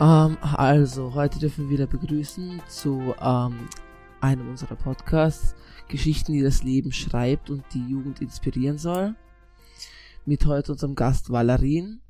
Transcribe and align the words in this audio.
Ähm, 0.00 0.36
also, 0.40 1.14
heute 1.14 1.38
dürfen 1.38 1.68
wir 1.68 1.78
wieder 1.78 1.86
begrüßen 1.86 2.60
zu 2.68 3.14
ähm, 3.20 3.68
einem 4.20 4.48
unserer 4.48 4.74
Podcasts, 4.74 5.54
Geschichten, 5.86 6.32
die 6.32 6.42
das 6.42 6.64
Leben 6.64 6.90
schreibt 6.90 7.48
und 7.48 7.62
die 7.72 7.86
Jugend 7.86 8.20
inspirieren 8.20 8.76
soll. 8.76 9.14
Mit 10.26 10.46
heute 10.46 10.72
unserem 10.72 10.96
Gast 10.96 11.30
Valerin. 11.30 12.00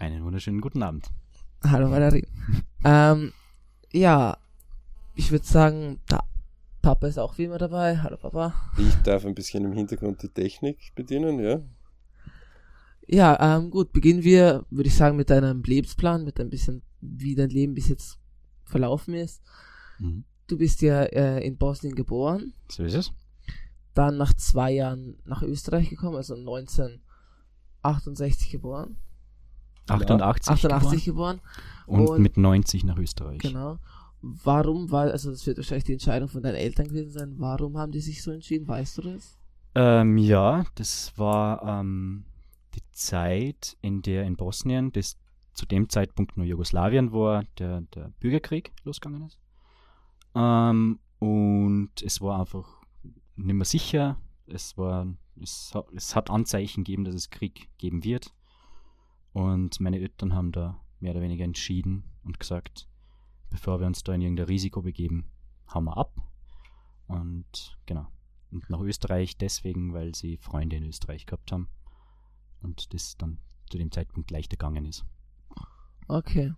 Einen 0.00 0.24
wunderschönen 0.24 0.60
guten 0.60 0.82
Abend. 0.82 1.06
Hallo 1.62 1.90
Valerin. 1.90 2.26
ähm, 2.84 3.32
ja, 3.92 4.38
ich 5.14 5.30
würde 5.30 5.46
sagen, 5.46 6.00
da, 6.08 6.24
Papa 6.82 7.06
ist 7.06 7.18
auch 7.18 7.38
wie 7.38 7.44
immer 7.44 7.58
dabei. 7.58 7.98
Hallo 7.98 8.16
Papa. 8.16 8.52
Ich 8.78 8.94
darf 9.02 9.24
ein 9.24 9.34
bisschen 9.34 9.64
im 9.64 9.72
Hintergrund 9.72 10.22
die 10.24 10.28
Technik 10.28 10.92
bedienen, 10.96 11.38
ja. 11.38 11.60
Ja, 13.08 13.56
ähm, 13.56 13.70
gut, 13.70 13.92
beginnen 13.92 14.24
wir, 14.24 14.64
würde 14.70 14.88
ich 14.88 14.96
sagen, 14.96 15.16
mit 15.16 15.30
deinem 15.30 15.62
Lebensplan, 15.62 16.24
mit 16.24 16.40
ein 16.40 16.50
bisschen, 16.50 16.82
wie 17.16 17.34
dein 17.34 17.50
Leben 17.50 17.74
bis 17.74 17.88
jetzt 17.88 18.18
verlaufen 18.64 19.14
ist. 19.14 19.42
Mhm. 19.98 20.24
Du 20.46 20.56
bist 20.58 20.80
ja 20.82 21.02
äh, 21.04 21.44
in 21.46 21.56
Bosnien 21.56 21.94
geboren, 21.94 22.52
So 22.70 22.84
ist 22.84 22.94
es. 22.94 23.12
dann 23.94 24.16
nach 24.16 24.32
zwei 24.34 24.70
Jahren 24.72 25.16
nach 25.24 25.42
Österreich 25.42 25.88
gekommen, 25.90 26.16
also 26.16 26.34
1968 27.82 28.50
geboren, 28.50 28.96
88, 29.88 30.52
88 30.52 31.04
geboren, 31.04 31.40
geboren 31.86 32.00
und, 32.00 32.08
und- 32.08 32.22
mit 32.22 32.36
90 32.36 32.84
nach 32.84 32.98
Österreich. 32.98 33.38
genau. 33.38 33.78
Warum 34.22 34.90
war, 34.90 35.10
also 35.12 35.30
das 35.30 35.46
wird 35.46 35.58
wahrscheinlich 35.58 35.84
die 35.84 35.92
Entscheidung 35.92 36.28
von 36.28 36.42
deinen 36.42 36.56
Eltern 36.56 36.88
gewesen 36.88 37.12
sein, 37.12 37.34
warum 37.38 37.76
haben 37.78 37.92
die 37.92 38.00
sich 38.00 38.22
so 38.22 38.32
entschieden, 38.32 38.66
weißt 38.66 38.98
du 38.98 39.02
das? 39.02 39.38
Ähm, 39.76 40.16
ja, 40.18 40.64
das 40.74 41.12
war 41.16 41.62
ähm, 41.80 42.24
die 42.74 42.82
Zeit, 42.92 43.76
in 43.82 44.02
der 44.02 44.24
in 44.24 44.34
Bosnien, 44.36 44.90
das 44.90 45.16
zu 45.56 45.66
dem 45.66 45.88
Zeitpunkt 45.88 46.36
nur 46.36 46.46
Jugoslawien 46.46 47.12
war, 47.12 47.44
der, 47.58 47.80
der 47.80 48.12
Bürgerkrieg 48.20 48.72
losgegangen 48.84 49.26
ist. 49.26 49.38
Ähm, 50.34 51.00
und 51.18 51.90
es 52.02 52.20
war 52.20 52.40
einfach 52.40 52.82
nicht 53.36 53.54
mehr 53.54 53.64
sicher. 53.64 54.18
Es, 54.46 54.76
war, 54.76 55.06
es, 55.40 55.74
hat, 55.74 55.86
es 55.94 56.14
hat 56.14 56.30
Anzeichen 56.30 56.84
gegeben, 56.84 57.04
dass 57.04 57.14
es 57.14 57.30
Krieg 57.30 57.70
geben 57.78 58.04
wird. 58.04 58.34
Und 59.32 59.80
meine 59.80 59.98
Eltern 59.98 60.34
haben 60.34 60.52
da 60.52 60.78
mehr 61.00 61.12
oder 61.12 61.22
weniger 61.22 61.44
entschieden 61.44 62.04
und 62.22 62.38
gesagt, 62.38 62.86
bevor 63.48 63.80
wir 63.80 63.86
uns 63.86 64.02
da 64.02 64.12
in 64.12 64.20
irgendein 64.20 64.46
Risiko 64.46 64.82
begeben, 64.82 65.24
hauen 65.72 65.84
wir 65.84 65.96
ab. 65.96 66.20
Und 67.06 67.78
genau. 67.86 68.06
Und 68.50 68.68
nach 68.68 68.80
Österreich 68.80 69.38
deswegen, 69.38 69.94
weil 69.94 70.14
sie 70.14 70.36
Freunde 70.36 70.76
in 70.76 70.84
Österreich 70.84 71.24
gehabt 71.24 71.50
haben. 71.50 71.68
Und 72.60 72.92
das 72.92 73.16
dann 73.16 73.38
zu 73.70 73.78
dem 73.78 73.90
Zeitpunkt 73.90 74.30
leichter 74.30 74.56
gegangen 74.56 74.84
ist. 74.84 75.04
Okay. 76.08 76.52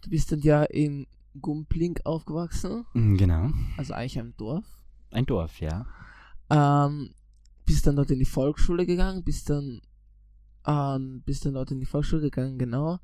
Du 0.00 0.10
bist 0.10 0.30
dann 0.32 0.40
ja 0.40 0.62
in 0.64 1.06
Gumpling 1.40 1.98
aufgewachsen, 2.04 2.84
Mm, 2.94 3.16
Genau. 3.16 3.50
also 3.76 3.94
eigentlich 3.94 4.18
einem 4.18 4.36
Dorf. 4.36 4.64
Ein 5.10 5.26
Dorf, 5.26 5.60
ja. 5.60 5.86
Ähm, 6.50 7.14
bist 7.64 7.86
dann 7.86 7.96
dort 7.96 8.10
in 8.10 8.18
die 8.18 8.24
Volksschule 8.24 8.86
gegangen, 8.86 9.22
bist 9.24 9.50
dann, 9.50 9.80
ähm, 10.66 11.22
bist 11.24 11.44
dann 11.44 11.54
dort 11.54 11.70
in 11.70 11.80
die 11.80 11.86
Volksschule 11.86 12.22
gegangen, 12.22 12.58
genau. 12.58 12.98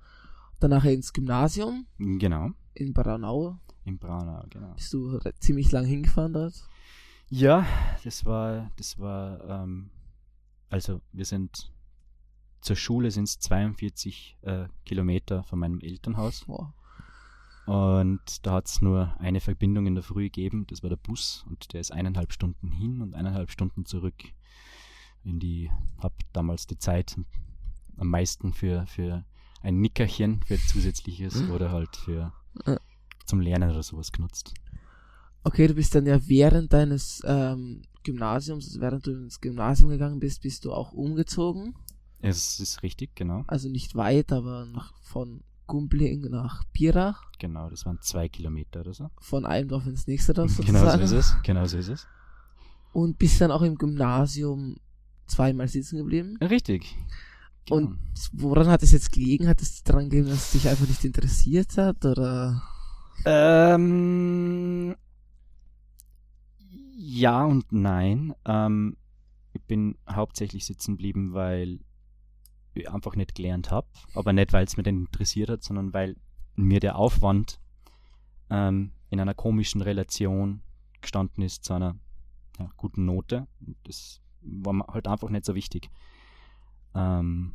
Danach 0.61 0.85
ins 0.85 1.12
Gymnasium 1.12 1.87
Genau. 1.98 2.51
in 2.75 2.92
Braunau. 2.95 3.59
In 3.85 3.98
Braunau, 3.98 4.45
genau. 4.51 4.73
Bist 4.75 4.92
du 4.95 5.19
ziemlich 5.41 5.70
lang 5.73 5.85
hingefahren 5.85 6.33
dort? 6.33 6.55
Ja, 7.29 7.67
das 8.05 8.25
war, 8.25 8.70
das 8.77 8.98
war, 8.98 9.42
ähm, 9.48 9.91
also 10.70 11.01
wir 11.13 11.24
sind 11.24 11.70
zur 12.64 12.77
Schule 12.77 13.11
sind 13.11 13.25
es 13.25 13.39
42 13.41 14.39
äh, 14.42 14.64
Kilometer 14.85 15.45
von 15.45 15.58
meinem 15.58 15.80
Elternhaus. 15.80 16.45
Boah. 16.47 16.73
Und 17.67 18.20
da 18.42 18.52
hat 18.52 18.67
es 18.67 18.83
nur 18.83 19.14
eine 19.19 19.41
Verbindung 19.41 19.86
in 19.86 19.95
der 19.95 20.05
Früh 20.05 20.25
gegeben, 20.25 20.67
das 20.67 20.83
war 20.83 20.91
der 20.91 20.97
Bus 20.97 21.45
und 21.48 21.73
der 21.73 21.80
ist 21.80 21.92
eineinhalb 21.92 22.33
Stunden 22.33 22.70
hin 22.70 23.01
und 23.01 23.14
eineinhalb 23.14 23.51
Stunden 23.51 23.86
zurück. 23.86 24.14
In 25.24 25.41
die, 25.41 25.70
hab 25.98 26.13
damals 26.35 26.67
die 26.67 26.79
Zeit 26.79 27.19
am 27.97 28.08
meisten 28.08 28.53
für, 28.53 28.86
für 28.86 29.24
ein 29.63 29.80
Nickerchen, 29.80 30.42
für 30.42 30.58
zusätzliches 30.58 31.48
oder 31.48 31.70
halt 31.70 31.97
für 31.97 32.33
zum 33.24 33.41
Lernen 33.41 33.70
oder 33.70 33.83
sowas 33.83 34.13
genutzt. 34.13 34.53
Okay, 35.42 35.67
du 35.67 35.74
bist 35.74 35.95
dann 35.95 36.07
ja 36.07 36.19
während 36.27 36.73
deines 36.73 37.23
ähm, 37.24 37.83
Gymnasiums, 38.03 38.67
also 38.67 38.80
während 38.80 39.07
du 39.07 39.13
ins 39.13 39.41
Gymnasium 39.41 39.91
gegangen 39.91 40.20
bist, 40.20 40.42
bist 40.42 40.64
du 40.64 40.73
auch 40.73 40.92
umgezogen. 40.92 41.74
Es 42.24 42.58
ist 42.58 42.83
richtig, 42.83 43.14
genau. 43.14 43.45
Also 43.46 43.68
nicht 43.68 43.95
weit, 43.96 44.33
aber 44.33 44.64
nach, 44.64 44.95
von 45.02 45.42
Gumpling 45.67 46.23
nach 46.30 46.64
Pirach. 46.73 47.23
Genau, 47.39 47.68
das 47.68 47.85
waren 47.85 48.01
zwei 48.01 48.29
Kilometer 48.29 48.80
oder 48.80 48.95
so. 48.95 49.11
Von 49.20 49.45
einem 49.45 49.68
Dorf 49.68 49.86
ins 49.86 50.07
nächste 50.07 50.33
Dorf 50.33 50.57
Genau 50.64 50.79
sozusagen. 50.80 51.07
so 51.07 51.17
ist 51.17 51.27
es. 51.27 51.42
Genau 51.42 51.67
so 51.67 51.79
ist 51.79 51.89
es. 51.89 52.07
Und 52.92 53.18
bist 53.18 53.40
dann 53.40 53.51
auch 53.51 53.62
im 53.62 53.77
Gymnasium 53.77 54.77
zweimal 55.27 55.68
sitzen 55.68 55.98
geblieben. 55.98 56.39
Richtig. 56.40 56.96
Genau. 57.67 57.77
Und 57.79 57.98
woran 58.33 58.68
hat 58.68 58.83
es 58.83 58.92
jetzt 58.92 59.12
gelegen? 59.12 59.48
Hat 59.48 59.61
es 59.61 59.83
daran 59.83 60.08
gelegen, 60.08 60.29
dass 60.29 60.46
es 60.46 60.52
dich 60.52 60.68
einfach 60.68 60.86
nicht 60.86 61.05
interessiert 61.05 61.77
hat? 61.77 62.05
Oder? 62.05 62.62
Ähm, 63.27 64.95
ja 66.96 67.45
und 67.45 67.70
nein. 67.70 68.35
Ähm, 68.45 68.96
ich 69.52 69.62
bin 69.62 69.96
hauptsächlich 70.08 70.64
sitzen 70.64 70.92
geblieben, 70.92 71.33
weil 71.33 71.80
einfach 72.89 73.17
nicht 73.17 73.35
gelernt 73.35 73.70
habe. 73.70 73.86
Aber 74.14 74.33
nicht, 74.33 74.52
weil 74.52 74.64
es 74.64 74.77
mir 74.77 74.83
denn 74.83 75.07
interessiert 75.07 75.51
hat, 75.51 75.62
sondern 75.62 75.92
weil 75.92 76.17
mir 76.57 76.80
der 76.80 76.96
Aufwand 76.96 77.61
ähm, 78.51 78.92
in 79.11 79.20
einer 79.20 79.35
komischen 79.35 79.80
Relation 79.80 80.62
gestanden 81.01 81.42
ist 81.42 81.64
zu 81.64 81.74
einer 81.74 81.96
ja, 82.58 82.70
guten 82.77 83.05
Note. 83.05 83.46
Das 83.85 84.20
war 84.42 84.86
halt 84.89 85.08
einfach 85.08 85.30
nicht 85.30 85.45
so 85.45 85.55
wichtig. 85.55 85.90
Ähm, 86.95 87.55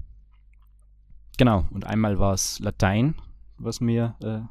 genau, 1.38 1.66
und 1.72 1.86
einmal 1.86 2.20
war 2.20 2.34
es 2.34 2.60
Latein, 2.60 3.16
was 3.58 3.80
mir 3.80 4.16
äh, 4.22 4.42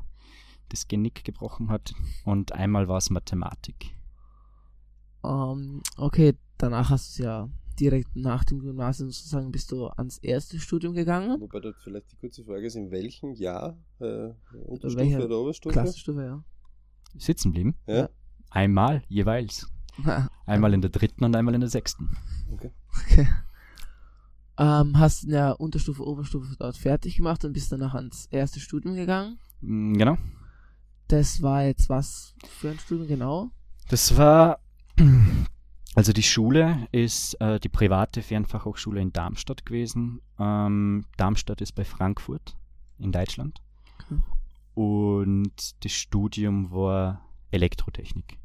das 0.69 0.89
Genick 0.89 1.25
gebrochen 1.25 1.71
hat, 1.71 1.95
und 2.25 2.53
einmal 2.53 2.89
war 2.89 2.99
es 2.99 3.11
Mathematik. 3.11 3.95
Ähm, 5.25 5.83
okay, 5.97 6.35
danach 6.59 6.91
hast 6.91 7.19
du 7.19 7.23
es 7.23 7.27
ja 7.27 7.49
direkt 7.81 8.17
nach 8.17 8.45
dem 8.45 8.61
Gymnasium 8.61 9.11
sozusagen 9.11 9.51
bist 9.53 9.71
du 9.73 9.87
ans 9.87 10.19
erste 10.19 10.59
Studium 10.59 10.95
gegangen. 10.95 11.41
Wobei 11.41 11.61
dort 11.61 11.77
vielleicht 11.83 12.11
die 12.13 12.17
kurze 12.17 12.45
Frage 12.45 12.67
ist, 12.67 12.75
in 12.77 12.91
welchem 12.91 13.33
Jahr? 13.35 13.77
Äh, 14.01 14.31
Unterstufe 14.67 14.97
Welcher 15.05 15.25
oder 15.25 15.39
Oberstufe? 15.39 15.73
Klassenstufe, 15.73 16.23
ja. 16.23 16.45
Sitzen 17.17 17.53
blieben. 17.53 17.75
Ja. 17.87 18.09
Einmal 18.51 19.03
jeweils. 19.09 19.71
Einmal 20.47 20.75
in 20.75 20.81
der 20.81 20.91
dritten 20.91 21.25
und 21.25 21.35
einmal 21.35 21.55
in 21.55 21.61
der 21.61 21.71
sechsten. 21.71 22.17
Okay. 22.53 22.71
Okay. 23.05 23.29
Ähm, 24.59 24.99
hast 24.99 25.25
ja 25.25 25.53
Unterstufe, 25.53 26.05
Oberstufe 26.05 26.57
dort 26.59 26.77
fertig 26.77 27.17
gemacht 27.17 27.45
und 27.45 27.53
bist 27.53 27.71
danach 27.71 27.95
ans 27.95 28.27
erste 28.31 28.59
Studium 28.61 28.95
gegangen. 28.97 29.39
Mm, 29.61 29.95
Genau. 29.95 30.19
Das 31.07 31.41
war 31.41 31.65
jetzt 31.65 31.89
was 31.89 32.35
für 32.47 32.71
ein 32.71 32.79
Studium 32.79 33.09
genau? 33.09 33.51
Das 33.89 34.17
war, 34.19 34.59
also 35.99 36.13
die 36.13 36.23
Schule 36.23 36.87
ist 36.93 37.35
äh, 37.41 37.59
die 37.59 37.69
private 37.69 38.23
Fernfachhochschule 38.23 39.01
in 39.01 39.13
Darmstadt 39.13 39.67
gewesen. 39.67 40.21
Ähm, 40.39 41.05
Darmstadt 41.17 41.61
ist 41.61 41.73
bei 41.73 41.85
Frankfurt 41.85 42.57
in 43.01 43.11
Deutschland. 43.11 43.61
Okay. 44.05 44.21
Und 44.75 45.85
das 45.85 45.91
Studium 45.91 46.71
war 46.71 47.21
Elektrotechnik. 47.51 48.39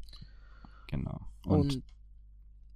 Genau. 0.88 1.20
Und, 1.44 1.80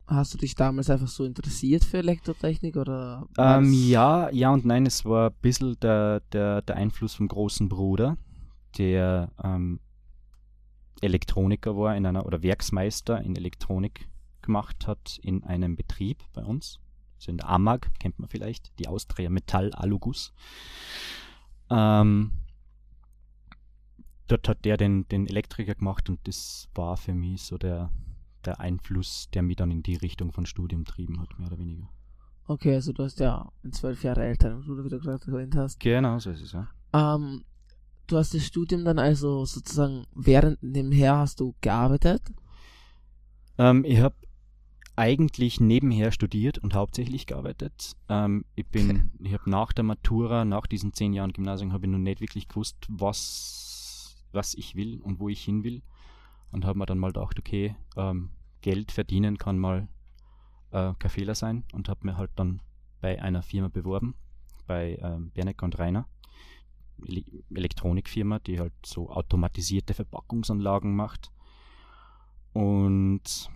hast 0.07 0.35
du 0.35 0.39
dich 0.39 0.55
damals 0.55 0.89
einfach 0.91 1.09
so 1.09 1.25
interessiert 1.25 1.83
für 1.83 1.99
Elektrotechnik 1.99 2.77
oder? 2.77 3.27
Ähm, 3.37 3.73
ja, 3.73 4.31
ja 4.31 4.53
und 4.53 4.65
nein, 4.65 4.87
es 4.87 5.05
war 5.05 5.31
ein 5.31 5.37
bisschen 5.43 5.77
der, 5.81 6.21
der, 6.31 6.63
der 6.63 6.77
Einfluss 6.77 7.15
vom 7.15 7.27
großen 7.27 7.69
Bruder, 7.69 8.17
der 8.79 9.33
ähm, 9.43 9.81
Elektroniker 11.01 11.77
war 11.77 11.97
in 11.97 12.07
einer 12.07 12.25
oder 12.27 12.45
Werksmeister 12.45 13.21
in 13.23 13.35
Elektronik 13.35 14.07
gemacht 14.49 14.87
hat 14.87 15.19
in 15.23 15.45
einem 15.45 15.77
Betrieb 15.77 16.25
bei 16.33 16.43
uns. 16.43 16.81
Also 17.17 17.31
in 17.31 17.37
der 17.37 17.49
AMAG, 17.51 17.91
kennt 17.99 18.19
man 18.19 18.29
vielleicht, 18.29 18.79
die 18.79 18.89
Austria 18.89 19.29
Metall 19.29 19.73
Alugus. 19.75 20.33
Ähm, 21.69 22.33
dort 24.27 24.49
hat 24.49 24.65
der 24.65 24.79
den, 24.79 25.07
den 25.09 25.27
Elektriker 25.27 25.75
gemacht 25.75 26.09
und 26.09 26.27
das 26.27 26.69
war 26.75 26.97
für 26.97 27.15
mich 27.15 27.43
so 27.43 27.59
der, 27.59 27.91
der 28.45 28.59
Einfluss, 28.61 29.29
der 29.35 29.43
mich 29.43 29.57
dann 29.57 29.71
in 29.71 29.83
die 29.83 29.97
Richtung 29.97 30.33
von 30.33 30.47
Studium 30.47 30.87
trieben 30.87 31.21
hat, 31.21 31.39
mehr 31.39 31.49
oder 31.49 31.59
weniger. 31.59 31.89
Okay, 32.47 32.75
also 32.75 32.95
du 32.95 33.05
hast 33.05 33.21
ja 33.21 33.53
einen 33.63 33.75
zwölf 33.75 34.03
Jahre 34.03 34.35
Bruder, 34.35 34.85
wie 34.85 34.89
du 34.89 34.99
gerade 34.99 35.31
erwähnt 35.31 35.55
hast. 35.55 35.79
Genau, 35.81 36.19
so 36.19 36.31
ist 36.31 36.41
es, 36.41 36.53
ja. 36.53 36.69
Ähm, 36.95 37.45
du 38.07 38.17
hast 38.17 38.33
das 38.33 38.47
Studium 38.47 38.87
dann 38.87 38.99
also 38.99 39.45
sozusagen 39.45 40.07
während 40.15 40.59
dem 40.63 40.91
Her 40.91 41.19
hast 41.19 41.41
du 41.41 41.55
gearbeitet. 41.61 42.23
Ähm, 43.59 43.85
ich 43.85 44.01
habe 44.01 44.15
eigentlich 44.99 45.61
nebenher 45.61 46.11
studiert 46.11 46.59
und 46.59 46.75
hauptsächlich 46.75 47.27
gearbeitet. 47.27 47.97
Ähm, 48.09 48.45
ich 48.57 48.67
bin, 48.67 49.13
ich 49.21 49.33
habe 49.33 49.49
nach 49.49 49.73
der 49.73 49.85
Matura, 49.85 50.45
nach 50.45 50.67
diesen 50.67 50.93
zehn 50.93 51.13
Jahren 51.13 51.33
Gymnasium, 51.33 51.73
habe 51.73 51.87
ich 51.87 51.93
noch 51.93 51.99
nicht 51.99 52.21
wirklich 52.21 52.49
gewusst, 52.49 52.85
was, 52.89 54.17
was 54.33 54.55
ich 54.55 54.75
will 54.75 55.01
und 55.01 55.21
wo 55.21 55.29
ich 55.29 55.45
hin 55.45 55.63
will. 55.63 55.83
Und 56.51 56.65
habe 56.65 56.79
mir 56.79 56.87
dann 56.87 56.99
mal 56.99 57.13
gedacht, 57.13 57.39
okay, 57.39 57.77
ähm, 57.97 58.31
Geld 58.61 58.91
verdienen 58.91 59.39
kann 59.39 59.59
mal 59.59 59.87
äh, 60.73 60.93
kein 60.99 61.11
Fehler 61.11 61.37
sein 61.37 61.65
und 61.73 61.89
habe 61.89 62.05
mir 62.05 62.17
halt 62.17 62.33
dann 62.35 62.61
bei 63.01 63.23
einer 63.23 63.43
Firma 63.43 63.69
beworben, 63.69 64.17
bei 64.67 64.99
ähm, 65.01 65.31
Bernecker 65.31 65.65
und 65.65 65.79
Rainer, 65.79 66.09
Ele 67.07 67.23
Elektronikfirma, 67.55 68.41
die 68.41 68.59
halt 68.59 68.73
so 68.85 69.11
automatisierte 69.11 69.95
Verpackungsanlagen 69.95 70.97
macht. 70.97 71.31
Und 72.53 73.49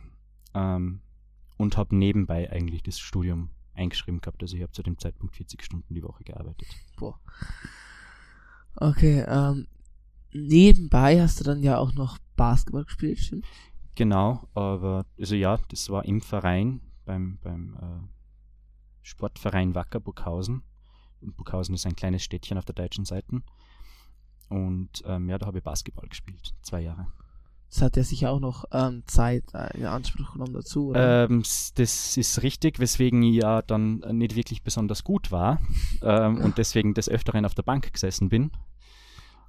ähm, 0.55 1.01
und 1.63 1.77
habe 1.77 1.95
nebenbei 1.95 2.51
eigentlich 2.51 2.83
das 2.83 2.99
Studium 2.99 3.51
eingeschrieben 3.75 4.21
gehabt. 4.21 4.43
Also 4.43 4.57
ich 4.57 4.63
habe 4.63 4.73
zu 4.73 4.83
dem 4.83 4.99
Zeitpunkt 4.99 5.37
40 5.37 5.63
Stunden 5.63 5.95
die 5.95 6.03
Woche 6.03 6.25
gearbeitet. 6.25 6.67
Boah. 6.97 7.21
Okay, 8.75 9.25
ähm, 9.29 9.69
nebenbei 10.33 11.23
hast 11.23 11.39
du 11.39 11.45
dann 11.45 11.63
ja 11.63 11.79
auch 11.79 11.95
noch 11.95 12.19
Basketball 12.37 12.85
gespielt, 12.85 13.21
stimmt? 13.21 13.47
Genau, 13.95 14.49
aber 14.55 15.07
also 15.19 15.37
ja, 15.37 15.59
das 15.69 15.89
war 15.89 16.05
im 16.05 16.21
Verein, 16.21 16.81
beim, 17.05 17.39
beim 17.43 17.77
äh, 17.77 18.09
Sportverein 19.03 19.75
Wacker 19.75 20.01
Burghausen. 20.01 20.63
Und 21.21 21.37
Burghausen 21.37 21.77
ist 21.77 21.87
ein 21.87 21.95
kleines 21.95 22.25
Städtchen 22.25 22.59
auf 22.59 22.65
der 22.65 22.75
deutschen 22.75 23.05
Seite. 23.05 23.41
Und 24.49 25.03
ähm, 25.07 25.29
ja, 25.29 25.39
da 25.39 25.47
habe 25.47 25.59
ich 25.59 25.65
Basketball 25.65 26.09
gespielt, 26.09 26.55
zwei 26.63 26.81
Jahre. 26.81 27.07
Das 27.73 27.81
hat 27.81 27.97
ja 27.97 28.05
sicher 28.05 28.31
auch 28.31 28.39
noch 28.39 28.67
ähm, 28.71 29.03
Zeit 29.07 29.45
äh, 29.55 29.79
in 29.79 29.87
Anspruch 29.87 30.35
genommen 30.35 30.53
dazu? 30.53 30.93
Ähm, 30.95 31.43
das 31.77 32.19
ist 32.19 32.43
richtig, 32.43 32.79
weswegen 32.79 33.23
ich 33.23 33.37
ja 33.37 33.63
dann 33.63 34.01
nicht 34.13 34.37
wirklich 34.37 34.63
besonders 34.63 35.05
gut 35.05 35.33
war 35.33 35.59
ähm, 36.03 36.37
und 36.43 36.59
deswegen 36.59 36.93
des 36.93 37.09
Öfteren 37.09 37.47
auf 37.47 37.55
der 37.55 37.63
Bank 37.63 37.91
gesessen 37.91 38.29
bin 38.29 38.51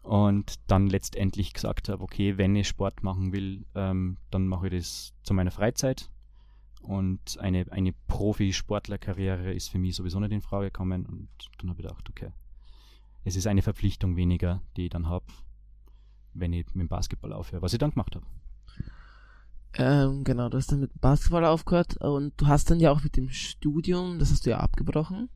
und 0.03 0.55
dann 0.67 0.87
letztendlich 0.87 1.51
gesagt 1.51 1.89
habe, 1.89 2.01
okay, 2.01 2.37
wenn 2.37 2.55
ich 2.55 2.69
Sport 2.69 3.03
machen 3.03 3.33
will, 3.33 3.65
ähm, 3.75 4.15
dann 4.31 4.47
mache 4.47 4.67
ich 4.67 4.73
das 4.73 5.13
zu 5.23 5.33
meiner 5.33 5.51
Freizeit 5.51 6.09
und 6.81 7.37
eine, 7.39 7.65
eine 7.71 7.91
Profisportlerkarriere 8.07 9.53
ist 9.53 9.67
für 9.67 9.79
mich 9.79 9.97
sowieso 9.97 10.21
nicht 10.21 10.31
in 10.31 10.41
Frage 10.41 10.67
gekommen 10.67 11.05
und 11.05 11.27
dann 11.57 11.71
habe 11.71 11.81
ich 11.81 11.87
gedacht, 11.87 12.09
okay, 12.09 12.31
es 13.25 13.35
ist 13.35 13.47
eine 13.47 13.61
Verpflichtung 13.61 14.15
weniger, 14.15 14.61
die 14.77 14.85
ich 14.85 14.91
dann 14.91 15.09
habe 15.09 15.25
wenn 16.33 16.53
ich 16.53 16.65
mit 16.73 16.81
dem 16.81 16.87
Basketball 16.87 17.33
aufhöre, 17.33 17.61
was 17.61 17.73
ich 17.73 17.79
dann 17.79 17.91
gemacht 17.91 18.15
habe. 18.15 18.25
Ähm, 19.75 20.23
genau, 20.23 20.49
du 20.49 20.57
hast 20.57 20.71
dann 20.71 20.81
mit 20.81 21.01
Basketball 21.01 21.45
aufgehört 21.45 21.97
und 21.97 22.33
du 22.37 22.47
hast 22.47 22.69
dann 22.69 22.79
ja 22.79 22.91
auch 22.91 23.03
mit 23.03 23.17
dem 23.17 23.29
Studium, 23.29 24.19
das 24.19 24.31
hast 24.31 24.45
du 24.45 24.51
ja 24.51 24.59
abgebrochen. 24.59 25.29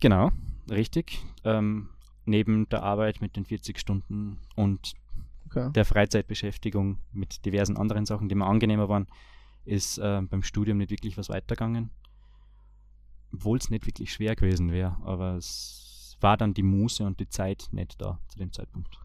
Genau, 0.00 0.30
richtig. 0.70 1.24
Ähm, 1.42 1.88
neben 2.26 2.68
der 2.68 2.82
Arbeit 2.82 3.22
mit 3.22 3.36
den 3.36 3.46
40 3.46 3.78
Stunden 3.78 4.38
und 4.56 4.92
okay. 5.46 5.72
der 5.72 5.86
Freizeitbeschäftigung 5.86 6.98
mit 7.12 7.46
diversen 7.46 7.78
anderen 7.78 8.04
Sachen, 8.04 8.28
die 8.28 8.34
mir 8.34 8.46
angenehmer 8.46 8.90
waren, 8.90 9.06
ist 9.64 9.98
äh, 9.98 10.20
beim 10.22 10.42
Studium 10.42 10.78
nicht 10.78 10.90
wirklich 10.90 11.16
was 11.16 11.30
weitergegangen. 11.30 11.90
Obwohl 13.32 13.58
es 13.58 13.70
nicht 13.70 13.86
wirklich 13.86 14.12
schwer 14.12 14.36
gewesen 14.36 14.70
wäre, 14.70 14.96
aber 15.02 15.36
es 15.36 16.16
war 16.20 16.36
dann 16.36 16.54
die 16.54 16.62
Muße 16.62 17.04
und 17.04 17.20
die 17.20 17.28
Zeit 17.28 17.68
nicht 17.72 18.00
da 18.00 18.18
zu 18.28 18.38
dem 18.38 18.52
Zeitpunkt. 18.52 18.98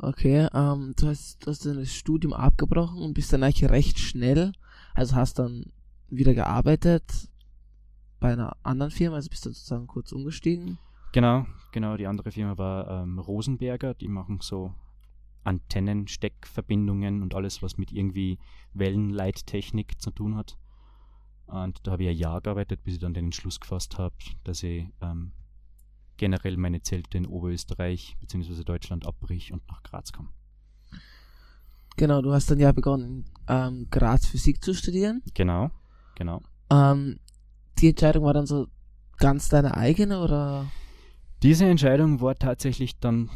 Okay, 0.00 0.48
ähm, 0.54 0.94
du 0.96 1.08
hast, 1.08 1.44
du 1.44 1.50
hast 1.50 1.66
dann 1.66 1.84
Studium 1.84 2.32
abgebrochen 2.32 3.02
und 3.02 3.14
bist 3.14 3.32
dann 3.32 3.42
eigentlich 3.42 3.68
recht 3.68 3.98
schnell, 3.98 4.52
also 4.94 5.16
hast 5.16 5.38
dann 5.40 5.72
wieder 6.08 6.34
gearbeitet 6.34 7.28
bei 8.20 8.32
einer 8.32 8.56
anderen 8.62 8.92
Firma, 8.92 9.16
also 9.16 9.28
bist 9.28 9.44
dann 9.44 9.52
sozusagen 9.52 9.86
kurz 9.88 10.12
umgestiegen. 10.12 10.78
Genau, 11.12 11.46
genau, 11.72 11.96
die 11.96 12.06
andere 12.06 12.30
Firma 12.30 12.56
war 12.58 13.02
ähm, 13.02 13.18
Rosenberger, 13.18 13.94
die 13.94 14.08
machen 14.08 14.38
so 14.40 14.72
Antennen, 15.42 16.06
Steckverbindungen 16.06 17.22
und 17.22 17.34
alles, 17.34 17.62
was 17.62 17.78
mit 17.78 17.90
irgendwie 17.90 18.38
Wellenleittechnik 18.74 20.00
zu 20.00 20.10
tun 20.10 20.36
hat. 20.36 20.58
Und 21.46 21.80
da 21.86 21.92
habe 21.92 22.04
ich 22.04 22.10
ein 22.10 22.16
Jahr 22.16 22.40
gearbeitet, 22.40 22.84
bis 22.84 22.94
ich 22.94 23.00
dann 23.00 23.14
den 23.14 23.26
Entschluss 23.26 23.58
gefasst 23.58 23.98
habe, 23.98 24.14
dass 24.44 24.62
ich 24.62 24.86
ähm, 25.00 25.32
generell 26.18 26.56
meine 26.58 26.82
Zelte 26.82 27.16
in 27.16 27.26
Oberösterreich 27.26 28.16
bzw. 28.20 28.64
Deutschland 28.64 29.06
abbrich 29.06 29.52
und 29.52 29.66
nach 29.68 29.82
Graz 29.82 30.12
komme. 30.12 30.28
Genau, 31.96 32.22
du 32.22 32.32
hast 32.32 32.50
dann 32.50 32.60
ja 32.60 32.70
begonnen, 32.72 33.24
ähm, 33.48 33.88
Graz 33.90 34.26
Physik 34.26 34.62
zu 34.62 34.74
studieren. 34.74 35.22
Genau, 35.34 35.70
genau. 36.14 36.42
Ähm, 36.70 37.18
die 37.78 37.88
Entscheidung 37.88 38.24
war 38.24 38.34
dann 38.34 38.46
so 38.46 38.68
ganz 39.16 39.48
deine 39.48 39.76
eigene 39.76 40.20
oder? 40.20 40.70
Diese 41.42 41.66
Entscheidung 41.66 42.20
war 42.20 42.34
tatsächlich 42.36 42.98
dann 42.98 43.30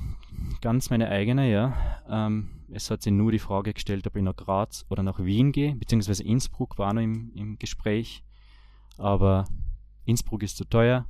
ganz 0.61 0.91
meine 0.91 1.09
eigene, 1.09 1.51
ja. 1.51 1.75
Ähm, 2.09 2.51
es 2.71 2.91
hat 2.91 3.03
sich 3.03 3.13
nur 3.13 3.33
die 3.33 3.39
Frage 3.39 3.75
gestellt, 3.75 4.07
ob 4.07 4.17
ich 4.17 4.23
nach 4.23 4.37
Graz 4.37 4.85
oder 4.89 5.03
nach 5.03 5.19
Wien 5.19 5.53
gehe, 5.53 5.75
beziehungsweise 5.75 6.23
Innsbruck 6.23 6.79
war 6.79 6.93
noch 6.95 7.03
im, 7.03 7.33
im 7.35 7.59
Gespräch. 7.59 8.25
Aber 8.97 9.45
Innsbruck 10.05 10.43
ist 10.43 10.57
zu 10.57 10.65
teuer. 10.65 11.07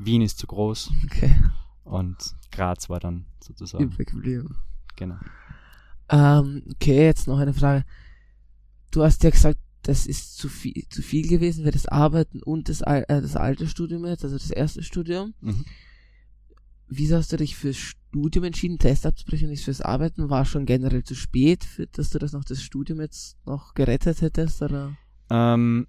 Wien 0.00 0.22
ist 0.22 0.38
zu 0.38 0.46
groß. 0.46 0.90
Okay. 1.04 1.36
Und 1.84 2.16
Graz 2.50 2.88
war 2.88 3.00
dann 3.00 3.26
sozusagen. 3.42 3.84
Übrig 3.84 4.10
geblieben. 4.10 4.56
Genau. 4.96 5.18
Ähm, 6.08 6.62
okay, 6.74 7.04
jetzt 7.04 7.26
noch 7.26 7.38
eine 7.38 7.54
Frage. 7.54 7.84
Du 8.90 9.02
hast 9.02 9.22
ja 9.22 9.30
gesagt, 9.30 9.58
das 9.82 10.06
ist 10.06 10.36
zu 10.36 10.48
viel, 10.48 10.86
zu 10.88 11.02
viel 11.02 11.28
gewesen 11.28 11.64
für 11.64 11.70
das 11.70 11.86
Arbeiten 11.86 12.42
und 12.42 12.68
das, 12.68 12.80
äh, 12.82 13.04
das 13.06 13.36
alte 13.36 13.66
Studium 13.66 14.04
jetzt, 14.06 14.24
also 14.24 14.36
das 14.36 14.50
erste 14.50 14.82
Studium. 14.82 15.34
Mhm. 15.40 15.64
Wieso 16.88 17.16
hast 17.16 17.32
du 17.32 17.36
dich 17.36 17.56
fürs 17.56 17.76
Studium 17.76 18.44
entschieden, 18.44 18.78
Test 18.78 19.06
abzubrechen 19.06 19.46
und 19.46 19.52
nicht 19.52 19.64
fürs 19.64 19.80
Arbeiten? 19.80 20.28
War 20.28 20.44
schon 20.44 20.66
generell 20.66 21.04
zu 21.04 21.14
spät, 21.14 21.64
für, 21.64 21.86
dass 21.86 22.10
du 22.10 22.18
das 22.18 22.32
noch 22.32 22.44
das 22.44 22.62
Studium 22.62 23.00
jetzt 23.00 23.36
noch 23.46 23.74
gerettet 23.74 24.20
hättest, 24.22 24.60
oder? 24.60 24.96
Ähm, 25.30 25.86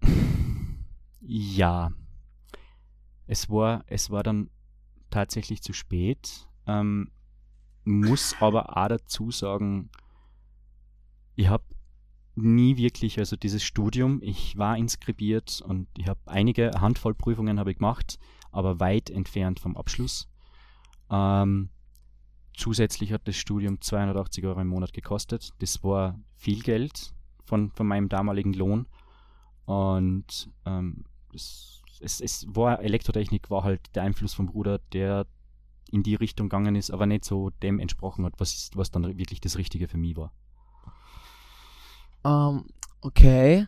ja, 1.20 1.90
es 3.28 3.48
war, 3.48 3.84
es 3.86 4.10
war 4.10 4.24
dann 4.24 4.50
tatsächlich 5.10 5.62
zu 5.62 5.72
spät. 5.72 6.48
Ähm, 6.66 7.12
muss 7.84 8.34
aber 8.40 8.76
auch 8.76 8.88
dazu 8.88 9.30
sagen, 9.30 9.90
ich 11.36 11.48
habe 11.48 11.64
nie 12.34 12.76
wirklich, 12.76 13.18
also 13.18 13.36
dieses 13.36 13.62
Studium, 13.62 14.20
ich 14.22 14.56
war 14.56 14.76
inskribiert 14.76 15.62
und 15.62 15.88
ich 15.96 16.08
habe 16.08 16.20
einige 16.26 16.70
Handvoll 16.80 17.14
Prüfungen 17.14 17.58
habe 17.58 17.70
ich 17.70 17.78
gemacht, 17.78 18.18
aber 18.50 18.80
weit 18.80 19.10
entfernt 19.10 19.60
vom 19.60 19.76
Abschluss. 19.76 20.28
Ähm, 21.10 21.68
zusätzlich 22.56 23.12
hat 23.12 23.28
das 23.28 23.36
Studium 23.36 23.80
280 23.80 24.44
Euro 24.46 24.60
im 24.60 24.68
Monat 24.68 24.92
gekostet. 24.92 25.50
Das 25.58 25.82
war 25.84 26.18
viel 26.34 26.62
Geld 26.62 27.12
von, 27.44 27.70
von 27.72 27.86
meinem 27.86 28.08
damaligen 28.08 28.54
Lohn. 28.54 28.86
Und 29.64 30.50
ähm, 30.64 31.04
das 31.32 31.77
es, 32.00 32.20
es 32.20 32.46
war 32.48 32.80
Elektrotechnik 32.80 33.50
war 33.50 33.64
halt 33.64 33.94
der 33.94 34.02
Einfluss 34.02 34.34
vom 34.34 34.46
Bruder, 34.46 34.78
der 34.92 35.26
in 35.90 36.02
die 36.02 36.14
Richtung 36.14 36.48
gegangen 36.48 36.76
ist, 36.76 36.90
aber 36.90 37.06
nicht 37.06 37.24
so 37.24 37.50
dem 37.62 37.78
entsprochen 37.78 38.24
hat, 38.24 38.34
was, 38.38 38.70
was 38.74 38.90
dann 38.90 39.18
wirklich 39.18 39.40
das 39.40 39.56
Richtige 39.58 39.88
für 39.88 39.96
mich 39.96 40.16
war. 40.16 40.32
Um, 42.22 42.58
ähm, 42.58 42.64
okay. 43.00 43.66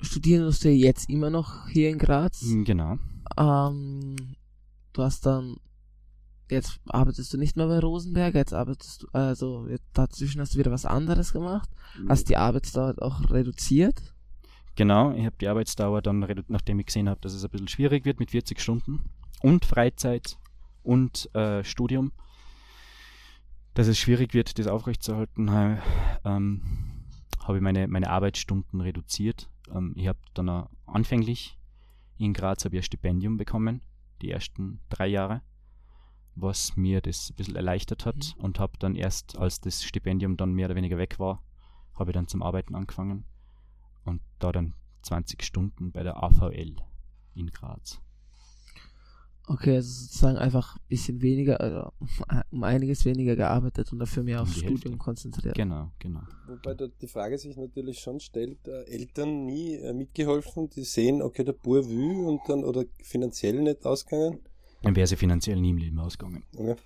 Studieren 0.00 0.44
musst 0.44 0.64
du 0.64 0.70
jetzt 0.70 1.08
immer 1.08 1.30
noch 1.30 1.68
hier 1.68 1.90
in 1.90 1.98
Graz? 1.98 2.42
Mm, 2.42 2.64
genau. 2.64 2.98
Um, 3.36 4.16
ähm, 4.16 4.16
du 4.92 5.02
hast 5.02 5.24
dann, 5.24 5.56
jetzt 6.50 6.80
arbeitest 6.86 7.32
du 7.32 7.38
nicht 7.38 7.56
mehr 7.56 7.68
bei 7.68 7.78
Rosenberg, 7.78 8.34
jetzt 8.34 8.52
arbeitest 8.52 9.02
du, 9.02 9.06
also 9.12 9.68
dazwischen 9.92 10.40
hast 10.40 10.54
du 10.54 10.58
wieder 10.58 10.72
was 10.72 10.84
anderes 10.84 11.32
gemacht, 11.32 11.70
hast 12.08 12.28
die 12.28 12.36
Arbeitsdauer 12.36 12.96
auch 13.00 13.30
reduziert? 13.30 14.12
Genau, 14.74 15.12
ich 15.12 15.26
habe 15.26 15.36
die 15.38 15.48
Arbeitsdauer 15.48 16.00
dann, 16.00 16.20
nachdem 16.48 16.80
ich 16.80 16.86
gesehen 16.86 17.08
habe, 17.08 17.20
dass 17.20 17.34
es 17.34 17.44
ein 17.44 17.50
bisschen 17.50 17.68
schwierig 17.68 18.04
wird 18.04 18.20
mit 18.20 18.30
40 18.30 18.58
Stunden 18.58 19.04
und 19.42 19.66
Freizeit 19.66 20.38
und 20.82 21.32
äh, 21.34 21.62
Studium, 21.62 22.12
dass 23.74 23.86
es 23.86 23.98
schwierig 23.98 24.32
wird, 24.32 24.58
das 24.58 24.66
aufrechtzuerhalten, 24.66 25.48
ähm, 26.24 26.62
habe 27.42 27.58
ich 27.58 27.62
meine, 27.62 27.86
meine 27.86 28.08
Arbeitsstunden 28.08 28.80
reduziert. 28.80 29.50
Ähm, 29.74 29.92
ich 29.96 30.08
habe 30.08 30.18
dann 30.34 30.48
auch 30.48 30.70
anfänglich 30.86 31.58
in 32.18 32.32
Graz 32.32 32.64
ich 32.64 32.72
ein 32.72 32.82
Stipendium 32.82 33.36
bekommen, 33.36 33.82
die 34.22 34.30
ersten 34.30 34.80
drei 34.88 35.08
Jahre, 35.08 35.42
was 36.34 36.76
mir 36.76 37.02
das 37.02 37.30
ein 37.30 37.36
bisschen 37.36 37.56
erleichtert 37.56 38.06
hat 38.06 38.34
mhm. 38.36 38.44
und 38.44 38.58
habe 38.58 38.78
dann 38.78 38.94
erst, 38.94 39.36
als 39.36 39.60
das 39.60 39.82
Stipendium 39.84 40.38
dann 40.38 40.54
mehr 40.54 40.66
oder 40.66 40.76
weniger 40.76 40.96
weg 40.96 41.18
war, 41.18 41.42
habe 41.94 42.10
ich 42.10 42.14
dann 42.14 42.28
zum 42.28 42.42
Arbeiten 42.42 42.74
angefangen 42.74 43.26
und 44.04 44.20
da 44.38 44.52
dann 44.52 44.74
20 45.02 45.42
Stunden 45.42 45.92
bei 45.92 46.02
der 46.02 46.22
AVL 46.22 46.76
in 47.34 47.46
Graz. 47.50 48.00
Okay, 49.48 49.74
also 49.74 50.04
sozusagen 50.04 50.38
einfach 50.38 50.76
ein 50.76 50.82
bisschen 50.88 51.20
weniger, 51.20 51.60
also 51.60 51.92
um 52.50 52.62
einiges 52.62 53.04
weniger 53.04 53.34
gearbeitet 53.34 53.92
und 53.92 53.98
dafür 53.98 54.22
mehr 54.22 54.40
aufs 54.40 54.56
Studium 54.56 54.98
konzentriert. 54.98 55.56
Genau, 55.56 55.90
genau. 55.98 56.20
Wobei 56.46 56.74
da 56.74 56.86
die 56.86 57.08
Frage 57.08 57.36
sich 57.38 57.56
natürlich 57.56 57.98
schon 57.98 58.20
stellt, 58.20 58.66
äh, 58.68 58.84
Eltern 58.84 59.44
nie 59.44 59.74
äh, 59.74 59.92
mitgeholfen, 59.92 60.70
die 60.70 60.84
sehen, 60.84 61.22
okay, 61.22 61.42
der 61.42 61.54
Bub 61.54 61.88
will 61.88 62.24
und 62.24 62.40
dann 62.46 62.62
oder 62.62 62.84
finanziell 63.02 63.60
nicht 63.60 63.84
ausgegangen. 63.84 64.38
Dann 64.82 64.94
wäre 64.94 65.06
sie 65.06 65.16
finanziell 65.16 65.60
nie 65.60 65.70
im 65.70 65.78
Leben 65.78 65.98
ausgegangen. 65.98 66.44
Okay. 66.56 66.76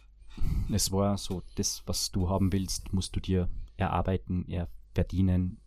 Es 0.70 0.90
war 0.92 1.16
so, 1.18 1.42
das, 1.56 1.82
was 1.86 2.10
du 2.10 2.28
haben 2.28 2.52
willst, 2.52 2.92
musst 2.92 3.14
du 3.16 3.20
dir 3.20 3.48
erarbeiten, 3.76 4.46
er 4.48 4.68
verdienen. 4.94 5.58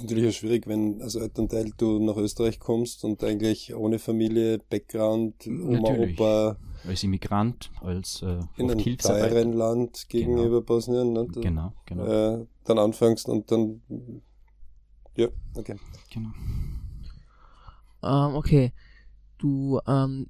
Natürlich 0.00 0.28
auch 0.28 0.32
schwierig, 0.32 0.66
wenn 0.66 1.00
als 1.02 1.14
Elternteil 1.14 1.72
du 1.76 1.98
nach 1.98 2.16
Österreich 2.16 2.58
kommst 2.58 3.04
und 3.04 3.22
eigentlich 3.22 3.74
ohne 3.74 3.98
Familie, 3.98 4.58
Background, 4.58 5.46
Oma, 5.46 5.80
Natürlich. 5.80 6.18
Opa 6.18 6.56
Als 6.86 7.02
Immigrant, 7.02 7.70
als 7.82 8.22
äh, 8.22 8.40
in 8.56 8.70
oft 8.70 8.86
einem 8.86 8.98
teuren 8.98 9.52
Land 9.52 10.08
gegenüber 10.08 10.62
Bosnien. 10.62 11.12
Ne? 11.12 11.26
Da, 11.30 11.40
Genau, 11.40 11.72
genau, 11.86 12.06
äh, 12.06 12.46
dann 12.64 12.78
anfängst 12.78 13.28
und 13.28 13.50
dann 13.50 13.82
ja, 15.16 15.28
okay. 15.54 15.76
genau. 16.12 16.30
Ähm, 18.02 18.34
okay. 18.34 18.72
Du, 19.38 19.80
ähm, 19.86 20.28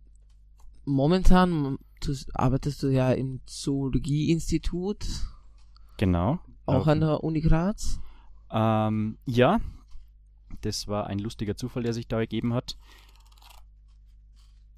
momentan 0.85 1.79
du, 2.01 2.15
arbeitest 2.35 2.83
du 2.83 2.89
ja 2.89 3.13
im 3.13 3.41
Zoologieinstitut, 3.47 5.07
Genau. 5.97 6.39
auch 6.67 6.87
an 6.87 7.01
der 7.01 7.23
Uni 7.23 7.41
Graz. 7.41 8.01
Ähm, 8.53 9.19
ja, 9.27 9.61
das 10.61 10.89
war 10.89 11.07
ein 11.07 11.19
lustiger 11.19 11.57
Zufall, 11.57 11.83
der 11.83 11.93
sich 11.93 12.09
da 12.09 12.19
ergeben 12.19 12.55
hat. 12.55 12.77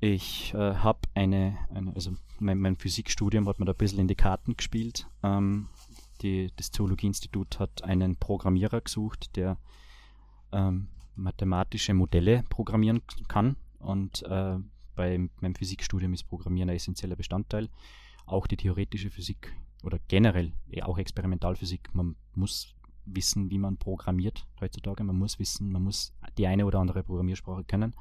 Ich 0.00 0.52
äh, 0.55 0.75
habe 0.75 1.00
eine, 1.14 1.57
eine, 1.73 1.95
also 1.95 2.12
mein, 2.41 2.59
mein 2.59 2.76
Physikstudium 2.76 3.49
hat 3.49 3.61
mir 3.61 3.67
da 3.67 3.73
ein 3.73 3.79
bisschen 3.79 4.00
in 4.00 4.09
die 4.09 4.17
Karten 4.17 4.57
gespielt. 4.57 5.07
Ähm, 5.23 5.69
die, 6.23 6.50
das 6.57 6.71
Zoologieinstitut 6.73 7.59
hat 7.59 7.85
einen 7.85 8.17
Programmierer 8.17 8.81
gesucht, 8.81 9.37
der 9.37 9.59
ähm, 10.50 10.88
mathematische 11.14 11.95
Modelle 11.95 12.45
programmieren 12.49 13.02
kann. 13.29 13.57
Und 13.79 14.23
äh, 14.25 14.59
bei 14.95 15.29
meinem 15.41 15.55
Physikstudium 15.55 16.12
ist 16.14 16.25
Programmieren 16.25 16.71
ein 16.71 16.76
essentieller 16.76 17.17
Bestandteil. 17.17 17.69
Auch 18.26 18.47
die 18.47 18.57
theoretische 18.57 19.11
Physik 19.11 19.52
oder 19.83 19.99
generell 20.09 20.52
eh 20.71 20.83
auch 20.83 20.99
Experimentalphysik. 20.99 21.95
Man 21.95 22.17
muss 22.35 22.75
wissen, 23.04 23.50
wie 23.50 23.59
man 23.59 23.76
programmiert 23.76 24.47
heutzutage. 24.61 25.02
Man 25.04 25.18
muss 25.18 25.38
wissen, 25.38 25.71
man 25.71 25.82
muss 25.82 26.12
die 26.38 26.47
eine 26.47 26.66
oder 26.66 26.80
andere 26.80 27.02
Programmiersprache 27.02 27.64
können. 27.64 27.94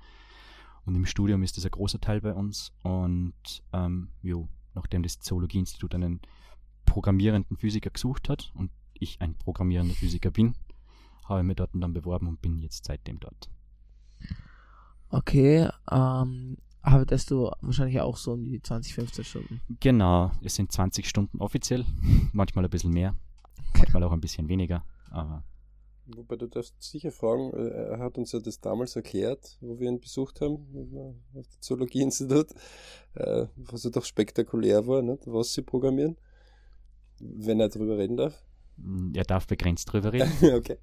Und 0.86 0.96
im 0.96 1.05
Studium 1.05 1.43
ist 1.43 1.58
das 1.58 1.65
ein 1.65 1.72
großer 1.72 2.00
Teil 2.00 2.22
bei 2.22 2.34
uns. 2.34 2.74
Und 2.84 3.63
ähm, 3.74 4.10
jo, 4.22 4.48
nachdem 4.74 5.03
das 5.03 5.20
Zoologieinstitut 5.20 5.93
einen 5.96 6.22
programmierenden 6.86 7.58
Physiker 7.58 7.89
gesucht 7.89 8.29
hat 8.29 8.51
und 8.55 8.72
ich 8.93 9.22
ein 9.22 9.36
programmierender 9.36 9.96
Physiker 9.96 10.31
bin, 10.31 10.55
habe 11.25 11.41
ich 11.41 11.46
mich 11.46 11.55
dort 11.55 11.72
dann 11.74 11.93
beworben 11.93 12.27
und 12.27 12.41
bin 12.41 12.58
jetzt 12.60 12.86
seitdem 12.86 13.20
dort. 13.20 13.50
Okay, 15.10 15.70
ähm, 15.91 16.58
arbeitest 16.81 17.31
du 17.31 17.51
wahrscheinlich 17.62 18.00
auch 18.00 18.17
so 18.17 18.34
um 18.34 18.46
die 18.46 18.62
20, 18.62 18.93
15 18.93 19.25
Stunden. 19.25 19.62
Genau, 19.79 20.31
es 20.43 20.55
sind 20.55 20.72
20 20.72 21.08
Stunden 21.08 21.39
offiziell, 21.39 21.86
manchmal 22.34 22.65
ein 22.65 22.72
bisschen 22.72 22.93
mehr, 22.93 23.15
manchmal 23.78 24.04
auch 24.04 24.12
ein 24.12 24.22
bisschen 24.22 24.48
weniger, 24.48 24.84
aber 25.10 25.44
Wobei 26.08 26.36
du 26.36 26.48
darfst 26.48 26.82
sicher 26.82 27.12
fragen, 27.12 27.54
äh, 27.54 27.70
er 27.70 28.00
hat 28.00 28.18
uns 28.18 28.32
ja 28.32 28.40
das 28.40 28.60
damals 28.60 28.96
erklärt, 28.96 29.58
wo 29.62 29.80
wir 29.80 29.88
ihn 29.88 30.00
besucht 30.00 30.42
haben, 30.42 30.56
auf 31.36 31.48
dem 31.48 31.62
Zoologieinstitut, 31.62 32.48
äh, 33.13 33.46
was 33.56 33.84
ja 33.84 33.92
doch 33.92 34.06
spektakulär 34.06 34.88
war, 34.88 35.01
nicht? 35.01 35.24
was 35.28 35.54
sie 35.54 35.62
programmieren, 35.62 36.18
wenn 37.20 37.60
er 37.60 37.70
darüber 37.70 37.98
reden 37.98 38.18
darf. 38.18 38.44
mm, 38.78 39.13
er 39.13 39.24
darf 39.24 39.48
begrenzt 39.48 39.92
drüber 39.92 40.12
reden. 40.12 40.32
okay. 40.56 40.78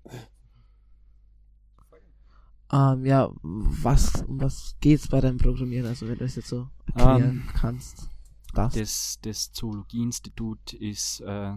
Ähm, 2.70 3.06
ja, 3.06 3.30
was, 3.42 4.22
um 4.22 4.40
was 4.40 4.76
geht's 4.80 5.08
bei 5.08 5.20
deinem 5.20 5.38
Programmieren? 5.38 5.86
Also 5.86 6.06
wenn 6.06 6.18
du 6.18 6.24
es 6.24 6.36
jetzt 6.36 6.48
so 6.48 6.68
erklären 6.86 7.22
Ähm, 7.22 7.48
kannst. 7.54 8.10
Das. 8.54 8.74
Das, 8.74 9.18
das 9.22 9.52
Zoologieinstitut 9.52 10.74
ist, 10.74 11.20
äh, 11.20 11.54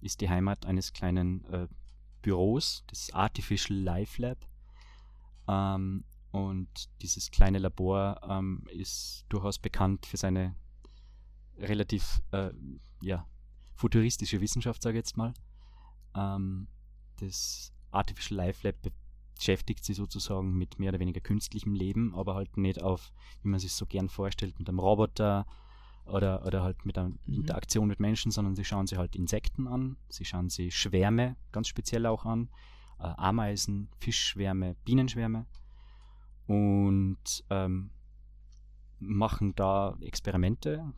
ist 0.00 0.20
die 0.20 0.28
Heimat 0.28 0.66
eines 0.66 0.92
kleinen 0.92 1.44
äh, 1.46 1.68
Büros, 2.22 2.84
das 2.88 3.12
Artificial 3.12 3.78
Life 3.78 4.20
Lab. 4.20 4.38
Ähm, 5.48 6.04
und 6.32 6.68
dieses 7.00 7.30
kleine 7.30 7.58
Labor 7.58 8.20
ähm, 8.28 8.64
ist 8.70 9.24
durchaus 9.28 9.58
bekannt 9.58 10.06
für 10.06 10.16
seine 10.16 10.54
relativ 11.58 12.20
äh, 12.32 12.50
ja, 13.00 13.26
futuristische 13.74 14.40
Wissenschaft, 14.40 14.82
sage 14.82 14.98
ich 14.98 15.00
jetzt 15.00 15.16
mal. 15.16 15.32
Ähm, 16.14 16.68
das 17.16 17.72
Artificial 17.90 18.36
Life 18.36 18.66
Lab 18.66 18.76
beschäftigt 19.36 19.84
sich 19.84 19.96
sozusagen 19.96 20.56
mit 20.56 20.78
mehr 20.78 20.90
oder 20.90 20.98
weniger 20.98 21.20
künstlichem 21.20 21.74
Leben, 21.74 22.14
aber 22.14 22.34
halt 22.34 22.56
nicht 22.56 22.82
auf, 22.82 23.12
wie 23.42 23.48
man 23.48 23.60
sich 23.60 23.72
so 23.72 23.86
gern 23.86 24.08
vorstellt, 24.08 24.58
mit 24.58 24.68
einem 24.68 24.78
Roboter 24.78 25.46
oder, 26.06 26.46
oder 26.46 26.62
halt 26.62 26.84
mit 26.86 26.96
einer 26.98 27.10
Mhm. 27.26 27.34
Interaktion 27.34 27.88
mit 27.88 28.00
Menschen, 28.00 28.30
sondern 28.30 28.54
sie 28.54 28.64
schauen 28.64 28.86
sich 28.86 28.98
halt 28.98 29.16
Insekten 29.16 29.66
an, 29.66 29.96
sie 30.08 30.24
schauen 30.24 30.48
sich 30.48 30.76
Schwärme 30.76 31.36
ganz 31.52 31.68
speziell 31.68 32.06
auch 32.06 32.24
an, 32.24 32.48
äh, 32.98 33.04
Ameisen, 33.16 33.88
Fischschwärme, 33.98 34.76
Bienenschwärme 34.84 35.46
und 36.46 37.44
ähm, 37.50 37.90
machen 38.98 39.54
da 39.54 39.96
Experimente 40.00 40.92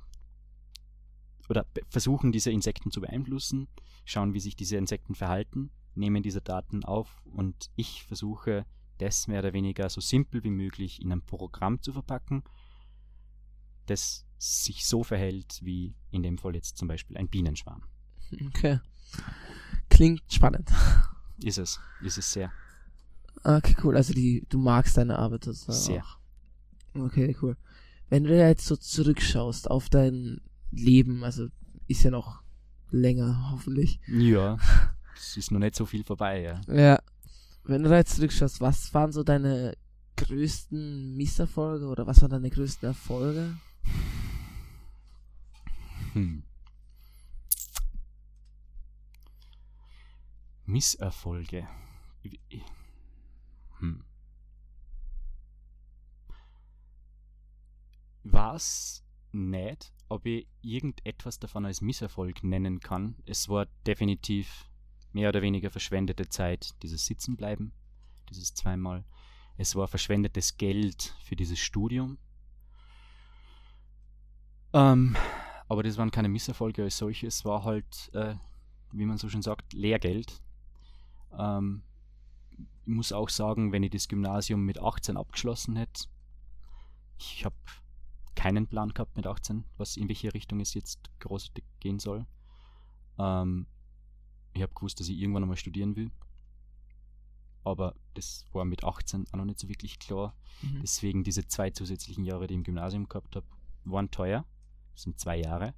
oder 1.48 1.66
versuchen 1.88 2.30
diese 2.30 2.50
Insekten 2.50 2.90
zu 2.90 3.00
beeinflussen, 3.00 3.68
schauen, 4.04 4.34
wie 4.34 4.40
sich 4.40 4.54
diese 4.54 4.76
Insekten 4.76 5.14
verhalten, 5.14 5.70
nehmen 5.94 6.22
diese 6.22 6.42
Daten 6.42 6.84
auf 6.84 7.22
und 7.24 7.70
ich 7.74 8.04
versuche 8.04 8.66
das 8.98 9.28
mehr 9.28 9.38
oder 9.40 9.52
weniger 9.52 9.88
so 9.88 10.00
simpel 10.00 10.44
wie 10.44 10.50
möglich 10.50 11.00
in 11.00 11.12
ein 11.12 11.22
Programm 11.22 11.80
zu 11.80 11.92
verpacken, 11.92 12.42
das 13.86 14.27
sich 14.38 14.86
so 14.86 15.02
verhält 15.02 15.60
wie 15.62 15.94
in 16.10 16.22
dem 16.22 16.38
Fall 16.38 16.54
jetzt 16.54 16.76
zum 16.76 16.88
Beispiel 16.88 17.16
ein 17.16 17.28
Bienenschwarm. 17.28 17.82
Okay. 18.48 18.80
Klingt 19.90 20.22
spannend. 20.32 20.70
Ist 21.42 21.58
es, 21.58 21.80
ist 22.02 22.18
es 22.18 22.32
sehr. 22.32 22.52
Okay, 23.44 23.76
cool. 23.84 23.96
Also 23.96 24.12
die, 24.12 24.44
du 24.48 24.58
magst 24.58 24.96
deine 24.96 25.18
Arbeit 25.18 25.44
sozusagen 25.44 25.78
Sehr. 25.78 26.02
auch. 26.02 26.18
Okay, 26.94 27.36
cool. 27.42 27.56
Wenn 28.08 28.24
du 28.24 28.36
jetzt 28.36 28.66
so 28.66 28.76
zurückschaust 28.76 29.70
auf 29.70 29.88
dein 29.88 30.40
Leben, 30.70 31.24
also 31.24 31.48
ist 31.86 32.02
ja 32.02 32.10
noch 32.10 32.42
länger, 32.90 33.50
hoffentlich. 33.52 34.00
Ja, 34.06 34.58
es 35.16 35.36
ist 35.36 35.50
noch 35.50 35.60
nicht 35.60 35.76
so 35.76 35.86
viel 35.86 36.04
vorbei, 36.04 36.42
ja. 36.42 36.60
Ja. 36.74 36.98
Wenn 37.64 37.82
du 37.82 37.90
da 37.90 37.96
jetzt 37.96 38.16
zurückschaust, 38.16 38.60
was 38.60 38.92
waren 38.94 39.12
so 39.12 39.22
deine 39.22 39.76
größten 40.16 41.16
Misserfolge 41.16 41.86
oder 41.86 42.06
was 42.06 42.22
waren 42.22 42.30
deine 42.30 42.50
größten 42.50 42.88
Erfolge? 42.88 43.56
Hm. 46.18 46.42
Misserfolge. 50.66 51.68
Hm. 53.78 54.04
Weiß 58.24 59.04
nicht, 59.30 59.92
ob 60.08 60.26
ich 60.26 60.48
irgendetwas 60.60 61.38
davon 61.38 61.64
als 61.64 61.80
Misserfolg 61.82 62.42
nennen 62.42 62.80
kann. 62.80 63.14
Es 63.24 63.48
war 63.48 63.66
definitiv 63.86 64.68
mehr 65.12 65.28
oder 65.28 65.40
weniger 65.40 65.70
verschwendete 65.70 66.28
Zeit, 66.28 66.74
dieses 66.82 67.06
Sitzenbleiben, 67.06 67.72
dieses 68.28 68.54
zweimal. 68.54 69.04
Es 69.56 69.76
war 69.76 69.86
verschwendetes 69.86 70.56
Geld 70.56 71.14
für 71.22 71.36
dieses 71.36 71.60
Studium. 71.60 72.18
Ähm, 74.72 75.16
aber 75.68 75.82
das 75.82 75.96
waren 75.98 76.10
keine 76.10 76.28
Misserfolge 76.28 76.82
als 76.82 76.96
solches, 76.96 77.44
war 77.44 77.64
halt, 77.64 78.10
äh, 78.14 78.34
wie 78.92 79.04
man 79.04 79.18
so 79.18 79.28
schön 79.28 79.42
sagt, 79.42 79.72
Lehrgeld. 79.72 80.42
Ähm, 81.36 81.82
ich 82.86 82.94
muss 82.94 83.12
auch 83.12 83.28
sagen, 83.28 83.70
wenn 83.70 83.82
ich 83.82 83.90
das 83.90 84.08
Gymnasium 84.08 84.64
mit 84.64 84.80
18 84.80 85.16
abgeschlossen 85.16 85.76
hätte, 85.76 86.04
ich 87.18 87.44
habe 87.44 87.56
keinen 88.34 88.66
Plan 88.66 88.90
gehabt 88.90 89.16
mit 89.16 89.26
18, 89.26 89.64
was 89.76 89.96
in 89.96 90.08
welche 90.08 90.32
Richtung 90.32 90.60
es 90.60 90.72
jetzt 90.72 91.10
groß 91.20 91.52
gehen 91.80 91.98
soll. 91.98 92.24
Ähm, 93.18 93.66
ich 94.54 94.62
habe 94.62 94.72
gewusst, 94.74 95.00
dass 95.00 95.08
ich 95.08 95.18
irgendwann 95.18 95.42
einmal 95.42 95.56
studieren 95.56 95.96
will. 95.96 96.10
Aber 97.64 97.94
das 98.14 98.46
war 98.52 98.64
mit 98.64 98.84
18 98.84 99.26
auch 99.32 99.36
noch 99.36 99.44
nicht 99.44 99.58
so 99.58 99.68
wirklich 99.68 99.98
klar. 99.98 100.34
Mhm. 100.62 100.80
Deswegen 100.80 101.24
diese 101.24 101.46
zwei 101.46 101.70
zusätzlichen 101.70 102.24
Jahre, 102.24 102.46
die 102.46 102.54
ich 102.54 102.58
im 102.58 102.64
Gymnasium 102.64 103.08
gehabt 103.08 103.36
habe, 103.36 103.46
waren 103.84 104.10
teuer. 104.10 104.46
Sind 104.98 105.18
zwei 105.18 105.38
Jahre. 105.38 105.74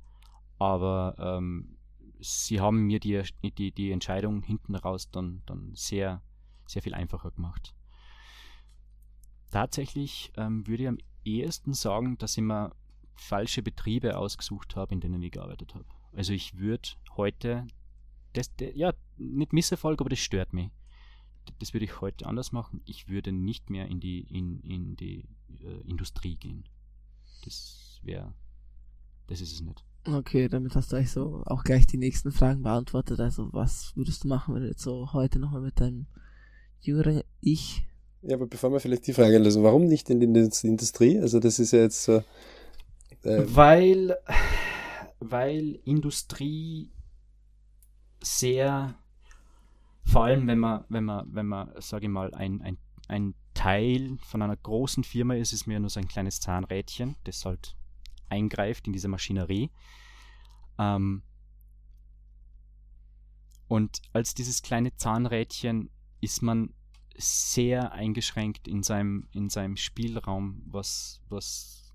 Aber 0.58 1.14
ähm, 1.18 1.76
sie 2.20 2.60
haben 2.60 2.86
mir 2.86 3.00
die, 3.00 3.22
die, 3.42 3.72
die 3.72 3.92
Entscheidung 3.92 4.42
hinten 4.42 4.74
raus 4.74 5.10
dann, 5.10 5.42
dann 5.46 5.74
sehr, 5.74 6.22
sehr 6.66 6.82
viel 6.82 6.94
einfacher 6.94 7.30
gemacht. 7.30 7.74
Tatsächlich 9.50 10.32
ähm, 10.36 10.66
würde 10.66 10.82
ich 10.84 10.88
am 10.88 10.98
ehesten 11.24 11.74
sagen, 11.74 12.18
dass 12.18 12.36
ich 12.36 12.42
mir 12.42 12.72
falsche 13.14 13.62
Betriebe 13.62 14.16
ausgesucht 14.16 14.76
habe, 14.76 14.94
in 14.94 15.00
denen 15.00 15.22
ich 15.22 15.32
gearbeitet 15.32 15.74
habe. 15.74 15.84
Also 16.12 16.32
ich 16.32 16.56
würde 16.56 16.88
heute, 17.16 17.66
das, 18.32 18.54
das, 18.56 18.70
ja, 18.74 18.92
nicht 19.16 19.52
Misserfolg, 19.52 20.00
aber 20.00 20.10
das 20.10 20.20
stört 20.20 20.52
mich. 20.52 20.70
Das 21.58 21.72
würde 21.72 21.84
ich 21.84 22.00
heute 22.00 22.26
anders 22.26 22.52
machen. 22.52 22.80
Ich 22.84 23.08
würde 23.08 23.32
nicht 23.32 23.70
mehr 23.70 23.86
in 23.86 24.00
die, 24.00 24.20
in, 24.20 24.60
in 24.60 24.96
die 24.96 25.28
äh, 25.62 25.80
Industrie 25.88 26.36
gehen. 26.36 26.64
Das 27.44 28.00
wäre, 28.02 28.34
das 29.30 29.40
ist 29.40 29.52
es 29.52 29.60
nicht. 29.60 29.84
Okay, 30.04 30.48
damit 30.48 30.74
hast 30.74 30.92
du 30.92 30.96
eigentlich 30.96 31.12
so 31.12 31.42
auch 31.46 31.62
gleich 31.62 31.86
die 31.86 31.98
nächsten 31.98 32.32
Fragen 32.32 32.62
beantwortet. 32.62 33.20
Also 33.20 33.52
was 33.52 33.92
würdest 33.94 34.24
du 34.24 34.28
machen, 34.28 34.54
wenn 34.54 34.62
du 34.62 34.68
jetzt 34.68 34.82
so 34.82 35.12
heute 35.12 35.38
nochmal 35.38 35.60
mit 35.60 35.80
deinem 35.80 36.06
jüngeren 36.80 37.22
Ich 37.40 37.84
ja, 38.22 38.36
aber 38.36 38.46
bevor 38.46 38.70
wir 38.70 38.80
vielleicht 38.80 39.06
die 39.06 39.14
Frage 39.14 39.38
lösen, 39.38 39.62
warum 39.62 39.86
nicht 39.86 40.10
in 40.10 40.20
die 40.20 40.26
Industrie? 40.26 41.18
Also 41.18 41.40
das 41.40 41.58
ist 41.58 41.72
ja 41.72 41.80
jetzt 41.80 42.04
so. 42.04 42.22
Äh 43.22 43.44
weil, 43.54 44.14
weil 45.20 45.78
Industrie 45.84 46.90
sehr, 48.22 48.94
vor 50.04 50.24
allem 50.24 50.46
wenn 50.46 50.58
man, 50.58 50.84
wenn 50.90 51.04
man, 51.04 51.34
wenn 51.34 51.46
man, 51.46 51.70
sage 51.78 52.06
ich 52.06 52.10
mal, 52.10 52.34
ein, 52.34 52.60
ein, 52.60 52.76
ein 53.08 53.34
Teil 53.54 54.18
von 54.22 54.42
einer 54.42 54.56
großen 54.56 55.02
Firma 55.02 55.34
ist, 55.34 55.54
ist 55.54 55.66
mir 55.66 55.80
nur 55.80 55.88
so 55.88 55.98
ein 55.98 56.08
kleines 56.08 56.40
Zahnrädchen, 56.40 57.16
das 57.24 57.46
halt 57.46 57.74
eingreift 58.30 58.86
in 58.86 58.92
diese 58.92 59.08
Maschinerie. 59.08 59.70
Ähm, 60.78 61.22
und 63.68 64.02
als 64.12 64.34
dieses 64.34 64.62
kleine 64.62 64.96
Zahnrädchen 64.96 65.90
ist 66.20 66.42
man 66.42 66.74
sehr 67.16 67.92
eingeschränkt 67.92 68.66
in 68.66 68.82
seinem, 68.82 69.28
in 69.32 69.48
seinem 69.48 69.76
Spielraum, 69.76 70.62
was, 70.66 71.22
was, 71.28 71.94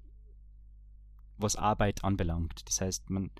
was 1.38 1.56
Arbeit 1.56 2.04
anbelangt. 2.04 2.62
Das 2.68 2.80
heißt, 2.82 3.10
man 3.10 3.32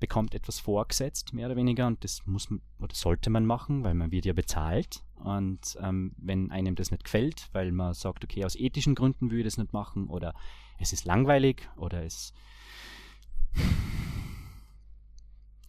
bekommt 0.00 0.34
etwas 0.34 0.60
vorgesetzt, 0.60 1.32
mehr 1.32 1.46
oder 1.46 1.56
weniger, 1.56 1.86
und 1.86 2.04
das 2.04 2.26
muss 2.26 2.50
man, 2.50 2.60
oder 2.80 2.94
sollte 2.94 3.30
man 3.30 3.46
machen, 3.46 3.84
weil 3.84 3.94
man 3.94 4.10
wird 4.10 4.26
ja 4.26 4.32
bezahlt. 4.32 5.02
Und 5.16 5.76
ähm, 5.80 6.14
wenn 6.18 6.50
einem 6.50 6.74
das 6.74 6.90
nicht 6.90 7.04
gefällt, 7.04 7.48
weil 7.52 7.72
man 7.72 7.94
sagt, 7.94 8.24
okay, 8.24 8.44
aus 8.44 8.56
ethischen 8.56 8.94
Gründen 8.94 9.30
würde 9.30 9.40
ich 9.40 9.44
das 9.44 9.58
nicht 9.58 9.72
machen, 9.72 10.08
oder 10.08 10.34
es 10.78 10.92
ist 10.92 11.04
langweilig, 11.04 11.68
oder 11.76 12.04
es 12.04 12.32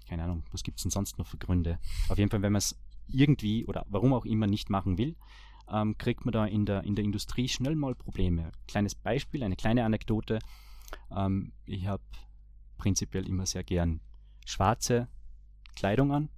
keine 0.07 0.23
Ahnung, 0.23 0.43
was 0.51 0.63
gibt 0.63 0.77
es 0.77 0.83
denn 0.83 0.91
sonst 0.91 1.17
noch 1.17 1.27
für 1.27 1.37
Gründe? 1.37 1.79
Auf 2.09 2.17
jeden 2.17 2.29
Fall, 2.29 2.41
wenn 2.41 2.53
man 2.53 2.59
es 2.59 2.79
irgendwie 3.07 3.65
oder 3.65 3.85
warum 3.89 4.13
auch 4.13 4.25
immer 4.25 4.47
nicht 4.47 4.69
machen 4.69 4.97
will, 4.97 5.15
ähm, 5.69 5.97
kriegt 5.97 6.25
man 6.25 6.31
da 6.31 6.45
in 6.45 6.65
der, 6.65 6.83
in 6.83 6.95
der 6.95 7.03
Industrie 7.03 7.47
schnell 7.47 7.75
mal 7.75 7.95
Probleme. 7.95 8.51
Kleines 8.67 8.95
Beispiel, 8.95 9.43
eine 9.43 9.55
kleine 9.55 9.83
Anekdote. 9.83 10.39
Ähm, 11.11 11.51
ich 11.65 11.87
habe 11.87 12.03
prinzipiell 12.77 13.27
immer 13.27 13.45
sehr 13.45 13.63
gern 13.63 13.99
schwarze 14.45 15.07
Kleidung 15.75 16.13
an 16.13 16.29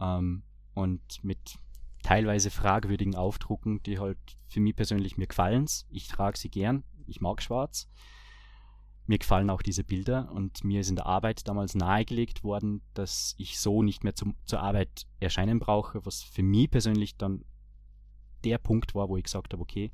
ähm, 0.00 0.42
und 0.74 1.24
mit 1.24 1.58
teilweise 2.04 2.52
fragwürdigen 2.52 3.16
Aufdrucken, 3.16 3.82
die 3.82 3.98
halt 3.98 4.18
für 4.46 4.60
mich 4.60 4.76
persönlich 4.76 5.16
mir 5.16 5.26
gefallen. 5.26 5.66
Ich 5.88 6.06
trage 6.06 6.38
sie 6.38 6.50
gern, 6.50 6.84
ich 7.06 7.20
mag 7.20 7.42
schwarz 7.42 7.88
mir 9.06 9.18
gefallen 9.18 9.50
auch 9.50 9.62
diese 9.62 9.84
Bilder 9.84 10.30
und 10.32 10.64
mir 10.64 10.80
ist 10.80 10.88
in 10.88 10.96
der 10.96 11.06
Arbeit 11.06 11.46
damals 11.46 11.74
nahegelegt 11.74 12.42
worden, 12.42 12.82
dass 12.94 13.34
ich 13.36 13.58
so 13.60 13.82
nicht 13.82 14.02
mehr 14.02 14.14
zum, 14.14 14.34
zur 14.44 14.60
Arbeit 14.60 15.06
erscheinen 15.20 15.58
brauche, 15.58 16.04
was 16.06 16.22
für 16.22 16.42
mich 16.42 16.70
persönlich 16.70 17.16
dann 17.16 17.44
der 18.44 18.58
Punkt 18.58 18.94
war, 18.94 19.08
wo 19.08 19.16
ich 19.16 19.24
gesagt 19.24 19.52
habe, 19.52 19.62
okay, 19.62 19.92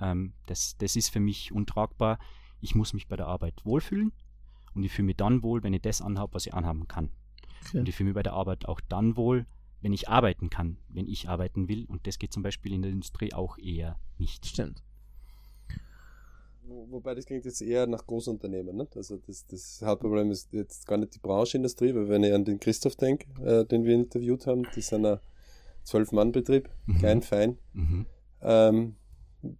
ähm, 0.00 0.34
das, 0.46 0.76
das 0.78 0.96
ist 0.96 1.08
für 1.08 1.20
mich 1.20 1.52
untragbar. 1.52 2.18
Ich 2.60 2.74
muss 2.74 2.92
mich 2.92 3.08
bei 3.08 3.16
der 3.16 3.26
Arbeit 3.26 3.64
wohlfühlen 3.64 4.12
und 4.74 4.84
ich 4.84 4.92
fühle 4.92 5.06
mich 5.06 5.16
dann 5.16 5.42
wohl, 5.42 5.62
wenn 5.62 5.74
ich 5.74 5.82
das 5.82 6.02
anhabe, 6.02 6.34
was 6.34 6.46
ich 6.46 6.54
anhaben 6.54 6.88
kann. 6.88 7.10
Okay. 7.66 7.78
Und 7.78 7.88
ich 7.88 7.94
fühle 7.94 8.08
mich 8.08 8.14
bei 8.14 8.22
der 8.22 8.34
Arbeit 8.34 8.66
auch 8.66 8.80
dann 8.80 9.16
wohl, 9.16 9.46
wenn 9.82 9.92
ich 9.92 10.08
arbeiten 10.08 10.48
kann, 10.48 10.78
wenn 10.88 11.06
ich 11.06 11.28
arbeiten 11.28 11.68
will. 11.68 11.84
Und 11.86 12.06
das 12.06 12.18
geht 12.18 12.32
zum 12.32 12.42
Beispiel 12.42 12.72
in 12.72 12.82
der 12.82 12.90
Industrie 12.90 13.32
auch 13.34 13.58
eher 13.58 13.98
nicht. 14.18 14.46
Stimmt 14.46 14.82
wobei 16.90 17.14
das 17.14 17.26
klingt 17.26 17.44
jetzt 17.44 17.62
eher 17.62 17.86
nach 17.86 18.06
Großunternehmen. 18.06 18.76
Ne? 18.76 18.88
Also 18.94 19.18
das, 19.26 19.46
das 19.46 19.82
Hauptproblem 19.84 20.30
ist 20.30 20.52
jetzt 20.52 20.86
gar 20.86 20.98
nicht 20.98 21.14
die 21.14 21.18
Brancheindustrie, 21.18 21.94
weil 21.94 22.08
wenn 22.08 22.24
ich 22.24 22.32
an 22.32 22.44
den 22.44 22.60
Christoph 22.60 22.96
denke, 22.96 23.26
äh, 23.44 23.64
den 23.64 23.84
wir 23.84 23.94
interviewt 23.94 24.46
haben, 24.46 24.64
das 24.64 24.76
ist 24.76 24.92
ein 24.92 25.18
Zwölf-Mann-Betrieb, 25.84 26.68
mhm. 26.86 26.98
klein, 26.98 27.22
fein. 27.22 27.58
Mhm. 27.72 28.06
Ähm, 28.40 28.96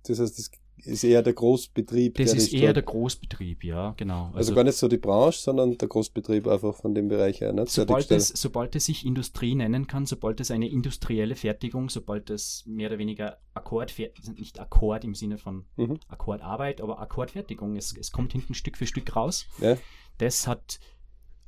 das 0.04 0.20
heißt, 0.20 0.38
das 0.38 0.50
ist 0.84 1.04
eher 1.04 1.22
der 1.22 1.32
Großbetrieb. 1.32 2.16
Das 2.16 2.34
ist 2.34 2.52
eher 2.52 2.72
der 2.72 2.82
Großbetrieb, 2.82 3.64
ja, 3.64 3.94
genau. 3.96 4.26
Also, 4.26 4.36
also, 4.36 4.54
gar 4.54 4.64
nicht 4.64 4.76
so 4.76 4.88
die 4.88 4.98
Branche, 4.98 5.38
sondern 5.38 5.78
der 5.78 5.88
Großbetrieb 5.88 6.46
einfach 6.46 6.74
von 6.74 6.94
dem 6.94 7.08
Bereich 7.08 7.40
her. 7.40 7.52
Ne? 7.52 7.64
Sobald, 7.66 8.10
es, 8.10 8.28
sobald 8.28 8.74
es 8.76 8.86
sich 8.86 9.06
Industrie 9.06 9.54
nennen 9.54 9.86
kann, 9.86 10.06
sobald 10.06 10.40
es 10.40 10.50
eine 10.50 10.68
industrielle 10.68 11.36
Fertigung, 11.36 11.88
sobald 11.88 12.30
es 12.30 12.64
mehr 12.66 12.88
oder 12.88 12.98
weniger 12.98 13.38
Akkord, 13.54 13.94
nicht 14.36 14.60
Akkord 14.60 15.04
im 15.04 15.14
Sinne 15.14 15.38
von 15.38 15.64
mhm. 15.76 15.98
Akkordarbeit, 16.08 16.80
aber 16.80 17.00
Akkordfertigung, 17.00 17.76
es, 17.76 17.96
es 17.96 18.12
kommt 18.12 18.32
hinten 18.32 18.54
Stück 18.54 18.76
für 18.76 18.86
Stück 18.86 19.14
raus. 19.14 19.46
Ja. 19.60 19.76
Das 20.18 20.46
hat 20.46 20.80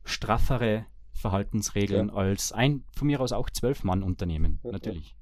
straffere 0.04 0.86
Verhaltensregeln 1.12 2.08
ja. 2.08 2.14
als 2.14 2.52
ein, 2.52 2.84
von 2.92 3.06
mir 3.06 3.20
aus 3.20 3.32
auch 3.32 3.48
Zwölf-Mann-Unternehmen, 3.50 4.60
ja, 4.62 4.72
natürlich. 4.72 5.16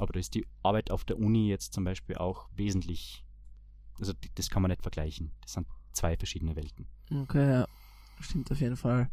Aber 0.00 0.12
da 0.12 0.20
ist 0.20 0.34
die 0.34 0.46
Arbeit 0.62 0.90
auf 0.90 1.04
der 1.04 1.18
Uni 1.18 1.48
jetzt 1.48 1.72
zum 1.72 1.84
Beispiel 1.84 2.16
auch 2.16 2.48
wesentlich, 2.54 3.24
also 3.98 4.12
das 4.34 4.50
kann 4.50 4.62
man 4.62 4.70
nicht 4.70 4.82
vergleichen. 4.82 5.32
Das 5.42 5.52
sind 5.52 5.66
zwei 5.92 6.16
verschiedene 6.16 6.56
Welten. 6.56 6.86
Okay, 7.10 7.50
ja. 7.50 7.66
Stimmt 8.20 8.50
auf 8.50 8.60
jeden 8.60 8.76
Fall. 8.76 9.10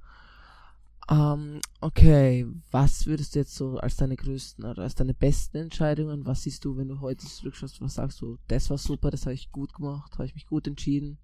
Um, 1.08 1.18
ähm, 1.18 1.62
okay, 1.82 2.48
was 2.72 3.06
würdest 3.06 3.36
du 3.36 3.40
jetzt 3.40 3.54
so 3.54 3.78
als 3.78 3.96
deine 3.96 4.16
größten 4.16 4.66
oder 4.66 4.82
als 4.82 4.96
deine 4.96 5.14
besten 5.14 5.58
Entscheidungen, 5.58 6.26
was 6.26 6.42
siehst 6.42 6.66
du, 6.66 6.78
wenn 6.78 6.88
du 6.88 7.00
heute 7.00 7.24
zurückschaust, 7.24 7.80
was 7.80 7.94
sagst 7.94 8.22
du, 8.22 8.40
das 8.48 8.72
war 8.72 8.80
super, 8.80 9.12
das 9.12 9.28
habe 9.28 9.36
ich 9.36 9.52
gut 9.52 9.72
gemacht, 9.76 10.14
habe 10.14 10.26
ich 10.26 10.34
mich 10.34 10.48
gut 10.48 10.66
entschieden? 10.66 11.20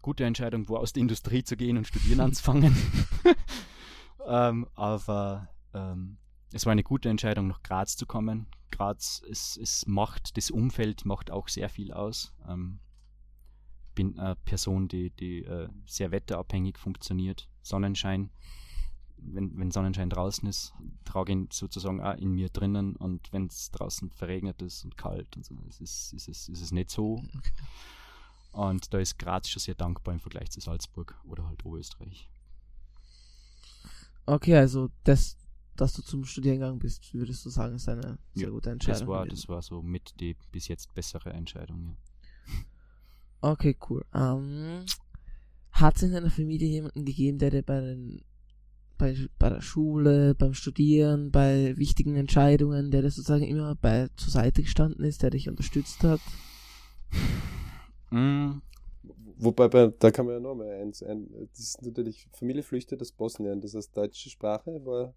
Gute 0.00 0.24
Entscheidung, 0.24 0.66
wo 0.70 0.76
aus 0.78 0.94
der 0.94 1.02
Industrie 1.02 1.44
zu 1.44 1.54
gehen 1.54 1.76
und 1.76 1.86
studieren 1.86 2.20
anzufangen. 2.20 2.74
ähm, 4.26 4.66
aber 4.74 5.50
ähm, 5.74 6.16
es 6.54 6.66
war 6.66 6.72
eine 6.72 6.84
gute 6.84 7.08
Entscheidung, 7.08 7.48
nach 7.48 7.62
Graz 7.64 7.96
zu 7.96 8.06
kommen. 8.06 8.46
Graz, 8.70 9.22
es, 9.28 9.56
es 9.56 9.86
macht, 9.86 10.36
das 10.36 10.52
Umfeld 10.52 11.04
macht 11.04 11.32
auch 11.32 11.48
sehr 11.48 11.68
viel 11.68 11.92
aus. 11.92 12.32
Ähm, 12.48 12.78
bin 13.96 14.18
eine 14.18 14.36
Person, 14.36 14.86
die, 14.86 15.10
die 15.10 15.44
äh, 15.44 15.68
sehr 15.84 16.12
wetterabhängig 16.12 16.78
funktioniert. 16.78 17.48
Sonnenschein, 17.62 18.30
wenn, 19.16 19.58
wenn 19.58 19.72
Sonnenschein 19.72 20.10
draußen 20.10 20.48
ist, 20.48 20.72
trage 21.04 21.32
ich 21.32 21.38
ihn 21.38 21.48
sozusagen 21.50 22.00
auch 22.00 22.16
in 22.16 22.30
mir 22.30 22.50
drinnen 22.50 22.94
und 22.94 23.32
wenn 23.32 23.46
es 23.46 23.72
draußen 23.72 24.10
verregnet 24.10 24.62
ist 24.62 24.84
und 24.84 24.96
kalt 24.96 25.36
und 25.36 25.44
so, 25.44 25.56
ist 25.68 25.80
es, 25.80 26.12
ist 26.12 26.28
es, 26.28 26.48
ist 26.48 26.60
es 26.60 26.70
nicht 26.70 26.90
so. 26.90 27.22
Okay. 27.36 27.52
Und 28.52 28.94
da 28.94 28.98
ist 28.98 29.18
Graz 29.18 29.48
schon 29.48 29.60
sehr 29.60 29.74
dankbar 29.74 30.14
im 30.14 30.20
Vergleich 30.20 30.52
zu 30.52 30.60
Salzburg 30.60 31.20
oder 31.24 31.46
halt 31.48 31.64
Oberösterreich. 31.64 32.30
Okay, 34.26 34.56
also 34.56 34.90
das, 35.02 35.36
dass 35.76 35.94
du 35.94 36.02
zum 36.02 36.24
Studieren 36.24 36.58
gegangen 36.58 36.78
bist, 36.78 37.12
würdest 37.14 37.44
du 37.44 37.50
sagen, 37.50 37.76
ist 37.76 37.88
eine 37.88 38.18
sehr 38.34 38.44
ja, 38.46 38.50
gute 38.50 38.70
Entscheidung. 38.70 39.00
Das 39.00 39.08
war, 39.08 39.26
das 39.26 39.48
war 39.48 39.62
so 39.62 39.82
mit 39.82 40.14
die 40.20 40.36
bis 40.52 40.68
jetzt 40.68 40.94
bessere 40.94 41.30
Entscheidung, 41.32 41.84
ja. 41.84 41.96
Okay, 43.40 43.76
cool. 43.90 44.02
Ähm, 44.14 44.86
hat 45.70 45.96
es 45.96 46.02
in 46.02 46.12
deiner 46.12 46.30
Familie 46.30 46.66
jemanden 46.66 47.04
gegeben, 47.04 47.36
der 47.36 47.50
dir 47.50 47.62
bei, 47.62 47.78
den, 47.78 48.22
bei, 48.96 49.14
bei 49.38 49.50
der 49.50 49.60
Schule, 49.60 50.34
beim 50.34 50.54
Studieren, 50.54 51.30
bei 51.30 51.76
wichtigen 51.76 52.16
Entscheidungen, 52.16 52.90
der 52.90 53.02
dir 53.02 53.10
sozusagen 53.10 53.44
immer 53.44 53.74
bei 53.74 54.08
zur 54.16 54.30
Seite 54.30 54.62
gestanden 54.62 55.04
ist, 55.04 55.22
der 55.22 55.28
dich 55.28 55.48
unterstützt 55.50 56.02
hat? 56.04 56.20
Mm. 58.10 58.60
Wobei, 59.36 59.68
bei, 59.68 59.88
da 59.98 60.10
kann 60.10 60.24
man 60.24 60.36
ja 60.36 60.40
noch 60.40 60.54
mal 60.54 60.70
eins 60.80 61.02
ein. 61.02 61.28
Das 61.50 61.58
ist 61.58 61.82
natürlich 61.82 62.28
Familie 62.32 62.62
flüchtet 62.62 63.02
aus 63.02 63.12
Bosnien, 63.12 63.60
das 63.60 63.74
heißt 63.74 63.94
deutsche 63.94 64.30
Sprache 64.30 64.70
war 64.86 65.12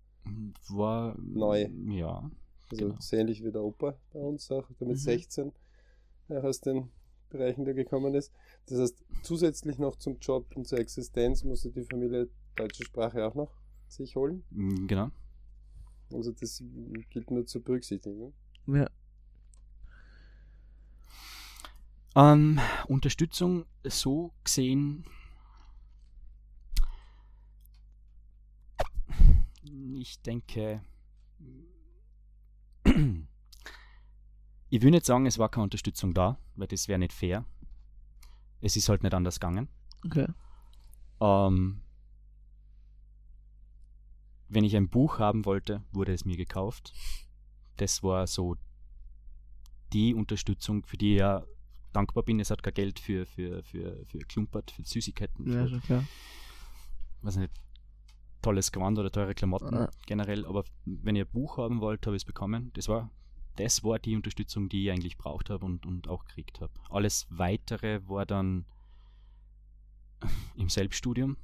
war 0.69 1.17
neu. 1.19 1.69
Ja. 1.89 2.29
Also 2.71 2.87
genau. 2.87 2.99
sehr 2.99 3.19
ähnlich 3.19 3.43
wie 3.43 3.51
der 3.51 3.63
Opa 3.63 3.97
bei 4.11 4.19
uns, 4.19 4.51
auch 4.51 4.67
der 4.79 4.87
mit 4.87 4.97
mhm. 4.97 5.01
16 5.01 5.51
ja, 6.29 6.39
aus 6.41 6.59
den 6.59 6.89
Bereichen, 7.29 7.65
der 7.65 7.73
gekommen 7.73 8.13
ist. 8.13 8.31
Das 8.67 8.79
heißt, 8.79 9.03
zusätzlich 9.23 9.79
noch 9.79 9.95
zum 9.97 10.17
Job 10.19 10.45
und 10.55 10.67
zur 10.67 10.79
Existenz 10.79 11.43
musste 11.43 11.71
die 11.71 11.83
Familie 11.83 12.29
deutsche 12.55 12.83
Sprache 12.83 13.25
auch 13.25 13.35
noch 13.35 13.51
sich 13.87 14.15
holen. 14.15 14.43
Mm, 14.49 14.87
genau. 14.87 15.11
Also 16.11 16.31
das 16.31 16.63
gilt 17.09 17.31
nur 17.31 17.45
zu 17.45 17.61
berücksichtigen. 17.61 18.33
Ja. 18.67 18.89
Ähm, 22.15 22.59
Unterstützung 22.87 23.65
so 23.83 24.31
gesehen 24.43 25.05
ich 29.99 30.21
denke, 30.21 30.81
ich 34.69 34.81
will 34.81 34.91
nicht 34.91 35.05
sagen, 35.05 35.25
es 35.25 35.37
war 35.37 35.49
keine 35.49 35.63
Unterstützung 35.63 36.13
da, 36.13 36.37
weil 36.55 36.67
das 36.67 36.87
wäre 36.87 36.99
nicht 36.99 37.13
fair. 37.13 37.45
es 38.61 38.75
ist 38.75 38.89
halt 38.89 39.03
nicht 39.03 39.13
anders 39.13 39.39
gegangen. 39.39 39.69
Okay. 40.05 40.27
Ähm, 41.21 41.81
wenn 44.49 44.63
ich 44.63 44.75
ein 44.75 44.89
Buch 44.89 45.19
haben 45.19 45.45
wollte, 45.45 45.83
wurde 45.91 46.13
es 46.13 46.25
mir 46.25 46.37
gekauft. 46.37 46.93
Das 47.77 48.01
war 48.03 48.25
so 48.27 48.55
die 49.93 50.13
Unterstützung, 50.13 50.85
für 50.85 50.97
die 50.97 51.13
ich 51.13 51.19
ja 51.19 51.45
dankbar 51.93 52.23
bin. 52.23 52.39
Es 52.39 52.49
hat 52.51 52.63
kein 52.63 52.73
Geld 52.73 52.99
für, 52.99 53.25
für, 53.25 53.63
für, 53.63 54.05
für 54.07 54.19
Klumpert, 54.19 54.71
für 54.71 54.83
Süßigkeiten, 54.83 55.51
Ja, 55.51 55.67
für, 55.67 55.79
klar. 55.81 56.03
weiß 57.21 57.37
nicht, 57.37 57.51
tolles 58.47 58.71
Gewand 58.71 58.97
oder 58.97 59.11
teure 59.11 59.35
Klamotten 59.35 59.75
Ja. 59.75 59.89
generell. 60.05 60.45
Aber 60.45 60.63
wenn 60.85 61.17
ihr 61.17 61.25
ein 61.25 61.31
Buch 61.31 61.57
haben 61.57 61.81
wollt, 61.81 62.05
habe 62.05 62.15
ich 62.15 62.21
es 62.21 62.25
bekommen. 62.25 62.71
Das 62.75 62.87
war, 62.87 63.11
das 63.57 63.83
war 63.83 63.99
die 63.99 64.15
Unterstützung, 64.15 64.69
die 64.69 64.85
ich 64.85 64.91
eigentlich 64.91 65.17
braucht 65.17 65.49
habe 65.49 65.65
und, 65.65 65.85
und 65.85 66.07
auch 66.07 66.23
gekriegt 66.23 66.61
habe. 66.61 66.71
Alles 66.89 67.27
weitere 67.29 68.07
war 68.07 68.25
dann 68.25 68.65
im 70.55 70.69
Selbststudium. 70.69 71.35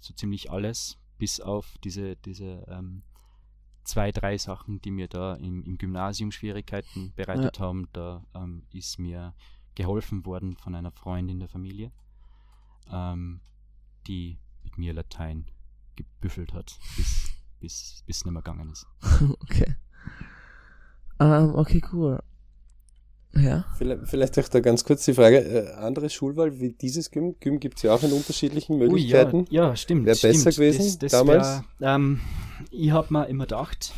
So 0.00 0.14
ziemlich 0.14 0.50
alles, 0.50 0.98
bis 1.16 1.40
auf 1.40 1.78
diese, 1.84 2.16
diese 2.16 2.66
ähm, 2.68 3.04
zwei, 3.84 4.10
drei 4.10 4.36
Sachen, 4.36 4.80
die 4.82 4.90
mir 4.90 5.06
da 5.06 5.36
im, 5.36 5.62
im 5.62 5.78
Gymnasium 5.78 6.32
Schwierigkeiten 6.32 7.12
bereitet 7.14 7.60
haben. 7.60 7.88
Da 7.92 8.24
ähm, 8.34 8.64
ist 8.72 8.98
mir 8.98 9.32
geholfen 9.76 10.26
worden 10.26 10.56
von 10.56 10.74
einer 10.74 10.90
Freundin 10.90 11.38
der 11.38 11.48
Familie, 11.48 11.92
ähm, 12.90 13.40
die 14.08 14.38
mit 14.64 14.76
mir 14.76 14.92
Latein 14.92 15.46
gebüffelt 15.96 16.52
hat, 16.52 16.78
bis, 16.96 17.30
bis, 17.60 18.02
bis 18.06 18.18
es 18.18 18.24
nicht 18.24 18.32
mehr 18.32 18.42
gegangen 18.42 18.70
ist. 18.70 18.86
okay. 19.40 19.76
Ähm, 21.18 21.54
okay, 21.54 21.82
cool. 21.92 22.22
Ja. 23.34 23.66
Vielleicht, 23.76 24.08
vielleicht 24.08 24.38
auch 24.38 24.48
da 24.48 24.60
ganz 24.60 24.84
kurz 24.84 25.04
die 25.04 25.14
Frage, 25.14 25.38
äh, 25.38 25.72
andere 25.74 26.08
Schulwahl 26.08 26.58
wie 26.58 26.72
dieses 26.72 27.10
Gym, 27.10 27.36
Gym 27.38 27.60
gibt 27.60 27.76
es 27.76 27.82
ja 27.82 27.94
auch 27.94 28.02
in 28.02 28.12
unterschiedlichen 28.12 28.78
Möglichkeiten. 28.78 29.40
Ui, 29.40 29.46
ja, 29.50 29.68
ja, 29.68 29.76
stimmt. 29.76 30.06
Wär 30.06 30.14
besser 30.14 30.52
stimmt. 30.52 30.56
gewesen 30.56 31.08
damals? 31.10 31.62
wär, 31.78 31.94
ähm, 31.94 32.20
ich 32.70 32.90
habe 32.90 33.12
mir 33.12 33.26
immer 33.26 33.44
gedacht, 33.44 33.92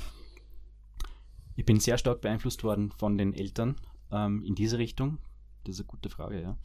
ich 1.55 1.65
bin 1.65 1.79
sehr 1.81 1.99
stark 1.99 2.21
beeinflusst 2.21 2.65
worden 2.65 2.93
von 2.97 3.17
den 3.19 3.33
Eltern 3.33 3.77
ähm, 4.11 4.43
in 4.45 4.55
diese 4.55 4.79
Richtung. 4.79 5.19
Das 5.65 5.77
ist 5.77 5.81
eine 5.81 5.87
gute 5.87 6.09
Frage, 6.09 6.41
ja. 6.41 6.59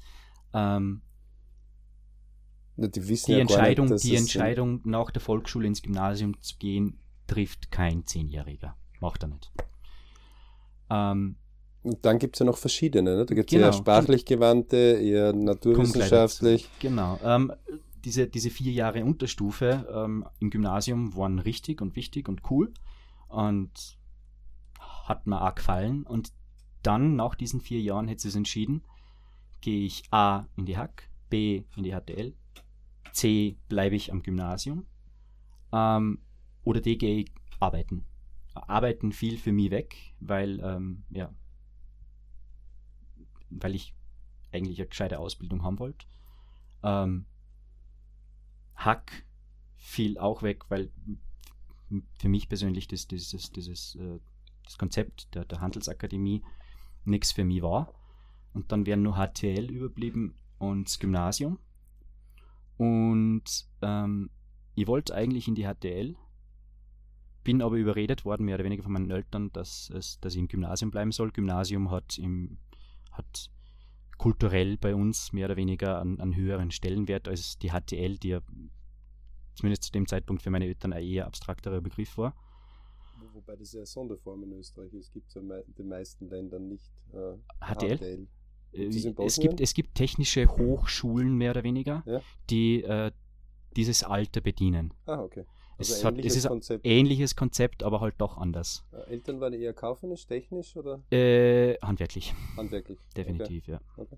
Ähm, 0.54 1.02
die 2.78 3.08
wissen 3.08 3.28
die 3.28 3.32
ja 3.34 3.40
Entscheidung, 3.40 3.88
nicht, 3.88 4.04
die 4.04 4.16
Entscheidung 4.16 4.82
nach 4.84 5.12
der 5.12 5.22
Volksschule 5.22 5.68
ins 5.68 5.82
Gymnasium 5.82 6.40
zu 6.42 6.56
gehen, 6.58 7.00
trifft 7.28 7.72
kein 7.72 8.06
Zehnjähriger. 8.06 8.76
Macht 9.00 9.24
er 9.24 9.28
nicht. 9.30 9.52
Ähm, 10.90 11.36
Und 11.84 12.06
dann 12.06 12.18
gibt 12.20 12.36
es 12.36 12.40
ja 12.40 12.46
noch 12.46 12.58
verschiedene, 12.58 13.16
ne? 13.16 13.26
Da 13.26 13.36
gibt 13.36 13.50
es 13.52 13.56
Genau. 13.56 13.68
eher 13.68 13.74
sprachlich 13.74 14.26
gewandte, 14.26 14.78
eher 14.78 15.34
naturwissenschaftlich. 15.34 16.70
Genau. 16.80 17.20
Ähm, 17.24 17.52
diese, 18.06 18.28
diese 18.28 18.50
vier 18.50 18.72
Jahre 18.72 19.04
Unterstufe 19.04 19.88
ähm, 19.94 20.26
im 20.40 20.50
Gymnasium 20.50 21.16
waren 21.16 21.40
richtig 21.40 21.82
und 21.82 21.96
wichtig 21.96 22.28
und 22.28 22.42
cool 22.50 22.74
und 23.28 23.98
hat 24.80 25.28
mir 25.28 25.42
auch 25.42 25.56
gefallen. 25.56 26.04
Und 26.04 26.32
dann, 26.84 27.16
nach 27.16 27.36
diesen 27.36 27.62
vier 27.62 27.82
Jahren, 27.82 28.08
hätte 28.08 28.28
es 28.28 28.36
entschieden, 28.36 28.84
gehe 29.62 29.86
ich 29.86 30.04
A 30.12 30.46
in 30.58 30.66
die 30.66 30.78
Hack, 30.78 31.10
B 31.30 31.64
in 31.78 31.84
die 31.84 31.92
HTL, 31.94 32.34
C 33.14 33.58
bleibe 33.70 33.96
ich 33.96 34.12
am 34.12 34.24
Gymnasium 34.24 34.86
ähm, 35.72 36.20
oder 36.64 36.82
D 36.82 36.98
gehe 36.98 37.20
ich 37.20 37.32
arbeiten. 37.60 38.06
Arbeiten 38.54 39.12
fiel 39.12 39.38
für 39.38 39.52
mich 39.52 39.72
weg, 39.72 39.96
weil, 40.20 40.60
ähm, 40.60 41.04
ja, 41.10 41.34
weil 43.50 43.76
ich 43.76 43.96
eigentlich 44.52 44.80
eine 44.80 44.88
gescheite 44.88 45.20
Ausbildung 45.20 45.64
haben 45.64 45.80
wollte. 45.80 46.06
Ähm, 46.84 47.26
Hack 48.76 49.26
fiel 49.76 50.18
auch 50.18 50.44
weg, 50.44 50.70
weil 50.70 50.92
für 52.20 52.30
mich 52.30 52.50
persönlich 52.50 52.88
das, 52.88 53.08
dieses, 53.08 53.52
dieses, 53.52 53.96
äh, 53.96 54.20
das 54.64 54.78
Konzept 54.78 55.34
der, 55.36 55.46
der 55.46 55.62
Handelsakademie 55.62 56.44
nichts 57.06 57.32
für 57.32 57.44
mich 57.44 57.62
war. 57.62 57.94
Und 58.54 58.72
dann 58.72 58.86
wären 58.86 59.02
nur 59.02 59.16
HTL 59.16 59.72
überblieben 59.72 60.36
und 60.60 60.88
das 60.88 61.00
Gymnasium. 61.00 61.60
Und 62.78 63.44
ähm, 63.82 64.30
ich 64.76 64.88
wollte 64.88 65.14
eigentlich 65.14 65.48
in 65.48 65.56
die 65.56 65.66
HTL, 65.66 66.16
bin 67.44 67.62
aber 67.62 67.76
überredet 67.76 68.26
worden, 68.26 68.46
mehr 68.46 68.56
oder 68.56 68.64
weniger 68.64 68.84
von 68.84 68.94
meinen 68.94 69.12
Eltern, 69.12 69.52
dass, 69.52 69.90
es, 69.90 70.20
dass 70.20 70.34
ich 70.34 70.40
im 70.40 70.48
Gymnasium 70.48 70.92
bleiben 70.92 71.12
soll. 71.12 71.32
Gymnasium 71.32 71.92
hat, 71.92 72.18
im, 72.18 72.58
hat 73.12 73.50
kulturell 74.18 74.78
bei 74.78 74.96
uns 74.96 75.34
mehr 75.34 75.46
oder 75.48 75.58
weniger 75.58 76.00
einen, 76.00 76.20
einen 76.20 76.36
höheren 76.36 76.72
Stellenwert 76.72 77.28
als 77.28 77.58
die 77.60 77.70
HTL, 77.72 78.18
die 78.18 78.30
ja 78.30 78.42
zumindest 79.56 79.84
zu 79.84 79.92
dem 79.92 80.08
Zeitpunkt 80.08 80.42
für 80.42 80.50
meine 80.50 80.66
Eltern 80.66 80.94
ein 80.94 81.04
eher 81.04 81.28
abstrakterer 81.28 81.82
Begriff 81.82 82.18
war. 82.18 82.34
Wo- 83.20 83.34
Wobei 83.36 83.56
das 83.56 83.74
ja 83.74 83.80
eine 83.82 83.86
Sonderform 83.86 84.44
in 84.44 84.54
Österreich 84.54 84.94
ist. 84.94 85.08
Es 85.08 85.12
gibt 85.12 85.34
ja 85.36 85.42
in 85.42 85.74
den 85.78 85.88
meisten 85.90 86.28
Ländern 86.30 86.70
nicht 86.70 86.92
äh, 87.12 87.36
HTL? 87.62 88.02
In 88.04 88.28
Es 88.74 89.14
Bosnien? 89.16 89.50
gibt, 89.50 89.62
es 89.62 89.74
gibt 89.74 89.96
technische 89.96 90.48
Hochschulen 90.48 91.36
mehr 91.38 91.52
oder 91.52 91.64
weniger, 91.64 92.04
Ja. 92.06 92.22
die 92.50 92.84
äh, 92.84 93.12
dieses 93.76 94.04
Alter 94.04 94.42
bedienen. 94.42 94.94
Ah, 95.06 95.20
okay. 95.20 95.46
Es, 95.78 95.92
Also 95.92 96.06
hat, 96.08 96.20
es 96.26 96.36
ist 96.36 96.46
ein 96.46 96.50
Konzept. 96.50 96.86
ähnliches 96.86 97.36
Konzept, 97.36 97.84
aber 97.84 98.00
halt 98.02 98.16
doch 98.20 98.38
anders. 98.38 98.86
Äh, 98.92 99.12
Eltern 99.12 99.40
waren 99.40 99.54
eher 99.54 99.74
kaufmännisch, 99.74 100.26
technisch 100.28 100.76
oder 100.76 101.02
Äh, 101.12 101.76
handwerklich, 101.82 102.34
handwerklich? 102.58 103.00
definitiv, 103.18 103.68
ja. 103.68 103.80
Okay. 103.98 104.18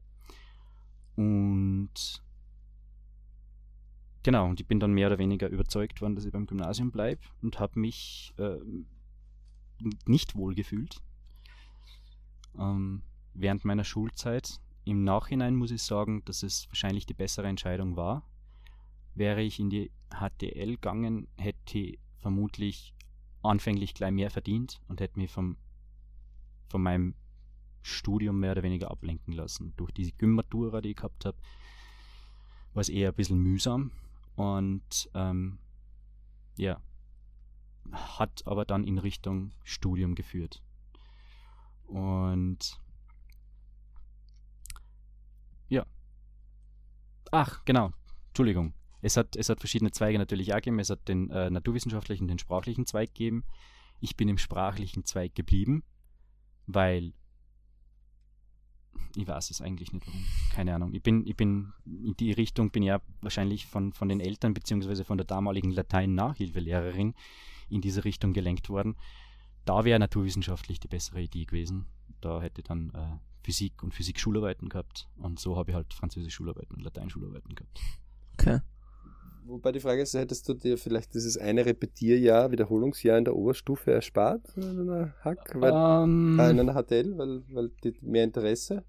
Und 1.15 2.21
genau, 4.23 4.49
und 4.49 4.59
ich 4.59 4.67
bin 4.67 4.79
dann 4.79 4.91
mehr 4.93 5.07
oder 5.07 5.17
weniger 5.17 5.47
überzeugt 5.49 6.01
worden, 6.01 6.15
dass 6.15 6.25
ich 6.25 6.31
beim 6.33 6.45
Gymnasium 6.45 6.91
bleibe 6.91 7.21
und 7.41 7.59
habe 7.59 7.79
mich 7.79 8.33
äh, 8.37 8.57
nicht 10.05 10.35
wohl 10.35 10.55
gefühlt 10.55 11.01
ähm, 12.59 13.01
während 13.35 13.65
meiner 13.65 13.83
Schulzeit. 13.83 14.59
Im 14.83 15.03
Nachhinein 15.03 15.55
muss 15.55 15.71
ich 15.71 15.83
sagen, 15.83 16.23
dass 16.25 16.43
es 16.43 16.67
wahrscheinlich 16.69 17.05
die 17.05 17.13
bessere 17.13 17.47
Entscheidung 17.47 17.95
war. 17.95 18.23
Wäre 19.13 19.41
ich 19.41 19.59
in 19.59 19.69
die 19.69 19.91
HTL 20.09 20.71
gegangen, 20.71 21.27
hätte 21.37 21.77
ich 21.77 21.99
vermutlich 22.17 22.93
anfänglich 23.41 23.93
gleich 23.93 24.11
mehr 24.11 24.31
verdient 24.31 24.81
und 24.87 24.99
hätte 24.99 25.19
mich 25.19 25.31
vom, 25.31 25.57
von 26.67 26.81
meinem 26.81 27.15
Studium 27.81 28.39
mehr 28.39 28.53
oder 28.53 28.63
weniger 28.63 28.89
ablenken 28.89 29.33
lassen. 29.33 29.73
Durch 29.77 29.91
diese 29.91 30.11
Gymmatura, 30.13 30.81
die 30.81 30.89
ich 30.89 30.95
gehabt 30.95 31.25
habe, 31.25 31.37
war 32.73 32.81
es 32.81 32.89
eher 32.89 33.09
ein 33.09 33.15
bisschen 33.15 33.39
mühsam 33.39 33.91
und 34.35 35.09
ähm, 35.13 35.59
ja, 36.57 36.81
hat 37.91 38.43
aber 38.45 38.65
dann 38.65 38.83
in 38.83 38.97
Richtung 38.97 39.51
Studium 39.63 40.15
geführt. 40.15 40.61
Und 41.87 42.79
ja. 45.69 45.85
Ach, 47.35 47.65
genau. 47.65 47.91
Entschuldigung. 48.29 48.73
Es 49.01 49.17
hat, 49.17 49.35
es 49.35 49.49
hat 49.49 49.59
verschiedene 49.59 49.91
Zweige 49.91 50.17
natürlich 50.17 50.53
auch 50.53 50.57
gegeben. 50.57 50.79
Es 50.79 50.89
hat 50.89 51.07
den 51.09 51.29
äh, 51.31 51.49
naturwissenschaftlichen 51.49 52.29
den 52.29 52.39
sprachlichen 52.39 52.85
Zweig 52.85 53.09
gegeben. 53.13 53.43
Ich 53.99 54.15
bin 54.15 54.29
im 54.29 54.37
sprachlichen 54.37 55.03
Zweig 55.03 55.35
geblieben, 55.35 55.83
weil 56.65 57.13
ich 59.17 59.27
weiß 59.27 59.49
es 59.51 59.61
eigentlich 59.61 59.91
nicht 59.91 60.07
warum. 60.07 60.23
Keine 60.53 60.75
Ahnung. 60.75 60.93
Ich 60.93 61.03
bin, 61.03 61.27
ich 61.27 61.35
bin 61.35 61.73
in 61.85 62.15
die 62.17 62.31
Richtung 62.31 62.71
bin 62.71 62.83
ja 62.83 63.01
wahrscheinlich 63.21 63.65
von, 63.65 63.91
von 63.91 64.07
den 64.07 64.21
Eltern 64.21 64.53
beziehungsweise 64.53 65.03
von 65.03 65.17
der 65.17 65.27
damaligen 65.27 65.71
Latein-Nachhilfelehrerin 65.71 67.15
in 67.69 67.81
diese 67.81 68.05
Richtung 68.05 68.31
gelenkt 68.31 68.69
worden. 68.69 68.95
Da 69.65 69.83
wäre 69.83 69.99
naturwissenschaftlich 69.99 70.79
die 70.79 70.87
bessere 70.87 71.21
Idee 71.21 71.45
gewesen. 71.45 71.85
Da 72.25 72.41
hätte 72.41 72.61
ich 72.61 72.67
dann 72.67 72.91
äh, 72.95 73.19
Physik 73.43 73.83
und 73.83 73.93
Physik-Schularbeiten 73.93 74.67
gehabt. 74.67 75.07
Und 75.17 75.39
so 75.39 75.55
habe 75.57 75.69
ich 75.69 75.75
halt 75.75 75.93
Französisch-Schularbeiten 75.93 76.75
und 76.75 76.81
Latein-Schularbeiten 76.81 77.53
gehabt. 77.53 77.79
Okay. 78.33 78.59
Wobei 79.45 79.71
die 79.71 79.79
Frage 79.79 80.01
ist, 80.01 80.15
hättest 80.15 80.49
du 80.49 80.55
dir 80.55 80.79
vielleicht 80.79 81.13
dieses 81.13 81.37
eine 81.37 81.67
Repetierjahr, 81.67 82.49
Wiederholungsjahr 82.49 83.19
in 83.19 83.25
der 83.25 83.35
Oberstufe 83.35 83.91
erspart 83.91 84.41
in 84.57 84.89
einer 84.89 85.13
Hack, 85.23 85.53
weil, 85.53 85.71
Ähm, 85.71 86.39
äh, 86.39 86.49
in 86.49 86.59
einer 86.59 86.73
HTL, 86.73 87.15
weil, 87.15 87.43
weil 87.49 87.69
die, 87.83 87.95
mehr 88.01 88.23
Interesse? 88.23 88.83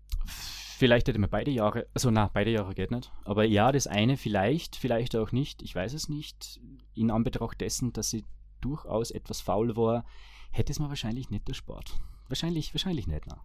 Vielleicht 0.79 1.09
hätte 1.09 1.19
man 1.19 1.29
beide 1.29 1.51
Jahre, 1.51 1.87
also 1.93 2.11
na, 2.11 2.31
beide 2.33 2.51
Jahre 2.51 2.75
geht 2.75 2.91
nicht. 2.91 3.13
Aber 3.25 3.45
ja, 3.45 3.71
das 3.71 3.87
eine 3.87 4.17
vielleicht, 4.17 4.77
vielleicht 4.77 5.15
auch 5.15 5.31
nicht. 5.31 5.61
Ich 5.61 5.75
weiß 5.75 5.93
es 5.93 6.09
nicht. 6.09 6.59
In 6.95 7.11
Anbetracht 7.11 7.61
dessen, 7.61 7.93
dass 7.93 8.09
sie 8.09 8.25
durchaus 8.63 9.11
etwas 9.11 9.43
faul 9.43 9.77
war, 9.77 10.07
hätte 10.51 10.73
es 10.73 10.79
mir 10.79 10.89
wahrscheinlich 10.89 11.29
nicht 11.29 11.47
erspart. 11.51 11.99
Wahrscheinlich, 12.29 12.75
wahrscheinlich 12.75 13.07
nicht, 13.07 13.25
na. 13.27 13.43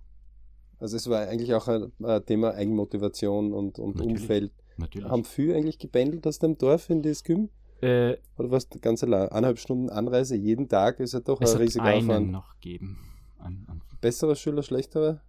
Also 0.79 0.97
es 0.97 1.09
war 1.09 1.27
eigentlich 1.27 1.53
auch 1.53 1.67
ein, 1.67 1.91
ein 2.03 2.25
Thema 2.25 2.53
Eigenmotivation 2.53 3.53
und, 3.53 3.77
und 3.77 3.97
Natürlich. 3.97 4.21
Umfeld. 4.21 4.51
Natürlich. 4.77 5.09
Haben 5.09 5.25
viele 5.25 5.55
eigentlich 5.55 5.77
gebändelt 5.77 6.25
aus 6.25 6.39
dem 6.39 6.57
Dorf 6.57 6.89
in 6.89 7.03
das 7.03 7.23
Gym? 7.23 7.49
äh, 7.81 8.17
Oder 8.37 8.51
was 8.51 8.67
ganz 8.69 9.03
allein? 9.03 9.29
Eineinhalb 9.29 9.59
Stunden 9.59 9.89
Anreise 9.89 10.35
jeden 10.35 10.67
Tag 10.67 10.99
ist 10.99 11.13
ja 11.13 11.19
doch 11.19 11.39
es 11.41 11.51
ein 11.51 11.55
hat 11.55 11.61
riesiger 11.61 11.83
einen 11.83 12.09
Aufwand. 12.09 12.31
noch 12.31 12.53
gegeben. 12.55 12.97
Ein, 13.37 13.65
ein, 13.69 13.81
Besserer 14.01 14.35
Schüler, 14.35 14.63
schlechterer? 14.63 15.21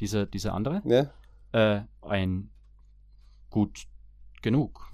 dieser, 0.00 0.26
dieser 0.26 0.54
andere. 0.54 0.82
Ja. 0.84 1.10
Äh, 1.52 1.82
ein 2.02 2.50
gut 3.50 3.86
genug, 4.42 4.90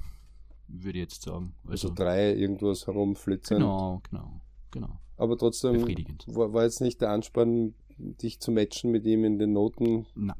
würde 0.69 0.99
ich 0.99 1.05
jetzt 1.05 1.23
sagen. 1.23 1.55
Also, 1.65 1.89
also 1.89 1.95
drei 1.95 2.35
irgendwas 2.35 2.87
herumflitzen. 2.87 3.59
Genau, 3.59 4.03
genau, 4.11 4.41
genau. 4.71 5.01
Aber 5.17 5.37
trotzdem 5.37 5.83
war, 6.29 6.53
war, 6.53 6.65
jetzt 6.65 6.81
nicht 6.81 7.01
der 7.01 7.11
Ansporn, 7.11 7.75
dich 8.23 8.41
zu 8.41 8.53
matchen 8.53 8.91
mit 8.91 9.05
ihm 9.07 9.25
in 9.25 9.39
den 9.39 9.53
Noten. 9.53 10.07
Nein. 10.15 10.37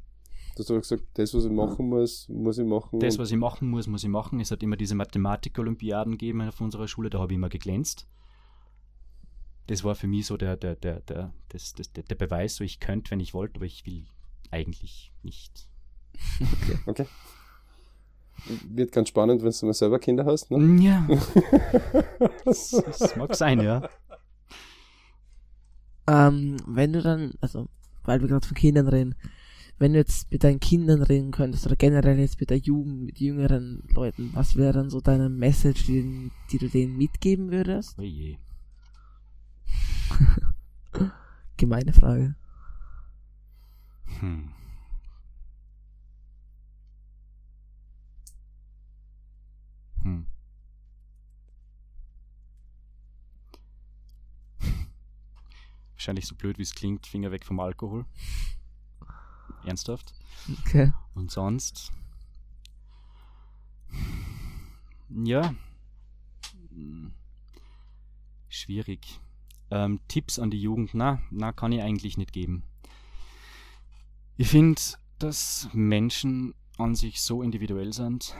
Du 0.55 0.63
hast 0.63 0.89
gesagt, 0.89 1.03
das, 1.13 1.33
was 1.33 1.45
ich 1.45 1.51
machen 1.51 1.87
muss, 1.87 2.27
muss 2.27 2.57
ich 2.57 2.65
machen. 2.65 2.99
Das, 2.99 3.17
was 3.17 3.31
ich 3.31 3.37
machen 3.37 3.69
muss, 3.69 3.87
muss 3.87 4.03
ich 4.03 4.09
machen. 4.09 4.39
Es 4.39 4.51
hat 4.51 4.61
immer 4.61 4.75
diese 4.75 4.95
Mathematik-Olympiaden 4.95 6.13
gegeben 6.13 6.41
auf 6.41 6.59
unserer 6.59 6.87
Schule, 6.87 7.09
da 7.09 7.19
habe 7.19 7.31
ich 7.31 7.37
immer 7.37 7.49
geglänzt. 7.49 8.07
Das 9.67 9.83
war 9.83 9.95
für 9.95 10.07
mich 10.07 10.25
so 10.25 10.35
der, 10.35 10.57
der, 10.57 10.75
der, 10.75 10.99
der, 11.01 11.33
das, 11.49 11.73
das, 11.73 11.93
der, 11.93 12.03
der 12.03 12.15
Beweis, 12.15 12.55
so 12.55 12.63
ich 12.63 12.79
könnte, 12.79 13.11
wenn 13.11 13.21
ich 13.21 13.33
wollte, 13.33 13.55
aber 13.55 13.65
ich 13.65 13.85
will 13.85 14.05
eigentlich 14.49 15.13
nicht. 15.23 15.69
Okay. 16.41 16.79
okay. 16.85 17.05
Wird 18.69 18.91
ganz 18.91 19.09
spannend, 19.09 19.43
wenn 19.43 19.51
du 19.51 19.65
mal 19.67 19.73
selber 19.73 19.99
Kinder 19.99 20.25
hast, 20.25 20.51
ne? 20.51 20.83
Ja. 20.83 21.07
das, 22.45 22.71
das 22.71 23.15
mag 23.15 23.35
sein, 23.35 23.61
ja. 23.61 23.87
Ähm, 26.07 26.57
wenn 26.65 26.93
du 26.93 27.01
dann, 27.01 27.33
also, 27.41 27.67
weil 28.03 28.21
wir 28.21 28.27
gerade 28.27 28.47
von 28.47 28.57
Kindern 28.57 28.87
reden, 28.87 29.15
wenn 29.77 29.93
du 29.93 29.99
jetzt 29.99 30.31
mit 30.31 30.43
deinen 30.43 30.59
Kindern 30.59 31.01
reden 31.01 31.31
könntest 31.31 31.65
oder 31.65 31.75
generell 31.75 32.19
jetzt 32.19 32.39
mit 32.39 32.51
der 32.51 32.57
Jugend, 32.57 33.01
mit 33.01 33.19
jüngeren 33.19 33.83
Leuten, 33.95 34.29
was 34.33 34.55
wäre 34.55 34.73
dann 34.73 34.89
so 34.89 35.01
deine 35.01 35.29
Message, 35.29 35.85
die, 35.85 36.31
die 36.51 36.57
du 36.59 36.69
denen 36.69 36.97
mitgeben 36.97 37.49
würdest? 37.49 37.97
Oh 37.97 38.03
je. 38.03 38.37
Gemeine 41.57 41.93
Frage. 41.93 42.35
Hm. 44.19 44.29
Hm. 44.29 44.60
Wahrscheinlich 56.01 56.25
so 56.25 56.33
blöd 56.33 56.57
wie 56.57 56.63
es 56.63 56.73
klingt, 56.73 57.05
Finger 57.05 57.31
weg 57.31 57.45
vom 57.45 57.59
Alkohol. 57.59 58.07
Ernsthaft. 59.65 60.15
Okay. 60.61 60.91
Und 61.13 61.29
sonst. 61.29 61.91
Ja. 65.09 65.53
Schwierig. 68.49 69.19
Ähm, 69.69 69.99
Tipps 70.07 70.39
an 70.39 70.49
die 70.49 70.59
Jugend, 70.59 70.95
na, 70.95 71.21
na, 71.29 71.51
kann 71.51 71.71
ich 71.71 71.83
eigentlich 71.83 72.17
nicht 72.17 72.33
geben. 72.33 72.63
Ich 74.37 74.47
finde, 74.47 74.81
dass 75.19 75.69
Menschen 75.71 76.55
an 76.79 76.95
sich 76.95 77.21
so 77.21 77.43
individuell 77.43 77.93
sind, 77.93 78.35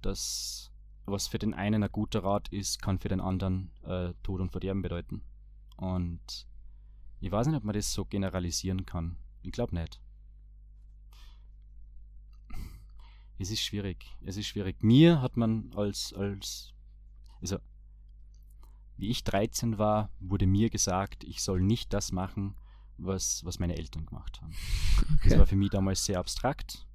dass 0.00 0.72
was 1.04 1.26
für 1.26 1.38
den 1.38 1.52
einen 1.52 1.82
ein 1.82 1.92
guter 1.92 2.24
Rat 2.24 2.48
ist, 2.48 2.80
kann 2.80 2.98
für 2.98 3.10
den 3.10 3.20
anderen 3.20 3.70
äh, 3.82 4.14
Tod 4.22 4.40
und 4.40 4.50
Verderben 4.50 4.80
bedeuten. 4.80 5.20
Und 5.76 6.46
ich 7.22 7.30
weiß 7.30 7.46
nicht, 7.46 7.56
ob 7.56 7.62
man 7.62 7.74
das 7.74 7.92
so 7.92 8.04
generalisieren 8.04 8.84
kann. 8.84 9.16
Ich 9.42 9.52
glaube 9.52 9.76
nicht. 9.76 10.00
Es 13.38 13.50
ist 13.50 13.60
schwierig. 13.60 14.04
Es 14.22 14.36
ist 14.36 14.48
schwierig. 14.48 14.82
Mir 14.82 15.22
hat 15.22 15.36
man 15.36 15.72
als, 15.76 16.12
als, 16.14 16.74
also, 17.40 17.58
wie 18.96 19.08
ich 19.08 19.22
13 19.22 19.78
war, 19.78 20.10
wurde 20.18 20.48
mir 20.48 20.68
gesagt, 20.68 21.22
ich 21.22 21.42
soll 21.42 21.60
nicht 21.60 21.92
das 21.92 22.10
machen, 22.10 22.56
was, 22.98 23.44
was 23.44 23.60
meine 23.60 23.76
Eltern 23.76 24.04
gemacht 24.04 24.42
haben. 24.42 24.52
Okay. 25.14 25.28
Das 25.28 25.38
war 25.38 25.46
für 25.46 25.56
mich 25.56 25.70
damals 25.70 26.04
sehr 26.04 26.18
abstrakt. 26.18 26.88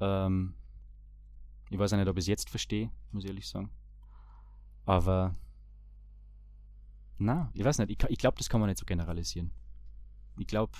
Ähm, 0.00 0.54
ich 1.70 1.78
weiß 1.78 1.92
auch 1.92 1.98
nicht, 1.98 2.08
ob 2.08 2.16
ich 2.16 2.24
es 2.24 2.28
jetzt 2.28 2.50
verstehe, 2.50 2.90
muss 3.12 3.22
ich 3.22 3.30
ehrlich 3.30 3.48
sagen. 3.48 3.70
Aber 4.86 5.36
na, 7.20 7.50
ich 7.52 7.64
weiß 7.64 7.78
nicht, 7.78 7.90
ich, 7.90 8.10
ich 8.10 8.18
glaube, 8.18 8.38
das 8.38 8.48
kann 8.48 8.60
man 8.60 8.68
nicht 8.68 8.78
so 8.78 8.86
generalisieren. 8.86 9.50
Ich 10.38 10.46
glaube, 10.46 10.72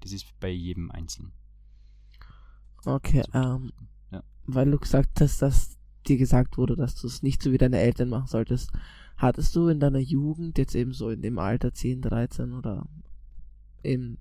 das 0.00 0.12
ist 0.12 0.26
bei 0.40 0.48
jedem 0.48 0.90
Einzelnen. 0.90 1.32
Okay, 2.84 3.22
ähm, 3.34 3.72
ja. 4.10 4.22
weil 4.46 4.70
du 4.70 4.78
gesagt 4.78 5.20
hast, 5.20 5.42
dass 5.42 5.78
dir 6.06 6.16
gesagt 6.16 6.56
wurde, 6.56 6.76
dass 6.76 6.94
du 6.94 7.06
es 7.06 7.22
nicht 7.22 7.42
so 7.42 7.52
wie 7.52 7.58
deine 7.58 7.78
Eltern 7.78 8.08
machen 8.08 8.26
solltest. 8.26 8.70
Hattest 9.16 9.54
du 9.54 9.68
in 9.68 9.80
deiner 9.80 9.98
Jugend, 9.98 10.58
jetzt 10.58 10.74
eben 10.74 10.92
so 10.92 11.10
in 11.10 11.22
dem 11.22 11.38
Alter 11.38 11.72
10, 11.72 12.02
13 12.02 12.52
oder 12.54 12.86
im 13.82 14.18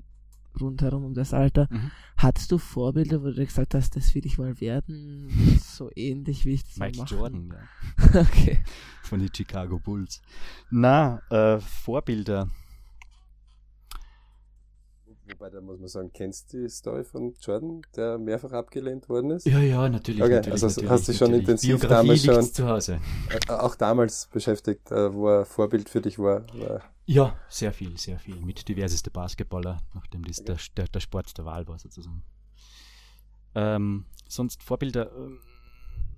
rundherum 0.61 1.05
um 1.05 1.13
das 1.13 1.33
Alter. 1.33 1.67
Mhm. 1.69 1.91
Hattest 2.17 2.51
du 2.51 2.57
Vorbilder, 2.57 3.21
wo 3.21 3.31
du 3.31 3.45
gesagt 3.45 3.73
hast, 3.73 3.95
das 3.95 4.13
will 4.15 4.25
ich 4.25 4.37
mal 4.37 4.59
werden? 4.59 5.29
So 5.61 5.89
ähnlich 5.95 6.45
wie 6.45 6.53
ich 6.53 6.63
das 6.63 6.77
Michael 6.77 6.97
machen. 6.97 7.17
Jordan, 7.17 7.53
ja. 8.13 8.21
okay. 8.21 8.59
Von 9.03 9.19
den 9.19 9.33
Chicago 9.33 9.79
Bulls. 9.79 10.21
Na, 10.69 11.21
äh, 11.29 11.59
Vorbilder. 11.59 12.49
Wobei, 15.31 15.49
da 15.51 15.61
muss 15.61 15.79
man 15.79 15.87
sagen, 15.87 16.11
kennst 16.11 16.51
du 16.53 16.63
die 16.63 16.69
Story 16.69 17.03
von 17.03 17.33
Jordan, 17.39 17.81
der 17.95 18.17
mehrfach 18.17 18.51
abgelehnt 18.51 19.07
worden 19.09 19.31
ist? 19.31 19.45
Ja, 19.45 19.59
ja, 19.59 19.87
natürlich. 19.87 20.21
Okay, 20.21 20.35
natürlich, 20.35 20.63
also 20.63 20.67
natürlich, 20.67 20.89
hast 20.89 21.07
du 21.07 21.13
schon 21.13 21.27
natürlich. 21.27 21.41
intensiv 21.41 21.79
Biografie 21.79 22.07
damals 22.07 22.23
schon, 22.23 22.53
zu 22.53 22.67
Hause. 22.67 22.99
Äh, 23.29 23.51
auch 23.51 23.75
damals 23.75 24.27
beschäftigt, 24.33 24.91
äh, 24.91 25.13
wo 25.13 25.29
er 25.29 25.45
Vorbild 25.45 25.87
für 25.87 26.01
dich 26.01 26.17
war? 26.17 26.45
war 26.53 26.81
ja, 27.09 27.35
sehr 27.47 27.73
viel, 27.73 27.97
sehr 27.97 28.19
viel. 28.19 28.35
Mit 28.35 28.67
diverseste 28.67 29.09
Basketballer, 29.09 29.81
nachdem 29.95 30.23
das 30.23 30.41
okay. 30.41 30.57
der, 30.75 30.87
der, 30.89 30.99
Sport 30.99 31.35
der 31.35 31.45
Wahl 31.45 31.67
war, 31.67 31.79
sozusagen. 31.79 32.21
Ähm, 33.55 34.05
sonst 34.27 34.61
Vorbilder, 34.61 35.11
ähm, 35.15 35.39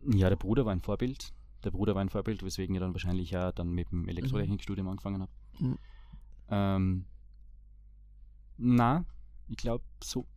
ja, 0.05 0.27
der 0.27 0.35
Bruder 0.35 0.65
war 0.65 0.73
ein 0.73 0.81
Vorbild. 0.81 1.33
Der 1.63 1.71
Bruder 1.71 1.95
war 1.95 2.01
ein 2.01 2.09
Vorbild, 2.09 2.43
weswegen 2.43 2.75
ich 2.75 2.81
dann 2.81 2.93
wahrscheinlich 2.93 3.31
ja 3.31 3.53
dann 3.53 3.71
mit 3.71 3.89
dem 3.91 4.05
Elektrotechnikstudium 4.09 4.85
mhm. 4.85 4.91
angefangen 4.91 5.21
habe. 5.21 5.31
Mhm. 5.59 5.77
Ähm, 6.49 7.05
na, 8.57 9.05
ich 9.47 9.55
glaube 9.55 9.85
so, 10.03 10.27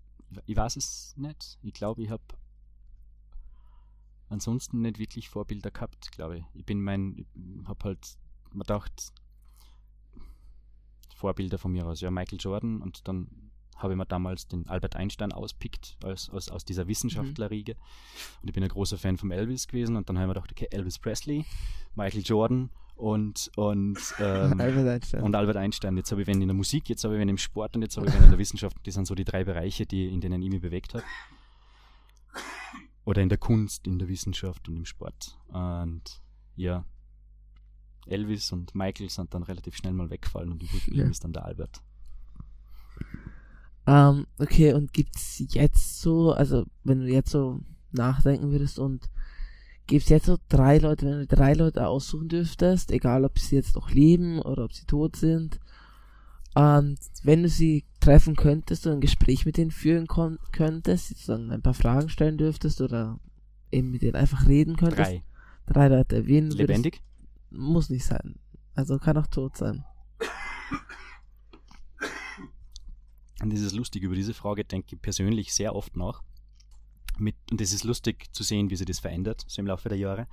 ich 0.47 0.57
weiß 0.57 0.77
es 0.77 1.17
nicht. 1.17 1.59
Ich 1.62 1.75
glaube, 1.75 2.01
ich 2.01 2.11
habe 2.11 2.23
ansonsten 4.29 4.83
nicht 4.83 5.01
wirklich 5.01 5.29
Vorbilder 5.29 5.73
gehabt, 5.73 6.12
glaube 6.12 6.38
ich. 6.38 6.45
Ich 6.55 6.64
bin 6.64 6.81
mein, 6.81 7.27
habe 7.64 7.85
halt, 7.87 8.19
man 8.53 8.61
gedacht, 8.61 9.12
Vorbilder 11.25 11.57
von 11.57 11.73
mir 11.73 11.87
aus, 11.87 12.03
ja, 12.03 12.11
Michael 12.11 12.39
Jordan 12.39 12.83
und 12.83 13.09
dann 13.09 13.29
habe 13.77 13.95
ich 13.95 13.97
mir 13.97 14.05
damals 14.05 14.47
den 14.47 14.69
Albert 14.69 14.95
Einstein 14.95 15.33
auspickt 15.33 15.97
als, 16.05 16.29
aus, 16.29 16.51
aus 16.51 16.67
dieser 16.67 16.87
Wissenschaftlerriege. 16.87 17.75
Mhm. 17.75 18.43
Und 18.43 18.49
ich 18.49 18.55
bin 18.55 18.63
ein 18.63 18.69
großer 18.69 18.99
Fan 18.99 19.17
von 19.17 19.31
Elvis 19.31 19.67
gewesen 19.67 19.97
und 19.97 20.07
dann 20.07 20.19
habe 20.19 20.27
ich 20.27 20.29
mir 20.29 20.35
gedacht, 20.35 20.53
okay, 20.53 20.69
Elvis 20.71 20.99
Presley, 20.99 21.47
Michael 21.95 22.23
Jordan 22.23 22.69
und, 22.95 23.51
und, 23.57 23.99
ähm, 24.21 24.61
Albert 24.61 24.87
Einstein. 24.87 25.23
und 25.23 25.35
Albert 25.35 25.57
Einstein. 25.57 25.97
Jetzt 25.97 26.13
habe 26.13 26.21
ich 26.21 26.27
wenn 26.27 26.43
in 26.43 26.49
der 26.49 26.55
Musik, 26.55 26.91
jetzt 26.91 27.05
habe 27.05 27.15
ich 27.15 27.21
wenn 27.21 27.31
im 27.31 27.39
Sport 27.39 27.75
und 27.75 27.81
jetzt 27.81 27.97
habe 27.97 28.07
ich 28.07 28.13
wenn 28.13 28.25
in 28.25 28.31
der 28.31 28.39
Wissenschaft. 28.39 28.77
Das 28.85 28.93
sind 28.93 29.07
so 29.07 29.15
die 29.15 29.25
drei 29.25 29.45
Bereiche, 29.45 29.87
die, 29.87 30.13
in 30.13 30.21
denen 30.21 30.43
ich 30.43 30.51
mich 30.51 30.61
bewegt 30.61 30.93
habe. 30.93 31.05
Oder 33.07 33.23
in 33.23 33.31
der 33.31 33.39
Kunst, 33.39 33.87
in 33.87 33.99
der 33.99 34.09
Wissenschaft 34.09 34.69
und 34.69 34.77
im 34.77 34.85
Sport. 34.85 35.39
Und 35.49 36.21
ja, 36.55 36.85
Elvis 38.07 38.53
und 38.53 38.75
Michael 38.75 39.11
sind 39.11 39.35
dann 39.35 39.43
relativ 39.43 39.77
schnell 39.77 39.93
mal 39.93 40.11
weggefallen 40.11 40.53
und 40.53 40.62
übrig 40.62 40.88
ja. 40.88 41.05
ist 41.07 41.25
dann 41.25 41.33
der 41.33 41.45
Albert. 41.45 41.83
Ähm, 43.87 44.27
okay, 44.38 44.73
und 44.73 44.93
gibt's 44.93 45.43
jetzt 45.51 46.01
so, 46.01 46.33
also 46.33 46.64
wenn 46.85 47.01
du 47.01 47.07
jetzt 47.07 47.31
so 47.31 47.61
nachdenken 47.93 48.51
würdest 48.51 48.79
und 48.79 49.09
Gibt 49.87 50.05
es 50.05 50.09
jetzt 50.09 50.27
so 50.27 50.38
drei 50.49 50.79
Leute, 50.79 51.05
wenn 51.05 51.19
du 51.21 51.27
drei 51.27 51.53
Leute 51.53 51.87
aussuchen 51.87 52.29
dürftest, 52.29 52.90
egal 52.90 53.25
ob 53.25 53.38
sie 53.38 53.57
jetzt 53.57 53.75
noch 53.75 53.90
leben 53.90 54.40
oder 54.40 54.64
ob 54.64 54.73
sie 54.73 54.87
tot 54.87 55.17
sind, 55.17 55.61
und 56.55 56.99
wenn 57.25 57.43
du 57.43 57.49
sie 57.49 57.85
treffen 58.01 58.37
könntest 58.37 58.87
und 58.87 58.95
ein 58.95 59.01
Gespräch 59.01 59.45
mit 59.45 59.57
denen 59.57 59.73
führen 59.73 60.07
könntest, 60.53 61.09
sozusagen 61.09 61.51
ein 61.51 61.62
paar 61.62 61.75
Fragen 61.75 62.09
stellen 62.09 62.38
dürftest 62.38 62.81
oder 62.81 63.19
eben 63.73 63.90
mit 63.90 64.03
denen 64.03 64.14
einfach 64.14 64.47
reden 64.47 64.77
könntest. 64.77 65.11
Drei. 65.11 65.25
Drei 65.67 65.88
Leute. 65.88 66.21
Lebendig? 66.21 66.59
Würdest, 66.59 67.03
muss 67.57 67.90
nicht 67.90 68.05
sein. 68.05 68.38
Also 68.75 68.99
kann 68.99 69.17
auch 69.17 69.27
tot 69.27 69.57
sein. 69.57 69.85
Und 73.40 73.53
das 73.53 73.61
ist 73.61 73.75
lustig, 73.75 74.03
über 74.03 74.14
diese 74.14 74.35
Frage 74.35 74.64
denke 74.64 74.95
ich 74.95 75.03
persönlich 75.03 75.53
sehr 75.53 75.75
oft 75.75 75.97
nach 75.97 76.23
mit, 77.19 77.37
und 77.51 77.61
es 77.61 77.73
ist 77.73 77.85
lustig 77.85 78.33
zu 78.33 78.43
sehen, 78.43 78.71
wie 78.71 78.77
sich 78.77 78.87
das 78.87 79.01
verändert, 79.01 79.45
so 79.47 79.61
im 79.61 79.67
Laufe 79.67 79.88
der 79.88 79.99
Jahre, 79.99 80.27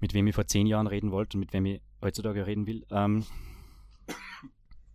mit 0.00 0.14
wem 0.14 0.26
ich 0.26 0.34
vor 0.34 0.46
zehn 0.46 0.66
Jahren 0.66 0.86
reden 0.86 1.10
wollte 1.10 1.36
und 1.36 1.40
mit 1.40 1.52
wem 1.52 1.66
ich 1.66 1.80
heutzutage 2.02 2.46
reden 2.46 2.66
will. 2.66 2.86
Ähm, 2.90 3.24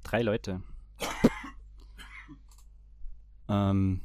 drei 0.03 0.21
Leute. 0.21 0.61
Ähm, 3.47 4.01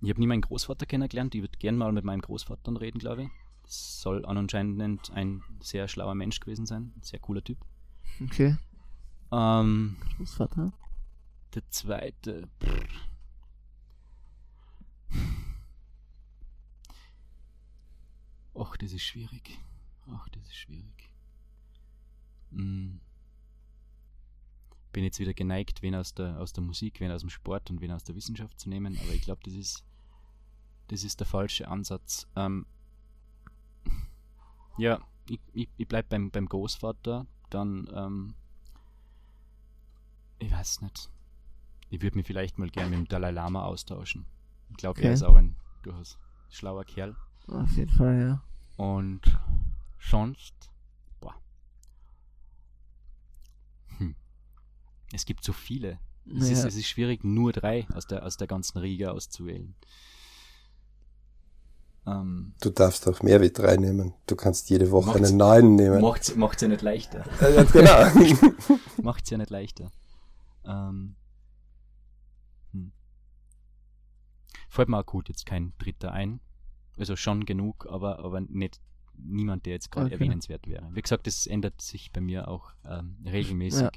ich 0.00 0.10
habe 0.10 0.20
nie 0.20 0.26
meinen 0.26 0.42
Großvater 0.42 0.86
kennengelernt, 0.86 1.34
ich 1.34 1.40
würde 1.40 1.58
gerne 1.58 1.78
mal 1.78 1.92
mit 1.92 2.04
meinem 2.04 2.20
Großvater 2.20 2.80
reden, 2.80 2.98
glaube 2.98 3.24
ich. 3.24 3.28
Soll 3.66 4.24
anscheinend 4.26 5.10
ein 5.12 5.42
sehr 5.60 5.88
schlauer 5.88 6.14
Mensch 6.14 6.40
gewesen 6.40 6.66
sein, 6.66 6.92
ein 6.96 7.02
sehr 7.02 7.18
cooler 7.18 7.42
Typ. 7.42 7.58
Okay. 8.22 8.56
Ähm, 9.32 9.96
Großvater? 10.16 10.72
Der 11.54 11.70
zweite. 11.70 12.48
Pff. 12.60 13.04
Ach, 18.56 18.76
das 18.76 18.92
ist 18.92 19.02
schwierig. 19.02 19.58
Ach, 20.10 20.28
das 20.28 20.44
ist 20.44 20.56
schwierig. 20.56 21.10
Hm. 22.52 23.00
Bin 24.92 25.02
jetzt 25.02 25.18
wieder 25.18 25.34
geneigt, 25.34 25.82
wen 25.82 25.96
aus 25.96 26.14
der, 26.14 26.38
aus 26.38 26.52
der 26.52 26.62
Musik, 26.62 27.00
wen 27.00 27.10
aus 27.10 27.22
dem 27.22 27.30
Sport 27.30 27.70
und 27.70 27.80
wen 27.80 27.90
aus 27.90 28.04
der 28.04 28.14
Wissenschaft 28.14 28.60
zu 28.60 28.68
nehmen, 28.68 28.96
aber 29.02 29.12
ich 29.12 29.22
glaube, 29.22 29.40
das 29.44 29.54
ist, 29.54 29.84
das 30.88 31.02
ist 31.02 31.18
der 31.18 31.26
falsche 31.26 31.66
Ansatz. 31.66 32.28
Ähm, 32.36 32.66
ja, 34.76 35.00
ich, 35.28 35.40
ich, 35.52 35.68
ich 35.76 35.88
bleibe 35.88 36.08
beim, 36.08 36.30
beim 36.30 36.46
Großvater, 36.46 37.26
dann, 37.50 37.88
ähm, 37.94 38.34
ich 40.38 40.50
weiß 40.52 40.82
nicht. 40.82 41.10
Ich 41.90 42.02
würde 42.02 42.16
mich 42.16 42.26
vielleicht 42.26 42.58
mal 42.58 42.68
gerne 42.70 42.90
mit 42.90 42.98
dem 42.98 43.08
Dalai 43.08 43.30
Lama 43.30 43.64
austauschen. 43.64 44.26
Ich 44.70 44.76
glaube, 44.76 44.98
Okay. 44.98 45.08
er 45.08 45.14
ist 45.14 45.22
auch 45.22 45.36
ein 45.36 45.56
durchaus 45.82 46.18
schlauer 46.50 46.84
Kerl. 46.84 47.14
Auf 47.46 47.70
jeden 47.76 47.92
Fall, 47.92 48.18
ja. 48.20 48.42
Und 48.76 49.20
sonst, 50.00 50.54
boah. 51.20 51.34
Hm. 53.98 54.16
Es 55.12 55.24
gibt 55.24 55.44
so 55.44 55.52
viele. 55.52 56.00
Es, 56.26 56.48
ist, 56.50 56.62
Ja. 56.62 56.68
es 56.68 56.74
ist 56.76 56.88
schwierig, 56.88 57.22
nur 57.22 57.52
drei 57.52 57.86
aus 57.94 58.06
der, 58.06 58.24
aus 58.24 58.36
der 58.36 58.46
ganzen 58.46 58.78
Riga 58.78 59.10
auszuwählen. 59.10 59.74
Ähm, 62.06 62.54
Du 62.60 62.70
darfst 62.70 63.08
auch 63.08 63.22
mehr 63.22 63.40
wie 63.40 63.50
drei 63.50 63.76
nehmen. 63.76 64.12
Du 64.26 64.36
kannst 64.36 64.68
jede 64.70 64.90
Woche 64.90 65.06
Macht's- 65.18 65.28
einen 65.30 65.36
neuen 65.38 65.74
nehmen. 65.76 66.00
macht's, 66.02 66.36
macht's 66.36 66.60
ja 66.62 66.68
nicht 66.68 66.82
leichter. 66.82 67.24
Äh, 67.40 67.54
ja, 67.56 67.62
genau. 67.64 68.78
Macht's 69.02 69.30
ja 69.30 69.38
nicht 69.38 69.50
leichter. 69.50 69.90
Ähm, 70.66 71.16
hm. 72.72 72.92
Fällt 74.68 74.88
mir 74.88 74.98
akut 74.98 75.28
jetzt 75.28 75.46
kein 75.46 75.72
dritter 75.78 76.12
ein. 76.12 76.40
Also 76.98 77.16
schon 77.16 77.44
genug, 77.46 77.86
aber, 77.88 78.18
aber 78.20 78.40
nicht 78.40 78.80
niemand, 79.16 79.64
der 79.66 79.74
jetzt 79.74 79.90
gerade 79.90 80.06
Okay. 80.06 80.14
erwähnenswert 80.14 80.66
wäre. 80.68 80.88
Wie 80.92 81.02
gesagt, 81.02 81.26
das 81.26 81.46
ändert 81.46 81.80
sich 81.80 82.12
bei 82.12 82.20
mir 82.20 82.48
auch 82.48 82.72
ähm, 82.84 83.16
regelmäßig. 83.24 83.82
Ja. 83.82 83.90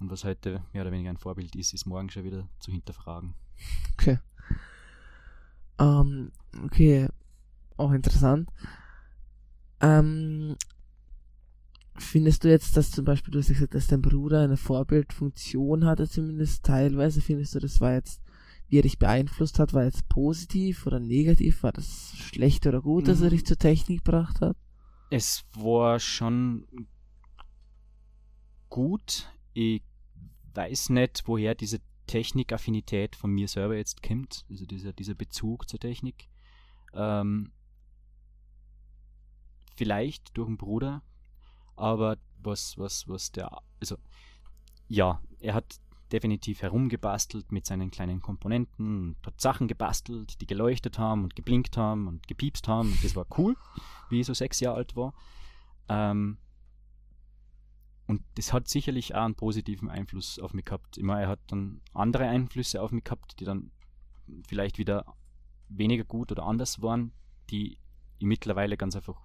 Und 0.00 0.10
was 0.10 0.24
heute 0.24 0.62
mehr 0.72 0.82
oder 0.82 0.92
weniger 0.92 1.10
ein 1.10 1.16
Vorbild 1.16 1.54
ist, 1.56 1.72
ist 1.74 1.86
morgen 1.86 2.08
schon 2.10 2.24
wieder 2.24 2.48
zu 2.60 2.70
hinterfragen. 2.72 3.34
Okay. 3.94 4.18
Ähm, 5.78 6.32
okay. 6.64 7.08
Auch 7.76 7.92
interessant. 7.92 8.48
Ähm, 9.80 10.56
findest 11.96 12.44
du 12.44 12.48
jetzt, 12.48 12.76
dass 12.76 12.90
zum 12.90 13.04
Beispiel, 13.04 13.32
du 13.32 13.38
hast 13.38 13.48
ja 13.48 13.54
gesagt, 13.54 13.74
dass 13.74 13.86
dein 13.86 14.02
Bruder 14.02 14.40
eine 14.42 14.56
Vorbildfunktion 14.56 15.84
hatte, 15.84 16.08
zumindest 16.08 16.64
teilweise, 16.64 17.20
findest 17.20 17.54
du, 17.54 17.60
das 17.60 17.80
war 17.80 17.92
jetzt, 17.92 18.20
wie 18.68 18.78
er 18.78 18.82
dich 18.82 18.98
beeinflusst 18.98 19.58
hat, 19.58 19.72
war 19.72 19.84
jetzt 19.84 20.08
positiv 20.08 20.86
oder 20.86 20.98
negativ? 21.00 21.62
War 21.62 21.72
das 21.72 22.12
schlecht 22.16 22.66
oder 22.66 22.82
gut, 22.82 23.06
dass 23.08 23.20
er 23.20 23.26
Mhm. 23.26 23.30
dich 23.30 23.46
zur 23.46 23.58
Technik 23.58 24.04
gebracht 24.04 24.40
hat? 24.40 24.56
Es 25.10 25.44
war 25.54 26.00
schon 26.00 26.66
gut. 28.68 29.28
Ich 29.54 29.82
weiß 30.54 30.90
nicht, 30.90 31.22
woher 31.26 31.54
diese 31.54 31.78
Technikaffinität 32.08 33.14
von 33.14 33.30
mir 33.30 33.46
selber 33.46 33.76
jetzt 33.76 34.02
kommt, 34.02 34.44
also 34.50 34.66
dieser, 34.66 34.92
dieser 34.92 35.14
Bezug 35.14 35.68
zur 35.68 35.78
Technik. 35.78 36.28
Ähm, 36.92 37.52
vielleicht 39.76 40.36
durch 40.36 40.48
den 40.48 40.56
Bruder, 40.56 41.02
aber 41.76 42.16
was, 42.42 42.76
was, 42.76 43.06
was 43.06 43.30
der, 43.30 43.62
also 43.80 43.96
ja, 44.88 45.22
er 45.38 45.54
hat 45.54 45.80
definitiv 46.10 46.62
herumgebastelt 46.62 47.52
mit 47.52 47.66
seinen 47.66 47.90
kleinen 47.90 48.20
Komponenten 48.20 49.10
und 49.10 49.26
hat 49.26 49.40
Sachen 49.40 49.68
gebastelt, 49.68 50.40
die 50.40 50.46
geleuchtet 50.46 50.98
haben 50.98 51.24
und 51.24 51.36
geblinkt 51.36 51.76
haben 51.76 52.08
und 52.08 52.26
gepiepst 52.26 52.66
haben. 52.66 52.92
Und 52.92 53.04
das 53.04 53.14
war 53.14 53.26
cool, 53.36 53.56
wie 54.08 54.20
ich 54.20 54.26
so 54.26 54.34
sechs 54.34 54.60
Jahre 54.60 54.78
alt 54.78 54.96
war. 54.96 55.12
Ähm, 55.88 56.38
und 58.08 58.22
das 58.36 58.54
hat 58.54 58.68
sicherlich 58.68 59.14
auch 59.14 59.24
einen 59.24 59.34
positiven 59.34 59.90
Einfluss 59.90 60.38
auf 60.38 60.54
mich 60.54 60.64
gehabt. 60.64 60.96
Immer 60.96 61.20
er 61.20 61.28
hat 61.28 61.40
dann 61.48 61.82
andere 61.92 62.26
Einflüsse 62.26 62.80
auf 62.80 62.90
mich 62.90 63.04
gehabt, 63.04 63.38
die 63.38 63.44
dann 63.44 63.70
vielleicht 64.46 64.78
wieder 64.78 65.04
weniger 65.68 66.04
gut 66.04 66.32
oder 66.32 66.44
anders 66.44 66.80
waren, 66.80 67.12
die 67.50 67.76
ich 68.18 68.26
mittlerweile 68.26 68.78
ganz 68.78 68.96
einfach 68.96 69.20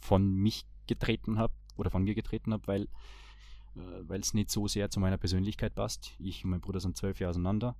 von 0.00 0.34
mich 0.36 0.64
getreten 0.86 1.38
habe 1.38 1.52
oder 1.76 1.90
von 1.90 2.04
mir 2.04 2.14
getreten 2.14 2.52
habe, 2.52 2.66
weil 2.68 2.88
äh, 3.74 4.18
es 4.18 4.32
nicht 4.32 4.50
so 4.50 4.68
sehr 4.68 4.88
zu 4.88 5.00
meiner 5.00 5.18
Persönlichkeit 5.18 5.74
passt. 5.74 6.14
Ich 6.20 6.44
und 6.44 6.50
mein 6.50 6.60
Bruder 6.60 6.78
sind 6.78 6.96
zwölf 6.96 7.18
Jahre 7.18 7.30
auseinander 7.30 7.74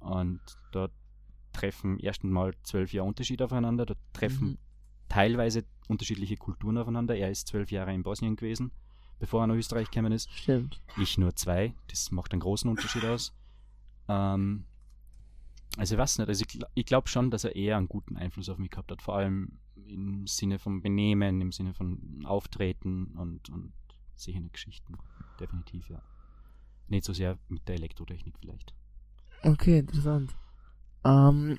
und 0.00 0.40
da 0.72 0.88
treffen 1.52 2.00
erst 2.00 2.24
einmal 2.24 2.52
zwölf 2.64 2.92
Jahre 2.92 3.06
Unterschied 3.06 3.42
aufeinander, 3.42 3.86
da 3.86 3.94
treffen 4.12 4.48
Mhm. 4.48 4.58
Teilweise 5.12 5.64
unterschiedliche 5.88 6.36
Kulturen 6.36 6.78
aufeinander. 6.78 7.14
Er 7.14 7.30
ist 7.30 7.48
zwölf 7.48 7.70
Jahre 7.70 7.92
in 7.92 8.02
Bosnien 8.02 8.34
gewesen, 8.34 8.70
bevor 9.18 9.42
er 9.42 9.46
nach 9.46 9.54
Österreich 9.54 9.90
gekommen 9.90 10.12
ist. 10.12 10.30
Stimmt. 10.32 10.80
Ich 10.96 11.18
nur 11.18 11.36
zwei. 11.36 11.74
Das 11.88 12.10
macht 12.10 12.32
einen 12.32 12.40
großen 12.40 12.70
Unterschied 12.70 13.04
aus. 13.04 13.34
Ähm, 14.08 14.64
also 15.76 15.94
ich 15.94 15.98
weiß 15.98 16.18
nicht, 16.18 16.28
also 16.28 16.44
ich, 16.48 16.58
ich 16.74 16.86
glaube 16.86 17.08
schon, 17.08 17.30
dass 17.30 17.44
er 17.44 17.54
eher 17.54 17.76
einen 17.76 17.88
guten 17.88 18.16
Einfluss 18.16 18.48
auf 18.48 18.56
mich 18.56 18.70
gehabt 18.70 18.90
hat, 18.90 19.02
vor 19.02 19.16
allem 19.16 19.58
im 19.86 20.26
Sinne 20.26 20.58
von 20.58 20.80
Benehmen, 20.80 21.42
im 21.42 21.52
Sinne 21.52 21.74
von 21.74 22.24
Auftreten 22.24 23.08
und, 23.18 23.50
und 23.50 23.72
solche 24.14 24.40
Geschichten. 24.48 24.96
Definitiv, 25.38 25.90
ja. 25.90 26.00
Nicht 26.88 27.04
so 27.04 27.12
sehr 27.12 27.38
mit 27.48 27.68
der 27.68 27.74
Elektrotechnik 27.74 28.38
vielleicht. 28.38 28.74
Okay, 29.42 29.80
interessant. 29.80 30.34
Ähm, 31.04 31.58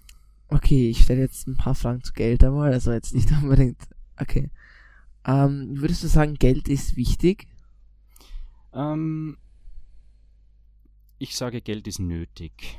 okay, 0.53 0.89
ich 0.89 1.03
stelle 1.03 1.21
jetzt 1.21 1.47
ein 1.47 1.57
paar 1.57 1.75
Fragen 1.75 2.03
zu 2.03 2.13
Geld 2.13 2.43
einmal, 2.43 2.73
also 2.73 2.91
jetzt 2.91 3.13
nicht 3.13 3.31
unbedingt. 3.43 3.81
Okay. 4.19 4.51
Ähm, 5.25 5.79
würdest 5.79 6.03
du 6.03 6.07
sagen, 6.07 6.35
Geld 6.35 6.67
ist 6.67 6.97
wichtig? 6.97 7.47
Ähm, 8.73 9.37
ich 11.17 11.35
sage, 11.35 11.61
Geld 11.61 11.87
ist 11.87 11.99
nötig. 11.99 12.77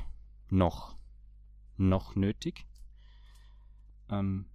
Noch. 0.50 0.96
Noch 1.76 2.14
nötig. 2.14 2.66
Ähm, 4.10 4.46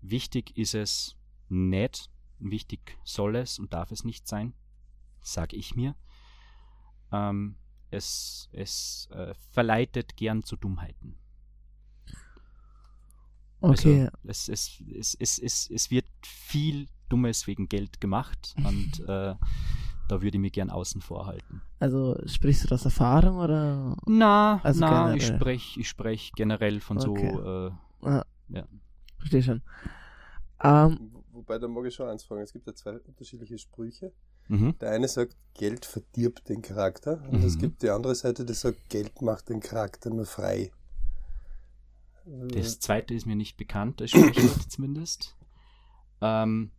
wichtig 0.00 0.56
ist 0.56 0.74
es 0.74 1.16
nicht. 1.48 2.10
Wichtig 2.38 2.98
soll 3.04 3.36
es 3.36 3.58
und 3.58 3.74
darf 3.74 3.90
es 3.90 4.04
nicht 4.04 4.26
sein, 4.26 4.54
sage 5.20 5.56
ich 5.56 5.76
mir. 5.76 5.94
Ähm, 7.12 7.56
es 7.90 8.48
es 8.52 9.08
äh, 9.12 9.34
verleitet 9.52 10.16
gern 10.16 10.42
zu 10.42 10.56
Dummheiten. 10.56 11.19
Okay, 13.60 14.08
Also, 14.08 14.18
es, 14.24 14.48
es, 14.48 14.82
es, 14.98 15.14
es, 15.20 15.38
es, 15.38 15.70
es 15.70 15.90
wird 15.90 16.06
viel 16.24 16.88
Dummes 17.08 17.46
wegen 17.46 17.68
Geld 17.68 18.00
gemacht 18.00 18.54
und 18.64 19.00
äh, 19.00 19.34
da 20.08 20.22
würde 20.22 20.36
ich 20.36 20.40
mich 20.40 20.52
gern 20.52 20.70
außen 20.70 21.00
vor 21.02 21.26
halten. 21.26 21.62
also 21.78 22.16
sprichst 22.26 22.64
du 22.64 22.68
das 22.68 22.80
aus 22.82 22.86
Erfahrung 22.86 23.38
oder? 23.38 23.96
Na, 24.06 24.60
Also 24.64 24.80
na, 24.80 25.14
ich 25.14 25.24
spreche 25.26 25.80
ich 25.80 25.88
sprech 25.88 26.32
generell 26.34 26.80
von 26.80 26.98
Okay. 26.98 27.30
so, 27.32 27.68
äh, 27.68 27.70
Ah, 28.02 28.24
Ja. 28.48 28.64
Verstehe 29.18 29.42
schon. 29.42 29.62
Ähm, 30.62 31.10
Wo- 31.12 31.24
Wobei, 31.32 31.58
da 31.58 31.68
mag 31.68 31.86
ich 31.86 31.94
schon 31.94 32.08
eins 32.08 32.24
fragen. 32.24 32.42
Es 32.42 32.52
gibt 32.52 32.66
ja 32.66 32.74
zwei 32.74 32.98
unterschiedliche 32.98 33.56
Sprüche. 33.58 34.12
mhm. 34.48 34.74
Der 34.80 34.90
eine 34.90 35.06
sagt, 35.08 35.36
Geld 35.54 35.84
verdirbt 35.86 36.48
den 36.48 36.60
Charakter. 36.60 37.22
Und 37.30 37.44
es 37.44 37.54
Mhm. 37.56 37.60
gibt 37.60 37.82
die 37.82 37.90
andere 37.90 38.14
Seite, 38.14 38.44
die 38.44 38.52
sagt, 38.54 38.88
Geld 38.88 39.22
macht 39.22 39.48
den 39.48 39.60
Charakter 39.60 40.10
nur 40.10 40.26
frei. 40.26 40.70
Das 42.48 42.80
zweite 42.80 43.14
ist 43.14 43.26
mir 43.26 43.36
nicht 43.36 43.56
bekannt, 43.56 44.00
das 44.00 44.10
Sprichwort 44.10 44.62
zumindest. 44.70 45.36
Ähm, 46.20 46.70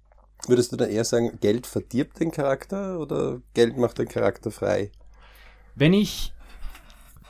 Würdest 0.48 0.72
du 0.72 0.78
da 0.78 0.86
eher 0.86 1.06
sagen, 1.06 1.38
Geld 1.40 1.68
verdirbt 1.68 2.20
den 2.20 2.32
Charakter 2.32 3.00
oder 3.00 3.42
Geld 3.54 3.78
macht 3.78 4.00
den 4.00 4.08
Charakter 4.08 4.50
frei? 4.50 4.92
wenn 5.76 5.94
ich 5.94 6.34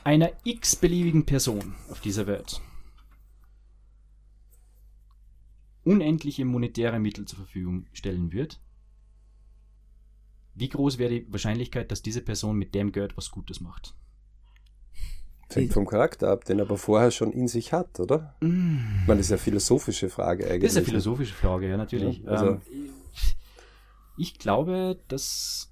einer 0.04 0.32
x-beliebigen 0.44 1.26
Person 1.26 1.74
auf 1.90 2.00
dieser 2.00 2.26
Welt 2.26 2.60
unendliche 5.84 6.44
monetäre 6.44 7.00
Mittel 7.00 7.24
zur 7.24 7.38
Verfügung 7.38 7.86
stellen 7.92 8.32
würde, 8.32 8.56
wie 10.54 10.68
groß 10.68 10.98
wäre 10.98 11.10
die 11.10 11.32
Wahrscheinlichkeit, 11.32 11.90
dass 11.90 12.02
diese 12.02 12.20
Person 12.20 12.56
mit 12.56 12.74
dem 12.74 12.92
Geld 12.92 13.16
was 13.16 13.30
Gutes 13.30 13.60
macht? 13.60 13.96
Hängt 15.54 15.72
vom 15.72 15.86
Charakter 15.86 16.28
ab, 16.30 16.44
den 16.44 16.58
er 16.58 16.64
aber 16.66 16.76
vorher 16.78 17.10
schon 17.10 17.32
in 17.32 17.48
sich 17.48 17.72
hat, 17.72 17.98
oder? 18.00 18.34
Ich 18.40 18.48
meine, 18.48 19.18
das 19.18 19.26
ist 19.26 19.30
ja 19.30 19.36
eine 19.36 19.42
philosophische 19.42 20.08
Frage 20.10 20.44
eigentlich. 20.46 20.62
Das 20.62 20.70
ist 20.72 20.76
eine 20.78 20.86
philosophische 20.86 21.34
Frage, 21.34 21.68
ja, 21.68 21.76
natürlich. 21.76 22.18
Ja, 22.24 22.30
also- 22.30 22.46
ähm, 22.46 22.60
ich 24.18 24.38
glaube, 24.38 24.98
dass 25.08 25.71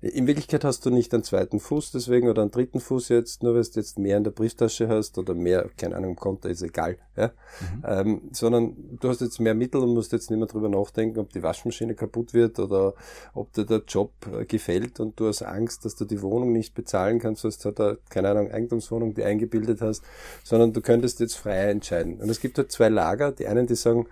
In 0.00 0.28
Wirklichkeit 0.28 0.62
hast 0.64 0.86
du 0.86 0.90
nicht 0.90 1.12
einen 1.12 1.24
zweiten 1.24 1.58
Fuß 1.58 1.90
deswegen 1.90 2.28
oder 2.28 2.42
einen 2.42 2.52
dritten 2.52 2.78
Fuß 2.78 3.08
jetzt, 3.08 3.42
nur 3.42 3.54
weil 3.54 3.64
du 3.64 3.70
jetzt 3.74 3.98
mehr 3.98 4.16
in 4.16 4.22
der 4.22 4.30
Brieftasche 4.30 4.86
hast 4.86 5.18
oder 5.18 5.34
mehr, 5.34 5.68
keine 5.76 5.96
Ahnung, 5.96 6.10
im 6.10 6.16
Konto, 6.16 6.46
ist 6.46 6.62
egal, 6.62 6.98
ja? 7.16 7.32
Mhm. 7.60 7.84
Ähm, 7.84 8.20
sondern 8.30 8.76
du 9.00 9.08
hast 9.08 9.20
jetzt 9.22 9.40
mehr 9.40 9.54
Mittel 9.54 9.80
und 9.80 9.94
musst 9.94 10.12
jetzt 10.12 10.30
nicht 10.30 10.38
mehr 10.38 10.46
drüber 10.46 10.68
nachdenken, 10.68 11.18
ob 11.18 11.32
die 11.32 11.42
Waschmaschine 11.42 11.96
kaputt 11.96 12.32
wird 12.32 12.60
oder 12.60 12.94
ob 13.34 13.52
dir 13.54 13.64
der 13.64 13.82
Job 13.88 14.12
äh, 14.32 14.44
gefällt 14.44 15.00
und 15.00 15.18
du 15.18 15.26
hast 15.26 15.42
Angst, 15.42 15.84
dass 15.84 15.96
du 15.96 16.04
die 16.04 16.22
Wohnung 16.22 16.52
nicht 16.52 16.74
bezahlen 16.74 17.18
kannst, 17.18 17.42
du 17.42 17.48
hast 17.48 17.64
halt, 17.64 17.98
keine 18.08 18.30
Ahnung, 18.30 18.52
Eigentumswohnung, 18.52 19.14
die 19.14 19.24
eingebildet 19.24 19.80
hast, 19.80 20.04
sondern 20.44 20.72
du 20.72 20.80
könntest 20.80 21.18
jetzt 21.18 21.34
frei 21.34 21.70
entscheiden. 21.70 22.20
Und 22.20 22.30
es 22.30 22.38
gibt 22.38 22.56
halt 22.56 22.70
zwei 22.70 22.88
Lager, 22.88 23.32
die 23.32 23.48
einen, 23.48 23.66
die 23.66 23.74
sagen, 23.74 24.06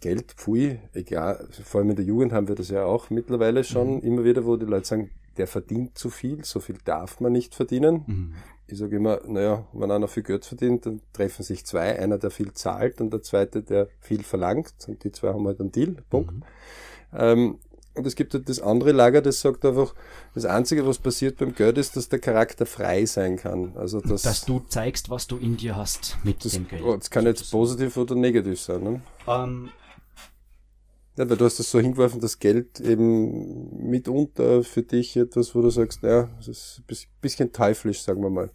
Geld, 0.00 0.32
pfui, 0.32 0.78
egal, 0.92 1.48
vor 1.64 1.80
allem 1.80 1.90
in 1.90 1.96
der 1.96 2.04
Jugend 2.04 2.32
haben 2.32 2.48
wir 2.48 2.54
das 2.54 2.68
ja 2.68 2.84
auch 2.84 3.10
mittlerweile 3.10 3.64
schon 3.64 3.96
mhm. 3.96 4.02
immer 4.02 4.24
wieder, 4.24 4.44
wo 4.44 4.56
die 4.56 4.66
Leute 4.66 4.86
sagen, 4.86 5.10
der 5.36 5.46
verdient 5.46 5.98
zu 5.98 6.10
viel, 6.10 6.44
so 6.44 6.60
viel 6.60 6.76
darf 6.84 7.20
man 7.20 7.32
nicht 7.32 7.54
verdienen. 7.54 8.04
Mhm. 8.06 8.34
Ich 8.66 8.78
sage 8.78 8.96
immer, 8.96 9.20
naja, 9.26 9.66
wenn 9.72 9.90
einer 9.90 10.08
viel 10.08 10.22
Geld 10.22 10.44
verdient, 10.44 10.86
dann 10.86 11.00
treffen 11.12 11.42
sich 11.42 11.66
zwei, 11.66 11.98
einer, 11.98 12.18
der 12.18 12.30
viel 12.30 12.52
zahlt 12.52 13.00
und 13.00 13.12
der 13.12 13.22
zweite, 13.22 13.62
der 13.62 13.88
viel 14.00 14.22
verlangt 14.22 14.74
und 14.86 15.04
die 15.04 15.12
zwei 15.12 15.28
haben 15.28 15.46
halt 15.46 15.60
einen 15.60 15.72
Deal, 15.72 15.96
Punkt. 16.08 16.32
Mhm. 16.32 16.42
Ähm, 17.12 17.58
und 17.94 18.06
es 18.06 18.16
gibt 18.16 18.34
halt 18.34 18.48
das 18.48 18.60
andere 18.60 18.90
Lager, 18.90 19.22
das 19.22 19.40
sagt 19.40 19.64
einfach, 19.64 19.94
das 20.34 20.44
Einzige, 20.44 20.84
was 20.84 20.98
passiert 20.98 21.38
beim 21.38 21.54
Geld, 21.54 21.78
ist, 21.78 21.96
dass 21.96 22.08
der 22.08 22.18
Charakter 22.18 22.66
frei 22.66 23.06
sein 23.06 23.36
kann. 23.36 23.72
Also 23.76 24.00
dass, 24.00 24.22
dass 24.22 24.44
du 24.44 24.60
zeigst, 24.68 25.10
was 25.10 25.28
du 25.28 25.36
in 25.36 25.56
dir 25.56 25.76
hast 25.76 26.18
mit 26.24 26.44
das, 26.44 26.52
dem 26.52 26.66
Geld. 26.66 26.82
Das 26.84 27.10
kann 27.10 27.24
jetzt 27.24 27.52
positiv 27.52 27.96
oder 27.96 28.16
negativ 28.16 28.60
sein. 28.60 28.82
Ne? 28.82 29.02
Um, 29.26 29.34
ähm, 29.34 29.70
ja, 31.16 31.28
weil 31.28 31.36
du 31.36 31.44
hast 31.44 31.58
das 31.58 31.70
so 31.70 31.78
hingeworfen, 31.78 32.20
das 32.20 32.38
Geld 32.38 32.80
eben 32.80 33.88
mitunter 33.88 34.64
für 34.64 34.82
dich 34.82 35.16
etwas, 35.16 35.54
wo 35.54 35.62
du 35.62 35.70
sagst, 35.70 36.02
ja, 36.02 36.24
das 36.36 36.48
ist 36.48 36.82
ein 36.88 36.96
bisschen 37.20 37.52
teuflisch, 37.52 38.02
sagen 38.02 38.22
wir 38.22 38.30
mal. 38.30 38.50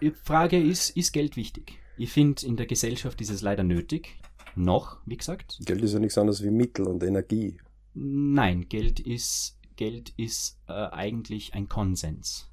Die 0.00 0.10
Frage 0.10 0.62
ist, 0.62 0.90
ist 0.96 1.12
Geld 1.12 1.36
wichtig? 1.36 1.78
Ich 1.96 2.12
finde, 2.12 2.46
in 2.46 2.56
der 2.56 2.66
Gesellschaft 2.66 3.20
ist 3.20 3.30
es 3.30 3.42
leider 3.42 3.62
nötig. 3.62 4.18
Noch, 4.54 4.98
wie 5.06 5.16
gesagt. 5.16 5.58
Geld 5.64 5.82
ist 5.82 5.94
ja 5.94 5.98
nichts 5.98 6.18
anderes 6.18 6.42
wie 6.42 6.50
Mittel 6.50 6.86
und 6.86 7.02
Energie. 7.02 7.58
Nein, 7.94 8.68
Geld 8.68 9.00
ist, 9.00 9.58
Geld 9.76 10.12
ist 10.16 10.58
äh, 10.68 10.72
eigentlich 10.72 11.54
ein 11.54 11.68
Konsens. 11.68 12.50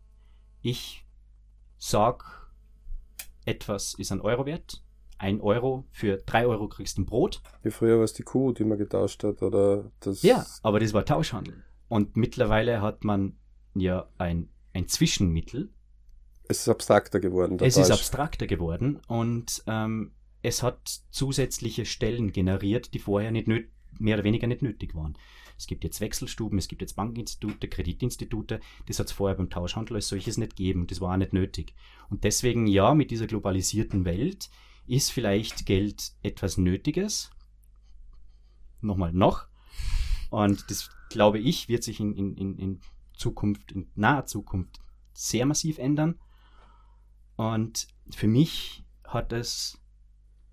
Ich 0.61 1.05
sag, 1.77 2.49
etwas 3.45 3.93
ist 3.95 4.11
ein 4.11 4.21
Euro 4.21 4.45
wert, 4.45 4.81
ein 5.19 5.41
Euro, 5.41 5.85
für 5.91 6.17
drei 6.17 6.47
Euro 6.47 6.67
kriegst 6.67 6.97
du 6.97 7.01
ein 7.01 7.05
Brot. 7.05 7.41
Wie 7.61 7.71
früher 7.71 7.97
war 7.97 8.05
es 8.05 8.13
die 8.13 8.23
Kuh, 8.23 8.53
die 8.53 8.63
man 8.63 8.77
getauscht 8.77 9.23
hat, 9.23 9.43
oder 9.43 9.91
das. 9.99 10.23
Ja, 10.23 10.45
aber 10.63 10.79
das 10.79 10.93
war 10.93 11.05
Tauschhandel. 11.05 11.63
Und 11.87 12.15
mittlerweile 12.15 12.81
hat 12.81 13.03
man 13.03 13.37
ja 13.75 14.09
ein, 14.17 14.49
ein 14.73 14.87
Zwischenmittel. 14.87 15.69
Es 16.47 16.61
ist 16.61 16.69
abstrakter 16.69 17.19
geworden. 17.19 17.57
Es 17.61 17.75
Tausch. 17.75 17.83
ist 17.83 17.91
abstrakter 17.91 18.47
geworden 18.47 18.99
und 19.07 19.63
ähm, 19.67 20.13
es 20.41 20.63
hat 20.63 21.01
zusätzliche 21.11 21.85
Stellen 21.85 22.31
generiert, 22.31 22.93
die 22.93 22.99
vorher 22.99 23.31
nicht 23.31 23.47
mehr 23.47 24.15
oder 24.15 24.23
weniger 24.23 24.47
nicht 24.47 24.61
nötig 24.61 24.95
waren. 24.95 25.17
Es 25.57 25.67
gibt 25.67 25.83
jetzt 25.83 25.99
Wechselstuben, 25.99 26.57
es 26.57 26.69
gibt 26.69 26.81
jetzt 26.81 26.95
Bankinstitute, 26.95 27.67
Kreditinstitute. 27.67 28.61
Das 28.87 28.99
hat 28.99 29.07
es 29.07 29.11
vorher 29.11 29.35
beim 29.35 29.49
Tauschhandel 29.49 29.97
als 29.97 30.07
solches 30.07 30.37
nicht 30.37 30.55
gegeben. 30.55 30.87
Das 30.87 31.01
war 31.01 31.13
auch 31.13 31.17
nicht 31.17 31.33
nötig. 31.33 31.75
Und 32.09 32.23
deswegen, 32.23 32.65
ja, 32.65 32.93
mit 32.93 33.11
dieser 33.11 33.27
globalisierten 33.27 34.05
Welt 34.05 34.49
ist 34.89 35.11
vielleicht 35.11 35.65
Geld 35.65 36.13
etwas 36.23 36.57
Nötiges? 36.57 37.31
Nochmal 38.81 39.13
noch. 39.13 39.47
Und 40.29 40.69
das, 40.69 40.89
glaube 41.09 41.39
ich, 41.39 41.69
wird 41.69 41.83
sich 41.83 41.99
in, 41.99 42.13
in, 42.15 42.57
in 42.57 42.81
Zukunft, 43.13 43.71
in 43.71 43.89
naher 43.95 44.25
Zukunft 44.25 44.79
sehr 45.13 45.45
massiv 45.45 45.77
ändern. 45.77 46.19
Und 47.35 47.87
für 48.11 48.27
mich 48.27 48.83
hat 49.03 49.33
es 49.33 49.79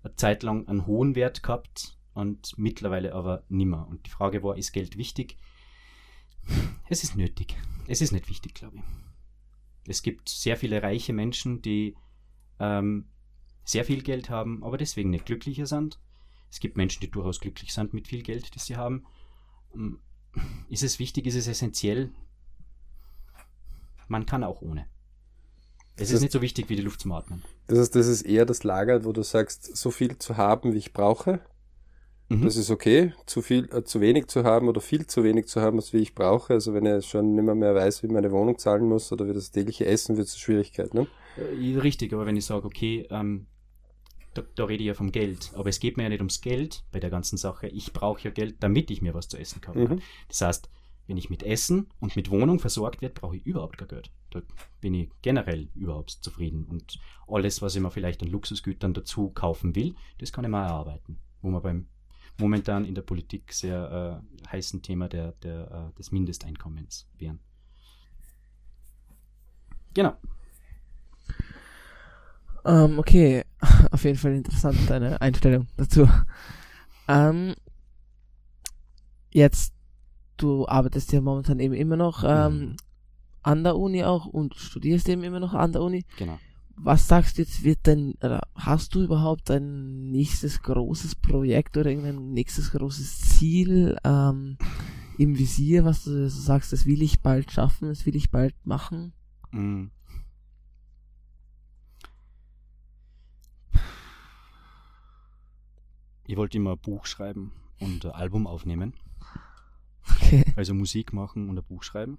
eine 0.03 0.15
Zeit 0.15 0.43
lang 0.43 0.67
einen 0.67 0.87
hohen 0.87 1.15
Wert 1.15 1.43
gehabt 1.43 1.97
und 2.13 2.57
mittlerweile 2.57 3.13
aber 3.13 3.43
nimmer. 3.49 3.87
Und 3.87 4.05
die 4.05 4.09
Frage 4.11 4.43
war, 4.43 4.57
ist 4.57 4.71
Geld 4.71 4.97
wichtig? 4.97 5.37
Es 6.89 7.03
ist 7.03 7.15
nötig. 7.15 7.55
Es 7.87 8.01
ist 8.01 8.11
nicht 8.11 8.29
wichtig, 8.29 8.55
glaube 8.55 8.77
ich. 8.77 8.83
Es 9.87 10.01
gibt 10.01 10.29
sehr 10.29 10.57
viele 10.57 10.81
reiche 10.81 11.13
Menschen, 11.13 11.61
die 11.61 11.95
ähm, 12.59 13.07
sehr 13.67 13.83
viel 13.83 14.01
Geld 14.01 14.29
haben, 14.29 14.63
aber 14.63 14.77
deswegen 14.77 15.09
nicht 15.09 15.25
glücklicher 15.25 15.65
sind. 15.65 15.99
Es 16.49 16.61
gibt 16.61 16.77
Menschen, 16.77 17.01
die 17.01 17.11
durchaus 17.11 17.41
glücklich 17.41 17.73
sind 17.73 17.93
mit 17.93 18.07
viel 18.07 18.23
Geld, 18.23 18.55
das 18.55 18.65
sie 18.65 18.77
haben. 18.77 19.05
Ähm, 19.75 19.99
ist 20.69 20.83
es 20.83 20.99
wichtig, 20.99 21.25
ist 21.25 21.35
es 21.35 21.47
essentiell? 21.47 22.11
Man 24.07 24.25
kann 24.25 24.45
auch 24.45 24.61
ohne. 24.61 24.87
Es 25.95 26.09
das 26.09 26.11
ist 26.11 26.21
nicht 26.21 26.31
so 26.31 26.41
wichtig 26.41 26.69
wie 26.69 26.77
die 26.77 26.81
Luft 26.81 27.01
zum 27.01 27.11
Atmen. 27.11 27.43
Das 27.67 27.79
heißt, 27.79 27.95
das 27.95 28.07
ist 28.07 28.21
eher 28.21 28.45
das 28.45 28.63
Lager, 28.63 29.03
wo 29.03 29.11
du 29.11 29.23
sagst, 29.23 29.75
so 29.75 29.91
viel 29.91 30.17
zu 30.17 30.37
haben, 30.37 30.73
wie 30.73 30.77
ich 30.77 30.93
brauche. 30.93 31.41
Mhm. 32.29 32.43
Das 32.43 32.55
ist 32.55 32.69
okay. 32.69 33.13
Zu 33.25 33.41
viel, 33.41 33.67
äh, 33.73 33.83
zu 33.83 33.99
wenig 33.99 34.27
zu 34.27 34.45
haben 34.45 34.69
oder 34.69 34.79
viel 34.79 35.07
zu 35.07 35.25
wenig 35.25 35.47
zu 35.47 35.59
haben, 35.59 35.77
als 35.77 35.91
wie 35.91 35.97
ich 35.97 36.15
brauche. 36.15 36.53
Also 36.53 36.73
wenn 36.73 36.85
ich 36.85 37.05
schon 37.05 37.35
nicht 37.35 37.43
mehr, 37.43 37.55
mehr 37.55 37.75
weiß, 37.75 38.03
wie 38.03 38.07
meine 38.07 38.31
Wohnung 38.31 38.57
zahlen 38.57 38.85
muss 38.85 39.11
oder 39.11 39.27
wie 39.27 39.33
das 39.33 39.51
tägliche 39.51 39.85
Essen, 39.85 40.15
wird 40.15 40.27
es 40.27 40.37
Schwierigkeit, 40.37 40.93
ne? 40.93 41.07
Äh, 41.35 41.77
richtig, 41.79 42.13
aber 42.13 42.25
wenn 42.25 42.37
ich 42.37 42.45
sage, 42.45 42.65
okay, 42.65 43.07
ähm, 43.09 43.47
da, 44.37 44.43
da, 44.55 44.65
rede 44.65 44.83
ich 44.83 44.87
ja 44.87 44.93
vom 44.93 45.11
Geld. 45.11 45.51
Aber 45.55 45.69
es 45.69 45.79
geht 45.79 45.97
mir 45.97 46.03
ja 46.03 46.09
nicht 46.09 46.19
ums 46.19 46.41
Geld 46.41 46.83
bei 46.91 46.99
der 46.99 47.09
ganzen 47.09 47.37
Sache. 47.37 47.67
Ich 47.67 47.93
brauche 47.93 48.21
ja 48.23 48.31
Geld, 48.31 48.57
damit 48.59 48.91
ich 48.91 49.01
mir 49.01 49.13
was 49.13 49.27
zu 49.27 49.37
essen 49.37 49.61
kaufen 49.61 49.87
kann. 49.87 49.97
Mhm. 49.97 50.01
Das 50.27 50.41
heißt, 50.41 50.69
wenn 51.07 51.17
ich 51.17 51.29
mit 51.29 51.43
Essen 51.43 51.87
und 51.99 52.15
mit 52.15 52.29
Wohnung 52.29 52.59
versorgt 52.59 53.01
werde, 53.01 53.15
brauche 53.19 53.37
ich 53.37 53.45
überhaupt 53.45 53.77
kein 53.77 53.87
Geld. 53.87 54.11
Da 54.29 54.41
bin 54.81 54.93
ich 54.93 55.09
generell 55.21 55.69
überhaupt 55.73 56.11
zufrieden. 56.11 56.65
Und 56.65 56.99
alles, 57.27 57.61
was 57.61 57.75
ich 57.75 57.81
mir 57.81 57.91
vielleicht 57.91 58.21
an 58.21 58.29
Luxusgütern 58.29 58.93
dazu 58.93 59.29
kaufen 59.29 59.75
will, 59.75 59.95
das 60.19 60.31
kann 60.31 60.43
ich 60.43 60.51
mal 60.51 60.65
erarbeiten. 60.65 61.19
Wo 61.41 61.49
wir 61.49 61.61
beim 61.61 61.87
momentan 62.39 62.85
in 62.85 62.93
der 62.93 63.01
Politik 63.01 63.51
sehr 63.51 64.21
äh, 64.45 64.47
heißen 64.51 64.81
Thema 64.83 65.07
der, 65.09 65.31
der, 65.43 65.91
äh, 65.91 65.97
des 65.97 66.11
Mindesteinkommens 66.11 67.09
wären. 67.17 67.39
Genau. 69.93 70.15
Ähm, 72.65 72.99
okay, 72.99 73.43
auf 73.91 74.03
jeden 74.03 74.17
Fall 74.17 74.33
interessant, 74.33 74.77
deine 74.87 75.21
Einstellung 75.21 75.67
dazu. 75.77 76.07
Ähm, 77.07 77.55
jetzt, 79.31 79.73
du 80.37 80.67
arbeitest 80.67 81.11
ja 81.11 81.21
momentan 81.21 81.59
eben 81.59 81.73
immer 81.73 81.97
noch 81.97 82.23
ähm, 82.25 82.59
mhm. 82.59 82.75
an 83.43 83.63
der 83.63 83.77
Uni 83.77 84.03
auch 84.03 84.25
und 84.25 84.55
studierst 84.55 85.07
eben 85.09 85.23
immer 85.23 85.39
noch 85.39 85.53
an 85.53 85.71
der 85.71 85.81
Uni. 85.81 86.05
Genau. 86.17 86.39
Was 86.79 87.07
sagst 87.07 87.37
du 87.37 87.41
jetzt, 87.41 87.63
wird 87.63 87.87
denn, 87.87 88.13
oder 88.21 88.41
hast 88.55 88.93
du 88.93 89.01
überhaupt 89.03 89.49
ein 89.49 90.11
nächstes 90.11 90.61
großes 90.61 91.15
Projekt 91.15 91.75
oder 91.75 91.89
irgendein 91.89 92.33
nächstes 92.33 92.71
großes 92.71 93.19
Ziel 93.19 93.97
ähm, 94.03 94.57
im 95.17 95.39
Visier, 95.39 95.85
was 95.85 96.03
du 96.03 96.29
sagst, 96.29 96.71
das 96.71 96.85
will 96.85 97.01
ich 97.01 97.21
bald 97.21 97.51
schaffen, 97.51 97.87
das 97.87 98.05
will 98.05 98.15
ich 98.15 98.29
bald 98.29 98.53
machen? 98.63 99.13
Mhm. 99.51 99.89
Ich 106.27 106.35
wollte 106.37 106.57
immer 106.57 106.73
ein 106.73 106.79
Buch 106.79 107.05
schreiben 107.05 107.53
und 107.79 108.05
ein 108.05 108.11
Album 108.11 108.47
aufnehmen. 108.47 108.93
Okay. 110.09 110.43
Also 110.55 110.73
Musik 110.73 111.13
machen 111.13 111.49
und 111.49 111.57
ein 111.57 111.63
Buch 111.63 111.83
schreiben. 111.83 112.17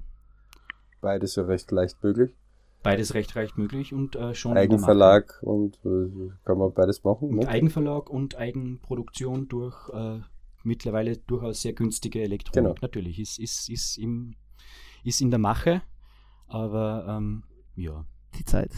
Beides 1.01 1.37
ja 1.37 1.45
recht 1.45 1.71
leicht 1.71 2.03
möglich. 2.03 2.35
Beides 2.83 3.15
recht 3.15 3.35
leicht 3.35 3.59
möglich 3.59 3.93
und 3.93 4.17
äh, 4.17 4.35
schon. 4.35 4.57
Eigenverlag 4.57 5.43
und 5.43 5.77
äh, 5.85 6.31
kann 6.45 6.59
man 6.59 6.73
beides 6.73 7.05
machen. 7.05 7.37
Ne? 7.37 7.49
Eigenverlag 7.49 8.09
und 8.09 8.37
Eigenproduktion 8.37 9.49
durch 9.49 9.89
äh, 9.91 10.21
mittlerweile 10.63 11.19
durchaus 11.19 11.63
sehr 11.63 11.73
günstige 11.73 12.23
Elektronik. 12.23 12.55
Genau. 12.55 12.75
Natürlich 12.81 13.19
ist, 13.19 13.39
ist, 13.39 13.69
ist, 13.69 13.99
im, 13.99 14.37
ist 15.05 15.21
in 15.21 15.31
der 15.31 15.39
Mache, 15.39 15.83
aber 16.47 17.07
ähm, 17.09 17.43
ja. 17.75 18.05
Die 18.39 18.45
Zeit. 18.45 18.71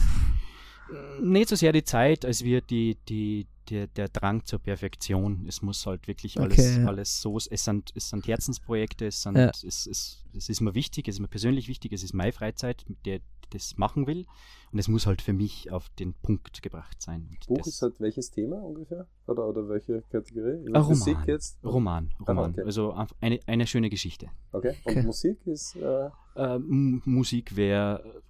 Nicht 1.21 1.49
so 1.49 1.57
sehr 1.57 1.73
die 1.73 1.85
Zeit, 1.85 2.25
als 2.25 2.45
wir 2.45 2.61
die, 2.61 2.97
die, 3.09 3.47
der, 3.69 3.87
der 3.87 4.09
Drang 4.09 4.45
zur 4.45 4.59
Perfektion. 4.59 5.45
Es 5.47 5.63
muss 5.63 5.87
halt 5.87 6.09
wirklich 6.09 6.39
alles, 6.39 6.59
okay, 6.59 6.83
ja. 6.83 6.87
alles 6.87 7.21
so, 7.21 7.37
es 7.37 7.65
sind, 7.65 7.91
es 7.95 8.11
sind 8.11 8.27
Herzensprojekte, 8.27 9.07
es, 9.07 9.23
sind, 9.23 9.37
ja. 9.37 9.51
es, 9.51 9.65
es, 9.65 10.25
es 10.35 10.49
ist 10.49 10.61
mir 10.61 10.75
wichtig, 10.75 11.09
es 11.09 11.17
ist 11.17 11.21
mir 11.21 11.29
persönlich 11.29 11.69
wichtig, 11.69 11.93
es 11.93 12.03
ist 12.03 12.13
meine 12.13 12.33
Freizeit, 12.33 12.85
mit 12.89 13.05
der 13.07 13.17
ich 13.17 13.23
das 13.51 13.77
machen 13.77 14.07
will. 14.07 14.27
Und 14.73 14.79
es 14.79 14.87
muss 14.87 15.07
halt 15.07 15.21
für 15.21 15.33
mich 15.33 15.73
auf 15.73 15.89
den 15.99 16.15
Punkt 16.15 16.63
gebracht 16.63 17.03
sein. 17.03 17.29
Und 17.29 17.47
Buch 17.49 17.67
ist 17.67 17.83
halt 17.83 18.01
welches 18.01 18.31
Thema 18.31 18.63
ungefähr? 18.63 19.09
Oder, 19.27 19.49
oder 19.49 19.69
welche 19.69 20.03
Kategorie? 20.03 20.65
Roman. 20.69 20.89
Musik 20.89 21.19
jetzt? 21.27 21.59
Roman, 21.65 22.15
Roman. 22.21 22.45
Ah, 22.45 22.49
okay. 22.51 22.63
Also 22.63 22.95
eine, 23.21 23.41
eine 23.47 23.67
schöne 23.67 23.91
Geschichte. 23.91 24.31
Okay. 24.53 24.77
Und 24.85 24.93
okay. 24.93 25.03
Musik 25.03 25.47
ist? 25.47 25.77
Äh... 25.77 26.11
Äh, 26.37 26.59
Musik 26.61 27.57
wäre 27.57 28.23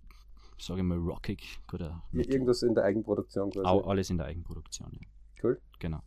sage 0.62 0.80
ich 0.80 0.86
mal, 0.86 0.98
rockig. 0.98 1.60
Oder 1.72 2.02
Irgendwas 2.12 2.62
in 2.62 2.74
der 2.74 2.84
Eigenproduktion 2.84 3.50
quasi. 3.50 3.66
Alles 3.88 4.10
in 4.10 4.18
der 4.18 4.26
Eigenproduktion, 4.26 4.88
ja. 4.92 5.06
Cool. 5.42 5.60
Genau. 5.78 6.00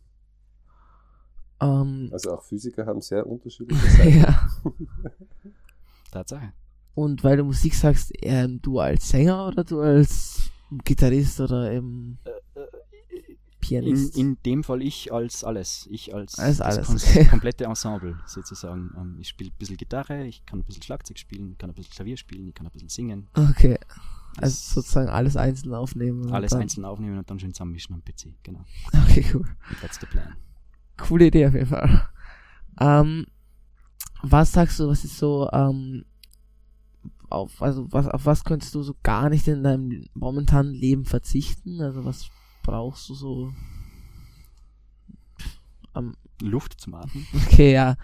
Um, 1.60 2.06
ähm, 2.06 2.10
also 2.12 2.32
auch 2.34 2.42
Physiker 2.42 2.84
haben 2.86 3.00
sehr 3.00 3.26
unterschiedliche 3.26 3.86
Seiten. 3.90 4.20
ja. 4.20 4.48
Tatsache. 6.10 6.52
Und 6.94 7.24
weil 7.24 7.36
du 7.36 7.44
Musik 7.44 7.74
sagst, 7.74 8.12
ähm, 8.22 8.60
du 8.62 8.78
als 8.78 9.08
Sänger 9.08 9.48
oder 9.48 9.64
du 9.64 9.80
als 9.80 10.50
Gitarrist 10.84 11.40
oder 11.40 11.72
eben 11.72 12.18
Äh, 12.24 12.60
äh, 12.60 12.66
Pianist? 13.60 14.16
In, 14.16 14.30
in 14.32 14.38
dem 14.44 14.62
Fall 14.64 14.82
ich 14.82 15.12
als 15.12 15.42
alles. 15.42 15.88
Ich 15.90 16.14
als 16.14 16.38
Als 16.38 16.58
das 16.58 16.88
alles, 16.88 17.08
okay. 17.08 17.24
komplette 17.24 17.64
Ensemble 17.64 18.16
sozusagen. 18.26 18.92
Ähm, 18.96 19.16
ich 19.20 19.28
spiele 19.28 19.50
ein 19.50 19.58
bisschen 19.58 19.76
Gitarre, 19.76 20.24
ich 20.26 20.44
kann 20.46 20.60
ein 20.60 20.64
bisschen 20.64 20.82
Schlagzeug 20.82 21.18
spielen, 21.18 21.52
ich 21.52 21.58
kann 21.58 21.70
ein 21.70 21.74
bisschen 21.74 21.94
Klavier 21.94 22.16
spielen, 22.16 22.48
ich 22.48 22.54
kann 22.54 22.66
ein 22.66 22.72
bisschen 22.72 22.88
singen. 22.90 23.28
okay. 23.34 23.78
Also 24.38 24.80
sozusagen 24.80 25.08
alles 25.08 25.36
einzeln 25.36 25.74
aufnehmen. 25.74 26.32
Alles 26.32 26.52
einzeln 26.52 26.84
aufnehmen 26.84 27.18
und 27.18 27.30
dann 27.30 27.38
schön 27.38 27.54
zusammenmischen 27.54 27.94
am 27.94 28.02
PC. 28.02 28.34
Genau. 28.42 28.64
Okay, 29.04 29.24
cool. 29.32 29.44
That's 29.80 30.00
the 30.00 30.06
plan. 30.06 30.36
Coole 30.96 31.26
Idee 31.26 31.46
auf 31.46 31.54
jeden 31.54 31.66
Fall. 31.66 32.08
Ähm, 32.80 33.26
was 34.22 34.52
sagst 34.52 34.80
du, 34.80 34.88
was 34.88 35.04
ist 35.04 35.18
so, 35.18 35.48
ähm, 35.52 36.04
auf, 37.30 37.62
also 37.62 37.92
was, 37.92 38.08
auf 38.08 38.26
was 38.26 38.44
könntest 38.44 38.74
du 38.74 38.82
so 38.82 38.94
gar 39.02 39.28
nicht 39.28 39.46
in 39.48 39.62
deinem 39.62 40.06
momentanen 40.14 40.72
Leben 40.72 41.04
verzichten? 41.04 41.80
Also 41.80 42.04
was 42.04 42.28
brauchst 42.62 43.08
du 43.08 43.14
so? 43.14 43.52
Am, 45.92 46.16
Luft 46.40 46.80
zum 46.80 46.94
Atmen, 46.94 47.26
okay, 47.34 47.72
ja. 47.72 47.96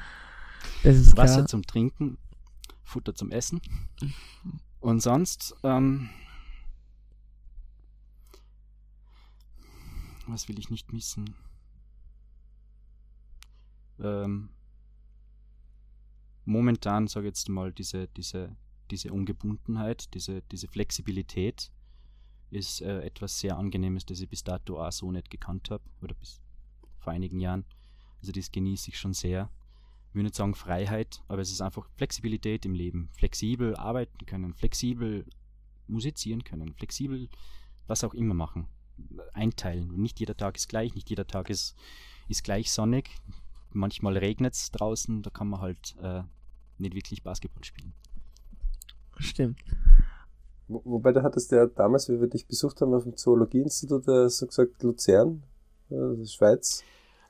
Das 0.83 0.97
ist 0.97 1.16
Wasser 1.16 1.37
klar. 1.37 1.47
zum 1.47 1.62
Trinken, 1.62 2.18
Futter 2.85 3.14
zum 3.14 3.31
Essen. 3.31 3.61
Und 4.81 5.01
sonst, 5.01 5.55
ähm, 5.62 6.09
was 10.26 10.49
will 10.49 10.59
ich 10.59 10.70
nicht 10.70 10.93
missen? 10.93 11.35
Ähm, 13.99 14.49
momentan, 16.47 17.09
sage 17.09 17.26
ich 17.26 17.31
jetzt 17.31 17.49
mal, 17.51 17.72
diese, 17.72 18.09
diese, 18.09 18.57
diese 18.91 19.12
Ungebundenheit, 19.12 20.14
diese, 20.14 20.41
diese 20.51 20.66
Flexibilität 20.66 21.70
ist 22.51 22.81
äh, 22.81 23.03
etwas 23.03 23.39
sehr 23.39 23.59
Angenehmes, 23.59 24.07
das 24.07 24.20
ich 24.20 24.28
bis 24.28 24.43
dato 24.43 24.83
auch 24.83 24.93
so 24.93 25.12
nicht 25.12 25.31
gekannt 25.31 25.70
habe 25.70 25.85
oder 26.01 26.14
bis 26.14 26.41
vor 26.99 27.12
einigen 27.12 27.39
Jahren. 27.39 27.64
Also 28.20 28.33
das 28.33 28.51
genieße 28.51 28.91
ich 28.91 28.99
schon 28.99 29.12
sehr. 29.12 29.51
Ich 30.11 30.14
will 30.16 30.24
nicht 30.24 30.34
sagen 30.34 30.54
Freiheit, 30.54 31.22
aber 31.28 31.40
es 31.40 31.52
ist 31.52 31.61
einfach 31.61 31.88
Flexibilität 31.96 32.64
im 32.66 32.74
Leben. 32.74 33.11
Flexibel 33.12 33.76
arbeiten 33.76 34.26
können, 34.26 34.54
flexibel 34.54 35.24
musizieren 35.86 36.42
können, 36.42 36.74
flexibel 36.74 37.28
was 37.86 38.02
auch 38.02 38.14
immer 38.14 38.34
machen. 38.34 38.66
Einteilen. 39.34 39.88
Nicht 39.96 40.20
jeder 40.20 40.36
Tag 40.36 40.56
ist 40.56 40.68
gleich, 40.68 40.94
nicht 40.94 41.11
jeder 41.11 41.26
Tag 41.26 41.48
ist, 41.48 41.76
ist 42.28 42.44
gleich 42.44 42.72
sonnig. 42.72 43.11
Manchmal 43.72 44.16
regnet 44.16 44.54
es 44.54 44.70
draußen, 44.72 45.22
da 45.22 45.30
kann 45.30 45.48
man 45.48 45.61
halt 45.61 45.96
äh, 46.02 46.22
nicht 46.78 46.94
wirklich 46.94 47.22
Basketball 47.22 47.64
spielen. 47.64 47.92
Stimmt. 49.18 49.61
Wo, 50.66 50.82
wobei 50.84 51.12
du 51.12 51.22
hattest 51.22 51.52
ja 51.52 51.66
damals, 51.66 52.08
wie 52.08 52.20
wir 52.20 52.28
dich 52.28 52.46
besucht 52.46 52.80
haben 52.80 52.94
auf 52.94 53.04
dem 53.04 53.16
Zoologieinstitut, 53.16 54.08
äh, 54.08 54.28
so 54.28 54.46
gesagt 54.46 54.82
Luzern, 54.82 55.42
äh, 55.90 56.24
Schweiz, 56.26 56.82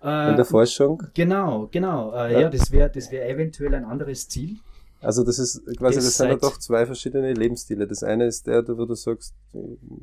in 0.03 0.37
der 0.37 0.45
Forschung. 0.45 1.03
Genau, 1.15 1.69
genau. 1.71 2.13
Äh, 2.15 2.33
Ja. 2.33 2.41
ja. 2.41 2.49
das 2.51 2.71
wäre 2.71 2.91
das 2.91 3.11
wär 3.11 3.29
eventuell 3.29 3.75
ein 3.75 3.85
anderes 3.85 4.29
Ziel. 4.29 4.57
Also 5.03 5.25
das 5.25 5.39
ist 5.39 5.65
quasi, 5.79 5.97
Das 5.97 6.05
das 6.05 6.17
sind 6.19 6.29
ja 6.29 6.37
doch 6.37 6.59
zwei 6.59 6.85
verschiedene 6.85 7.33
Lebensstile. 7.33 7.87
Das 7.87 8.03
eine 8.03 8.27
ist 8.27 8.47
der, 8.47 8.67
wo 8.77 8.85
du 8.85 8.95
sagst, 8.95 9.35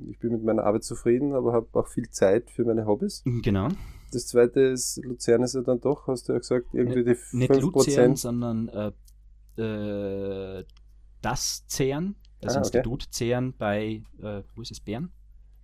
ich 0.09 0.17
bin 0.19 0.31
mit 0.31 0.43
meiner 0.43 0.63
Arbeit 0.63 0.83
zufrieden, 0.83 1.33
aber 1.33 1.53
habe 1.53 1.67
auch 1.73 1.87
viel 1.87 2.09
Zeit 2.09 2.49
für 2.49 2.63
meine 2.65 2.85
Hobbys. 2.87 3.21
Genau. 3.43 3.67
Das 4.11 4.25
zweite 4.27 4.59
ist, 4.61 4.97
Luzern 5.03 5.43
ist 5.43 5.53
ja 5.53 5.61
dann 5.61 5.81
doch, 5.81 6.07
hast 6.07 6.27
du 6.29 6.33
ja 6.33 6.39
gesagt, 6.39 6.67
irgendwie 6.73 7.03
die 7.03 7.15
Nicht 7.37 7.55
Luzern, 7.61 8.13
5%. 8.13 8.17
sondern 8.17 8.69
äh, 8.69 8.91
äh, 9.61 10.65
das 11.21 11.63
CERN, 11.67 12.15
das 12.41 12.55
Ah, 12.55 12.59
okay. 12.59 12.67
Institut 12.77 13.07
CERN 13.11 13.53
bei, 13.57 14.01
äh, 14.21 14.41
wo 14.55 14.61
ist 14.61 14.71
es, 14.71 14.79
Bern? 14.79 15.11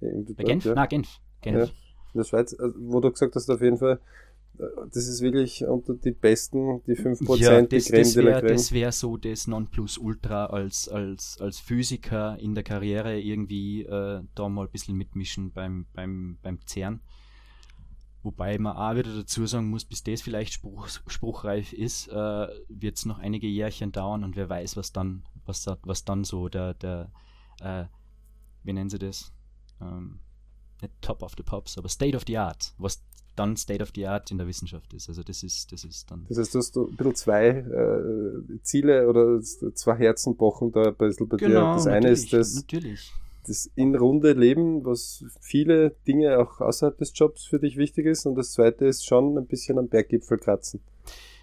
Bei 0.02 0.44
Genf? 0.44 0.66
ja. 0.66 0.74
Na, 0.76 0.86
Genf. 0.86 1.08
Genf. 1.42 1.72
In 2.14 2.20
der 2.20 2.26
Schweiz, 2.26 2.56
also, 2.58 2.76
wo 2.80 3.00
du 3.00 3.12
gesagt 3.12 3.36
hast, 3.36 3.50
auf 3.50 3.62
jeden 3.62 3.78
Fall, 3.78 4.00
äh, 4.60 4.64
das 4.94 5.08
ist 5.08 5.22
wirklich 5.22 5.66
unter 5.66 5.94
die 5.96 6.12
besten, 6.12 6.82
die 6.86 6.96
5%, 6.96 7.38
Ja, 7.38 7.62
die 7.62 7.78
das, 7.78 7.86
Creme 7.86 8.04
das 8.04 8.16
la 8.16 8.24
wäre 8.24 8.72
wär 8.72 8.92
so 8.92 9.18
das 9.18 9.48
Nonplusultra 9.48 10.48
als, 10.48 10.88
als, 10.88 11.40
als 11.42 11.60
Physiker 11.60 12.38
in 12.40 12.56
der 12.56 12.64
Karriere 12.64 13.20
irgendwie 13.20 13.84
äh, 13.84 14.22
da 14.36 14.50
mal 14.50 14.66
ein 14.66 14.72
bisschen 14.72 14.96
mitmischen 14.96 15.52
beim, 15.52 15.88
beim, 15.94 16.38
beim 16.42 16.60
CERN. 16.66 17.02
Wobei 18.22 18.58
man 18.58 18.78
auch 18.78 18.96
wieder 18.96 19.14
dazu 19.14 19.46
sagen 19.46 19.70
muss, 19.70 19.84
bis 19.84 20.02
das 20.04 20.22
vielleicht 20.22 20.54
spruch, 20.54 20.88
spruchreif 21.08 21.74
ist, 21.74 22.08
äh, 22.08 22.48
wird 22.70 22.96
es 22.98 23.06
noch 23.06 23.20
einige 23.20 23.48
Jährchen 23.48 23.92
dauern 23.92 24.24
und 24.24 24.38
wer 24.38 24.48
weiß, 24.48 24.78
was 24.78 24.94
dann, 24.94 25.24
was, 25.46 25.64
da, 25.64 25.78
was 25.84 26.06
dann 26.06 26.24
so 26.24 26.48
der, 26.48 26.74
der 26.76 27.12
äh, 27.60 27.86
wie 28.64 28.74
nennen 28.74 28.90
sie 28.90 29.00
das? 29.00 29.34
Ähm, 29.82 30.20
nicht 30.84 30.94
Top 31.02 31.24
of 31.24 31.34
the 31.36 31.44
Pops, 31.44 31.78
aber 31.78 31.90
State 31.90 32.16
of 32.16 32.24
the 32.28 32.38
Art, 32.38 32.74
was 32.78 33.02
dann 33.36 33.58
State 33.58 33.82
of 33.82 33.92
the 33.96 34.06
Art 34.06 34.30
in 34.32 34.38
der 34.38 34.48
Wissenschaft 34.48 34.94
ist. 34.94 35.10
Also 35.10 35.24
das 35.24 35.44
ist, 35.44 35.72
das 35.72 35.84
ist 35.84 36.12
dann. 36.12 36.26
Das 36.30 36.38
heißt, 36.38 36.54
du 36.54 36.60
hast 36.60 36.78
ein 36.78 36.96
bisschen 36.96 37.16
zwei 37.16 37.48
äh, 37.48 38.62
Ziele 38.62 39.08
oder 39.10 39.42
zwei 39.42 39.96
Herzen 39.98 40.38
pochen 40.38 40.72
da 40.72 40.90
ein 40.90 40.96
bisschen 40.96 41.28
bei 41.28 41.38
dir. 41.38 41.50
Das 41.50 41.88
eine 41.88 42.10
ist 42.10 42.30
Genau, 42.30 42.40
das, 42.40 42.56
Natürlich. 42.56 43.12
das 43.48 43.72
in 43.76 43.96
Runde 43.96 44.34
Leben, 44.34 44.86
was 44.86 45.26
viele 45.42 45.96
Dinge 46.08 46.38
auch 46.38 46.62
außerhalb 46.62 46.98
des 46.98 47.12
Jobs 47.16 47.46
für 47.46 47.60
dich 47.60 47.78
wichtig 47.78 48.06
ist. 48.06 48.26
Und 48.26 48.36
das 48.36 48.52
zweite 48.52 48.86
ist 48.86 49.06
schon 49.06 49.38
ein 49.38 49.48
bisschen 49.48 49.80
am 49.80 49.88
Berggipfel 49.88 50.38
kratzen. 50.38 50.82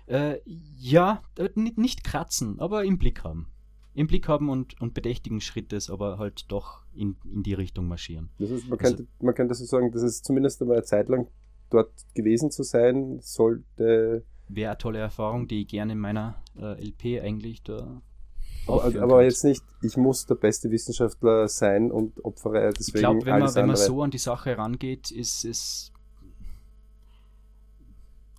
Äh, 0.07 0.39
ja, 0.79 1.23
äh, 1.39 1.51
nicht, 1.55 1.79
nicht 1.79 2.05
kratzen, 2.05 2.59
aber 2.61 2.85
im 2.85 2.99
Blick 2.99 3.25
haben. 3.25 3.50
Im 3.95 4.07
Blick 4.07 4.29
haben 4.29 4.49
und, 4.49 4.81
und 4.81 4.95
bedächtigen 4.95 5.41
Schrittes, 5.41 5.91
aber 5.91 6.19
halt 6.19 6.45
doch 6.51 6.85
in, 6.95 7.17
in 7.25 7.43
die 7.43 7.55
Richtung 7.55 7.89
marschieren. 7.89 8.31
Das 8.39 8.51
ist, 8.51 8.69
man, 8.69 8.79
Also- 8.79 8.97
könnte, 8.97 9.13
man 9.21 9.35
könnte 9.35 9.55
so 9.55 9.65
sagen, 9.65 9.91
das 9.93 10.03
ist 10.03 10.25
zumindest 10.25 10.61
einmal 10.63 10.77
eine 10.77 10.85
Zeit 10.85 11.09
lang 11.09 11.27
dort 11.71 11.93
gewesen 12.15 12.51
zu 12.51 12.63
sein, 12.63 13.19
sollte. 13.21 14.25
Wäre 14.49 14.71
eine 14.73 14.79
tolle 14.79 14.99
Erfahrung, 14.99 15.47
die 15.49 15.63
ich 15.63 15.69
gerne 15.69 15.93
in 15.93 15.99
meiner 15.99 16.43
äh, 16.57 16.81
LP 16.85 17.23
eigentlich 17.23 17.63
da. 17.63 18.03
Aber, 18.67 18.85
aber 19.03 19.25
jetzt 19.25 19.45
nicht, 19.45 19.65
ich 19.83 19.97
muss 19.97 20.27
der 20.27 20.35
beste 20.35 20.71
Wissenschaftler 20.71 21.49
sein 21.49 21.91
und 21.91 22.25
opfere 22.25 22.69
Ich 22.69 22.75
deswegen 22.75 22.99
glaube, 23.01 23.27
wenn, 23.27 23.39
man, 23.41 23.55
wenn 23.55 23.67
man 23.67 23.77
so 23.77 24.03
an 24.03 24.11
die 24.11 24.19
Sache 24.19 24.57
rangeht, 24.59 25.11
ist 25.11 25.45
es. 25.45 25.93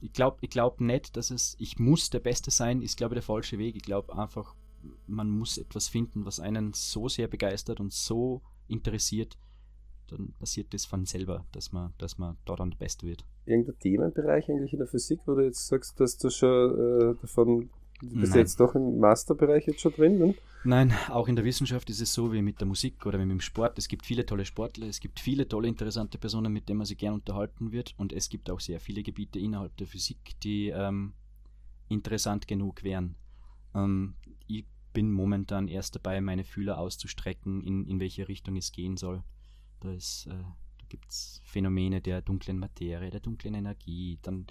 Ich 0.01 0.13
glaube 0.13 0.37
ich 0.41 0.49
glaub 0.49 0.81
nicht, 0.81 1.15
dass 1.15 1.31
es, 1.31 1.55
ich 1.59 1.77
muss 1.79 2.09
der 2.09 2.19
Beste 2.19 2.51
sein, 2.51 2.81
ist, 2.81 2.97
glaube 2.97 3.13
ich, 3.15 3.17
der 3.17 3.23
falsche 3.23 3.57
Weg. 3.57 3.75
Ich 3.75 3.83
glaube 3.83 4.17
einfach, 4.17 4.55
man 5.07 5.29
muss 5.29 5.57
etwas 5.57 5.87
finden, 5.87 6.25
was 6.25 6.39
einen 6.39 6.73
so 6.73 7.07
sehr 7.07 7.27
begeistert 7.27 7.79
und 7.79 7.91
so 7.91 8.41
interessiert, 8.67 9.37
dann 10.07 10.33
passiert 10.39 10.73
das 10.73 10.85
von 10.85 11.05
selber, 11.05 11.45
dass 11.51 11.71
man, 11.71 11.93
dass 11.97 12.17
man 12.17 12.37
da 12.45 12.55
dann 12.55 12.71
der 12.71 12.77
Beste 12.77 13.05
wird. 13.07 13.23
irgendein 13.45 13.79
Themenbereich 13.79 14.49
eigentlich 14.49 14.73
in 14.73 14.79
der 14.79 14.87
Physik, 14.87 15.21
wo 15.25 15.35
du 15.35 15.41
jetzt 15.45 15.67
sagst, 15.67 15.99
dass 15.99 16.17
du 16.17 16.29
schon 16.29 17.11
äh, 17.11 17.15
davon, 17.21 17.69
du 18.01 18.19
bist 18.19 18.31
Nein. 18.33 18.39
jetzt 18.39 18.59
doch 18.59 18.75
im 18.75 18.99
Masterbereich 18.99 19.67
jetzt 19.67 19.79
schon 19.81 19.93
drin, 19.93 20.17
ne? 20.17 20.35
Nein, 20.63 20.93
auch 21.09 21.27
in 21.27 21.35
der 21.35 21.43
Wissenschaft 21.45 21.89
ist 21.89 22.01
es 22.01 22.13
so 22.13 22.31
wie 22.31 22.41
mit 22.43 22.59
der 22.59 22.67
Musik 22.67 23.03
oder 23.07 23.17
wie 23.19 23.25
mit 23.25 23.31
dem 23.31 23.41
Sport. 23.41 23.79
Es 23.79 23.87
gibt 23.87 24.05
viele 24.05 24.25
tolle 24.27 24.45
Sportler, 24.45 24.87
es 24.87 24.99
gibt 24.99 25.19
viele 25.19 25.47
tolle, 25.47 25.67
interessante 25.67 26.19
Personen, 26.19 26.53
mit 26.53 26.69
denen 26.69 26.77
man 26.77 26.85
sich 26.85 26.99
gern 26.99 27.15
unterhalten 27.15 27.71
wird. 27.71 27.95
Und 27.97 28.13
es 28.13 28.29
gibt 28.29 28.47
auch 28.49 28.59
sehr 28.59 28.79
viele 28.79 29.01
Gebiete 29.01 29.39
innerhalb 29.39 29.75
der 29.77 29.87
Physik, 29.87 30.39
die 30.43 30.69
ähm, 30.69 31.13
interessant 31.89 32.47
genug 32.47 32.83
wären. 32.83 33.15
Ähm, 33.73 34.13
ich 34.47 34.65
bin 34.93 35.11
momentan 35.11 35.67
erst 35.67 35.95
dabei, 35.95 36.21
meine 36.21 36.43
Fühler 36.43 36.77
auszustrecken, 36.77 37.61
in, 37.61 37.85
in 37.85 37.99
welche 37.99 38.27
Richtung 38.27 38.55
es 38.57 38.71
gehen 38.71 38.97
soll. 38.97 39.23
Da, 39.79 39.91
ist, 39.93 40.27
äh, 40.27 40.31
da 40.31 40.85
gibt 40.89 41.09
es 41.09 41.41
Phänomene 41.45 42.01
der 42.01 42.21
dunklen 42.21 42.59
Materie, 42.59 43.09
der 43.09 43.19
dunklen 43.19 43.53
Energie, 43.53 44.19
dann 44.21 44.47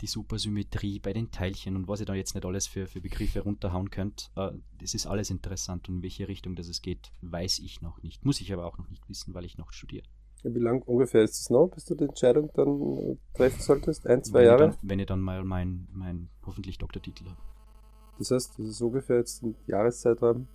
die 0.00 0.06
Supersymmetrie 0.06 0.98
bei 0.98 1.12
den 1.12 1.30
Teilchen 1.30 1.74
und 1.74 1.88
was 1.88 2.00
ihr 2.00 2.06
da 2.06 2.14
jetzt 2.14 2.34
nicht 2.34 2.44
alles 2.44 2.66
für, 2.66 2.86
für 2.86 3.00
Begriffe 3.00 3.40
runterhauen 3.40 3.90
könnt. 3.90 4.30
Äh, 4.36 4.52
das 4.80 4.94
ist 4.94 5.06
alles 5.06 5.30
interessant 5.30 5.88
und 5.88 5.96
in 5.96 6.02
welche 6.02 6.28
Richtung 6.28 6.54
das 6.54 6.68
es 6.68 6.82
geht, 6.82 7.12
weiß 7.22 7.60
ich 7.60 7.80
noch 7.80 8.02
nicht. 8.02 8.24
Muss 8.24 8.40
ich 8.40 8.52
aber 8.52 8.66
auch 8.66 8.78
noch 8.78 8.88
nicht 8.88 9.08
wissen, 9.08 9.34
weil 9.34 9.44
ich 9.44 9.56
noch 9.56 9.72
studiere. 9.72 10.04
Wie 10.42 10.60
lang 10.60 10.82
ungefähr 10.82 11.24
ist 11.24 11.40
es 11.40 11.50
noch, 11.50 11.68
bis 11.68 11.86
du 11.86 11.94
die 11.94 12.04
Entscheidung 12.04 12.50
dann 12.54 13.18
treffen 13.34 13.60
solltest? 13.60 14.06
Ein, 14.06 14.22
zwei 14.22 14.40
wenn 14.40 14.46
Jahre? 14.46 14.68
Ich 14.68 14.76
dann, 14.76 14.88
wenn 14.88 14.98
ich 15.00 15.06
dann 15.06 15.20
mal 15.20 15.42
meinen 15.44 15.88
mein 15.92 16.28
hoffentlich 16.44 16.78
Doktortitel 16.78 17.24
habe. 17.24 17.55
Das 18.18 18.30
heißt, 18.30 18.58
das 18.58 18.66
ist 18.66 18.80
ungefähr 18.80 19.16
jetzt 19.18 19.42
ein 19.42 19.54
Jahreszeitraum. 19.66 20.46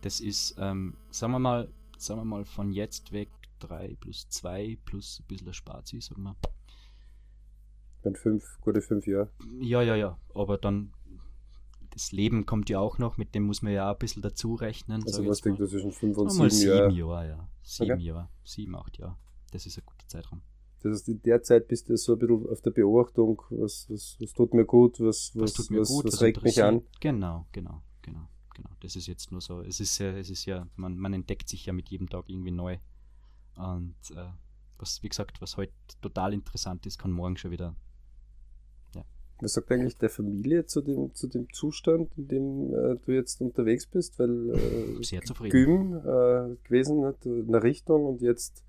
Das 0.00 0.20
ist, 0.20 0.56
ähm, 0.58 0.94
sagen 1.10 1.32
wir 1.32 1.38
mal, 1.38 1.68
sagen 1.98 2.20
wir 2.20 2.24
mal 2.24 2.44
von 2.44 2.72
jetzt 2.72 3.12
weg 3.12 3.28
3 3.60 3.96
plus 4.00 4.28
2 4.28 4.78
plus 4.84 5.20
ein 5.20 5.26
bisschen 5.26 5.52
Spazi, 5.52 6.00
sagen 6.00 6.22
wir. 6.22 6.36
Wenn 8.02 8.14
fünf, 8.14 8.58
gute 8.60 8.80
fünf 8.80 9.06
Jahre. 9.06 9.28
Ja, 9.60 9.82
ja, 9.82 9.96
ja. 9.96 10.18
Aber 10.34 10.56
dann 10.56 10.92
das 11.90 12.12
Leben 12.12 12.46
kommt 12.46 12.70
ja 12.70 12.78
auch 12.78 12.98
noch, 12.98 13.16
mit 13.16 13.34
dem 13.34 13.42
muss 13.42 13.60
man 13.62 13.72
ja 13.72 13.90
auch 13.90 13.94
ein 13.94 13.98
bisschen 13.98 14.22
dazu 14.22 14.54
rechnen. 14.54 15.02
Also 15.02 15.26
was 15.26 15.40
denkt 15.40 15.58
du 15.58 15.66
zwischen 15.66 15.90
fünf 15.90 16.16
und 16.16 16.30
sieben 16.30 16.50
sieben 16.50 16.70
Jahre? 16.70 16.92
Jahre, 16.92 17.28
ja. 17.28 17.48
Sieben 17.62 17.92
Okay. 17.92 18.02
Jahre. 18.02 18.28
Sieben, 18.44 18.76
acht 18.76 18.98
Jahre. 18.98 19.16
Das 19.50 19.66
ist 19.66 19.78
ein 19.78 19.82
guter 19.84 20.06
Zeitraum. 20.06 20.42
Das 20.82 20.92
heißt, 20.92 21.08
in 21.08 21.22
der 21.22 21.42
Zeit 21.42 21.66
bist 21.66 21.88
du 21.88 21.96
so 21.96 22.12
ein 22.12 22.18
bisschen 22.20 22.48
auf 22.48 22.60
der 22.60 22.70
Beobachtung, 22.70 23.42
was, 23.50 23.86
was, 23.90 24.16
was 24.20 24.32
tut 24.32 24.54
mir 24.54 24.64
gut, 24.64 25.00
was, 25.00 25.32
was, 25.34 25.58
Was 25.58 25.70
mir 25.70 25.82
gut, 25.82 26.04
was 26.04 26.12
was 26.14 26.22
regt 26.22 26.42
mich 26.42 26.62
an. 26.62 26.74
interessiert. 26.74 27.00
Genau, 27.00 27.46
genau. 27.52 27.82
das 28.80 28.94
ist 28.94 29.08
jetzt 29.08 29.32
nur 29.32 29.40
so. 29.40 29.60
Es 29.60 29.80
ist 29.80 29.98
ja, 29.98 30.16
es 30.16 30.30
ist 30.30 30.44
ja, 30.44 30.68
man, 30.76 30.96
man 30.96 31.12
entdeckt 31.14 31.48
sich 31.48 31.66
ja 31.66 31.72
mit 31.72 31.88
jedem 31.88 32.08
Tag 32.08 32.28
irgendwie 32.28 32.52
neu. 32.52 32.78
Und 33.56 33.96
äh, 34.14 34.28
was, 34.78 35.02
wie 35.02 35.08
gesagt, 35.08 35.40
was 35.40 35.56
heute 35.56 35.72
total 36.00 36.32
interessant 36.32 36.86
ist, 36.86 36.98
kann 36.98 37.10
morgen 37.10 37.36
schon 37.36 37.50
wieder. 37.50 37.74
Ja. 38.94 39.04
Was 39.40 39.54
sagt 39.54 39.72
eigentlich 39.72 39.96
der 39.96 40.10
Familie 40.10 40.66
zu 40.66 40.80
dem, 40.80 41.12
zu 41.12 41.26
dem 41.26 41.52
Zustand, 41.52 42.16
in 42.16 42.28
dem 42.28 42.72
äh, 42.72 42.96
du 43.04 43.12
jetzt 43.12 43.40
unterwegs 43.40 43.86
bist? 43.86 44.16
Weil 44.20 44.50
äh, 44.50 45.02
Sehr 45.02 45.22
zufrieden. 45.22 45.50
Gym 45.50 45.94
äh, 45.96 46.56
gewesen 46.62 47.04
hat, 47.04 47.26
in 47.26 47.50
der 47.50 47.64
Richtung 47.64 48.06
und 48.06 48.22
jetzt 48.22 48.62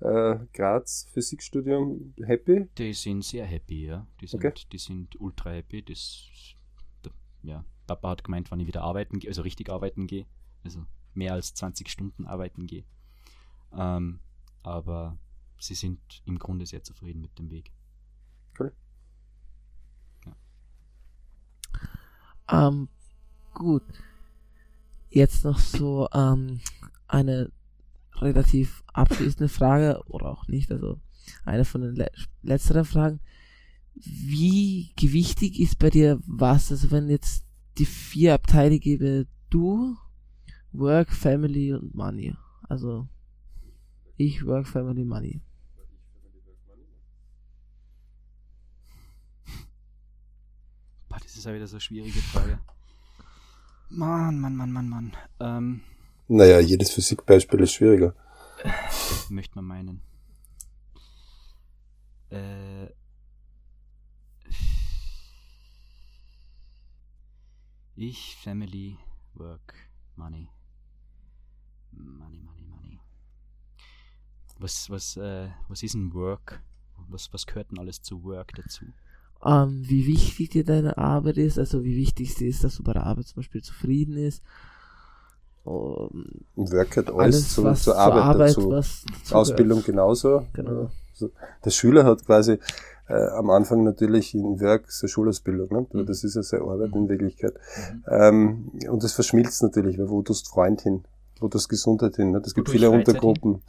äh, 0.00 0.38
Graz 0.52 1.06
Physikstudium 1.12 2.14
happy? 2.24 2.68
Die 2.78 2.92
sind 2.94 3.24
sehr 3.24 3.46
happy, 3.46 3.86
ja. 3.86 4.06
Die 4.20 4.26
sind, 4.26 4.44
Okay. 4.44 4.52
die 4.72 4.78
sind 4.78 5.20
ultra 5.20 5.50
happy. 5.50 5.82
Das, 5.82 6.28
da- 7.02 7.10
ja, 7.42 7.64
Papa 7.86 8.10
hat 8.10 8.24
gemeint, 8.24 8.50
wann 8.50 8.60
ich 8.60 8.66
wieder 8.66 8.82
arbeiten 8.82 9.18
gehe, 9.18 9.30
also 9.30 9.42
richtig 9.42 9.70
arbeiten 9.70 10.06
gehe, 10.06 10.26
also 10.64 10.84
mehr 11.14 11.32
als 11.34 11.54
20 11.54 11.88
Stunden 11.88 12.26
arbeiten 12.26 12.66
gehe. 12.66 12.84
Ähm, 13.72 14.20
aber 14.62 15.18
sie 15.58 15.74
sind 15.74 16.00
im 16.24 16.38
Grunde 16.38 16.66
sehr 16.66 16.82
zufrieden 16.82 17.20
mit 17.20 17.38
dem 17.38 17.50
Weg. 17.50 17.72
Ähm, 22.52 22.88
gut. 23.54 23.82
Jetzt 25.08 25.44
noch 25.44 25.58
so 25.58 26.08
ähm, 26.12 26.60
eine 27.06 27.50
relativ 28.20 28.82
abschließende 28.92 29.48
Frage, 29.48 30.02
oder 30.06 30.26
auch 30.26 30.48
nicht, 30.48 30.70
also 30.70 31.00
eine 31.44 31.64
von 31.64 31.82
den 31.82 31.94
le 31.94 32.10
letzteren 32.42 32.84
Fragen. 32.84 33.20
Wie 33.94 34.92
gewichtig 34.96 35.60
ist 35.60 35.78
bei 35.78 35.90
dir 35.90 36.20
was? 36.26 36.70
Also 36.70 36.90
wenn 36.90 37.08
jetzt 37.08 37.44
die 37.78 37.86
vier 37.86 38.34
Abteile 38.34 38.78
gäbe, 38.78 39.26
du, 39.50 39.96
Work, 40.72 41.12
Family 41.12 41.74
und 41.74 41.94
Money. 41.94 42.34
Also 42.68 43.08
ich, 44.16 44.44
Work, 44.46 44.68
Family, 44.68 45.04
Money. 45.04 45.40
Boah, 51.08 51.18
das 51.20 51.36
ist 51.36 51.44
ja 51.44 51.54
wieder 51.54 51.66
so 51.66 51.76
eine 51.76 51.80
schwierige 51.80 52.20
Frage. 52.20 52.60
Mann, 53.88 54.38
Mann, 54.38 54.54
Mann, 54.54 54.72
Mann, 54.72 54.88
Mann. 54.88 55.12
Ähm, 55.40 55.80
Naja, 56.32 56.60
jedes 56.60 56.92
Physikbeispiel 56.92 57.58
ist 57.58 57.72
schwieriger. 57.72 58.14
möchte 59.30 59.56
man 59.56 59.64
meinen. 59.64 60.02
Äh, 62.30 62.86
ich, 67.96 68.36
Family, 68.36 68.96
Work, 69.34 69.74
Money. 70.14 70.48
Money, 71.90 72.38
Money, 72.38 72.64
Money. 72.64 73.00
Was, 74.60 74.88
was, 74.88 75.16
äh, 75.16 75.48
was 75.66 75.82
ist 75.82 75.94
ein 75.94 76.14
Work? 76.14 76.62
Was, 77.08 77.32
was 77.32 77.44
gehört 77.44 77.72
denn 77.72 77.80
alles 77.80 78.02
zu 78.02 78.22
Work 78.22 78.52
dazu? 78.54 78.84
ähm, 79.44 79.88
wie 79.88 80.06
wichtig 80.06 80.50
dir 80.50 80.64
deine 80.64 80.98
Arbeit 80.98 81.38
ist, 81.38 81.58
also 81.58 81.82
wie 81.82 81.96
wichtig 81.96 82.30
es 82.30 82.40
ist, 82.40 82.64
dass 82.64 82.76
du 82.76 82.82
bei 82.82 82.92
der 82.92 83.06
Arbeit 83.06 83.26
zum 83.26 83.36
Beispiel 83.36 83.62
zufrieden 83.62 84.16
ist. 84.16 84.42
Um, 85.64 86.26
Und 86.56 86.72
Work 86.72 86.96
hat 86.96 87.10
alles, 87.10 87.18
alles, 87.18 87.54
zu, 87.54 87.64
was 87.64 87.82
zur 87.82 87.96
Arbeit, 87.96 88.50
dazu. 88.50 88.70
was 88.70 89.04
dazu 89.22 89.34
Ausbildung 89.34 89.82
genauso. 89.84 90.46
Genau. 90.54 90.90
Also 91.12 91.30
der 91.64 91.70
Schüler 91.70 92.04
hat 92.04 92.24
quasi 92.24 92.58
äh, 93.08 93.28
am 93.30 93.50
Anfang 93.50 93.84
natürlich 93.84 94.34
in 94.34 94.60
Werk 94.60 94.90
seine 94.90 95.08
Schulausbildung, 95.08 95.68
ne? 95.70 95.86
Mhm. 95.92 96.06
das 96.06 96.24
ist 96.24 96.36
ja 96.36 96.42
seine 96.42 96.64
Arbeit 96.64 96.94
in 96.94 97.08
Wirklichkeit. 97.08 97.54
Mhm. 97.54 98.04
Ähm, 98.08 98.70
und 98.88 99.02
das 99.02 99.12
verschmilzt 99.12 99.62
natürlich, 99.62 99.98
weil 99.98 100.08
wo 100.08 100.22
tust 100.22 100.48
Freund 100.48 100.80
hin, 100.80 101.04
wo 101.40 101.48
tust 101.48 101.68
Gesundheit 101.68 102.16
hin. 102.16 102.30
Ne? 102.30 102.42
Es 102.44 102.54
gibt 102.54 102.70
viele 102.70 102.88
Freizeit 102.88 103.08
Untergruppen. 103.08 103.62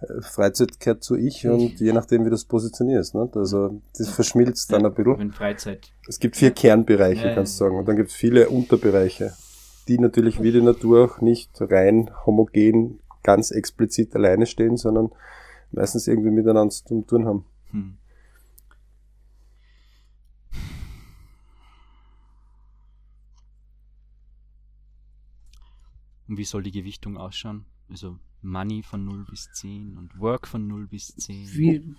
Äh, 0.00 0.22
Freizeit 0.22 0.80
gehört 0.80 1.04
zu 1.04 1.16
ich 1.16 1.46
und 1.46 1.78
je 1.80 1.92
nachdem, 1.92 2.24
wie 2.24 2.30
du 2.30 2.34
es 2.34 2.44
positionierst. 2.44 3.14
Ne? 3.14 3.28
Also 3.34 3.80
das 3.96 4.08
verschmilzt 4.08 4.72
dann 4.72 4.86
ein 4.86 4.94
bisschen. 4.94 5.32
Freizeit. 5.32 5.92
Es 6.08 6.18
gibt 6.18 6.36
vier 6.36 6.52
Kernbereiche, 6.52 7.28
Ja, 7.28 7.34
kannst 7.34 7.60
du 7.60 7.64
sagen. 7.64 7.78
Und 7.78 7.86
dann 7.86 7.96
gibt 7.96 8.10
es 8.10 8.16
viele 8.16 8.48
Unterbereiche, 8.48 9.34
die 9.88 9.98
natürlich 9.98 10.42
wie 10.42 10.52
die 10.52 10.60
Natur 10.60 11.04
auch 11.04 11.20
nicht 11.20 11.50
rein 11.60 12.10
homogen, 12.26 13.00
ganz 13.22 13.50
explizit 13.50 14.14
alleine 14.14 14.46
stehen, 14.46 14.76
sondern 14.76 15.10
meistens 15.72 16.06
irgendwie 16.06 16.30
miteinander 16.30 16.70
zu 16.70 17.02
tun 17.02 17.26
haben. 17.26 17.44
Hm. 17.70 17.96
Und 26.28 26.36
wie 26.36 26.44
soll 26.44 26.62
die 26.62 26.72
Gewichtung 26.72 27.16
ausschauen? 27.16 27.64
Also 27.88 28.18
Money 28.40 28.82
von 28.82 29.04
0 29.04 29.24
bis 29.28 29.50
10 29.52 29.96
und 29.98 30.20
Work 30.20 30.46
von 30.46 30.66
0 30.66 30.86
bis 30.86 31.08
10. 31.16 31.34
Wie, 31.54 31.94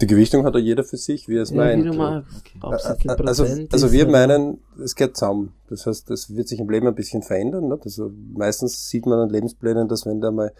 Die 0.00 0.06
Gewichtung 0.06 0.44
hat 0.44 0.54
ja 0.54 0.60
jeder 0.60 0.82
für 0.82 0.96
sich, 0.96 1.28
wie 1.28 1.36
er 1.36 1.42
es 1.42 1.50
ja, 1.50 1.56
meint. 1.56 1.96
magst. 1.96 2.44
Okay. 2.60 3.08
Also, 3.24 3.44
also 3.70 3.92
wir 3.92 4.02
oder- 4.08 4.12
meinen, 4.12 4.58
es 4.82 4.94
geht 4.96 5.16
zusammen. 5.16 5.52
Das 5.68 5.86
heißt, 5.86 6.10
das 6.10 6.34
wird 6.34 6.48
sich 6.48 6.58
im 6.60 6.68
Leben 6.68 6.86
ein 6.88 6.94
bisschen 6.94 7.22
verändern. 7.22 7.68
Nicht? 7.68 7.84
Also 7.84 8.10
meistens 8.34 8.88
sieht 8.88 9.06
man 9.06 9.18
an 9.20 9.28
Lebensplänen, 9.30 9.86
dass 9.86 10.04
wenn 10.06 10.20
der 10.20 10.32
mal 10.32 10.52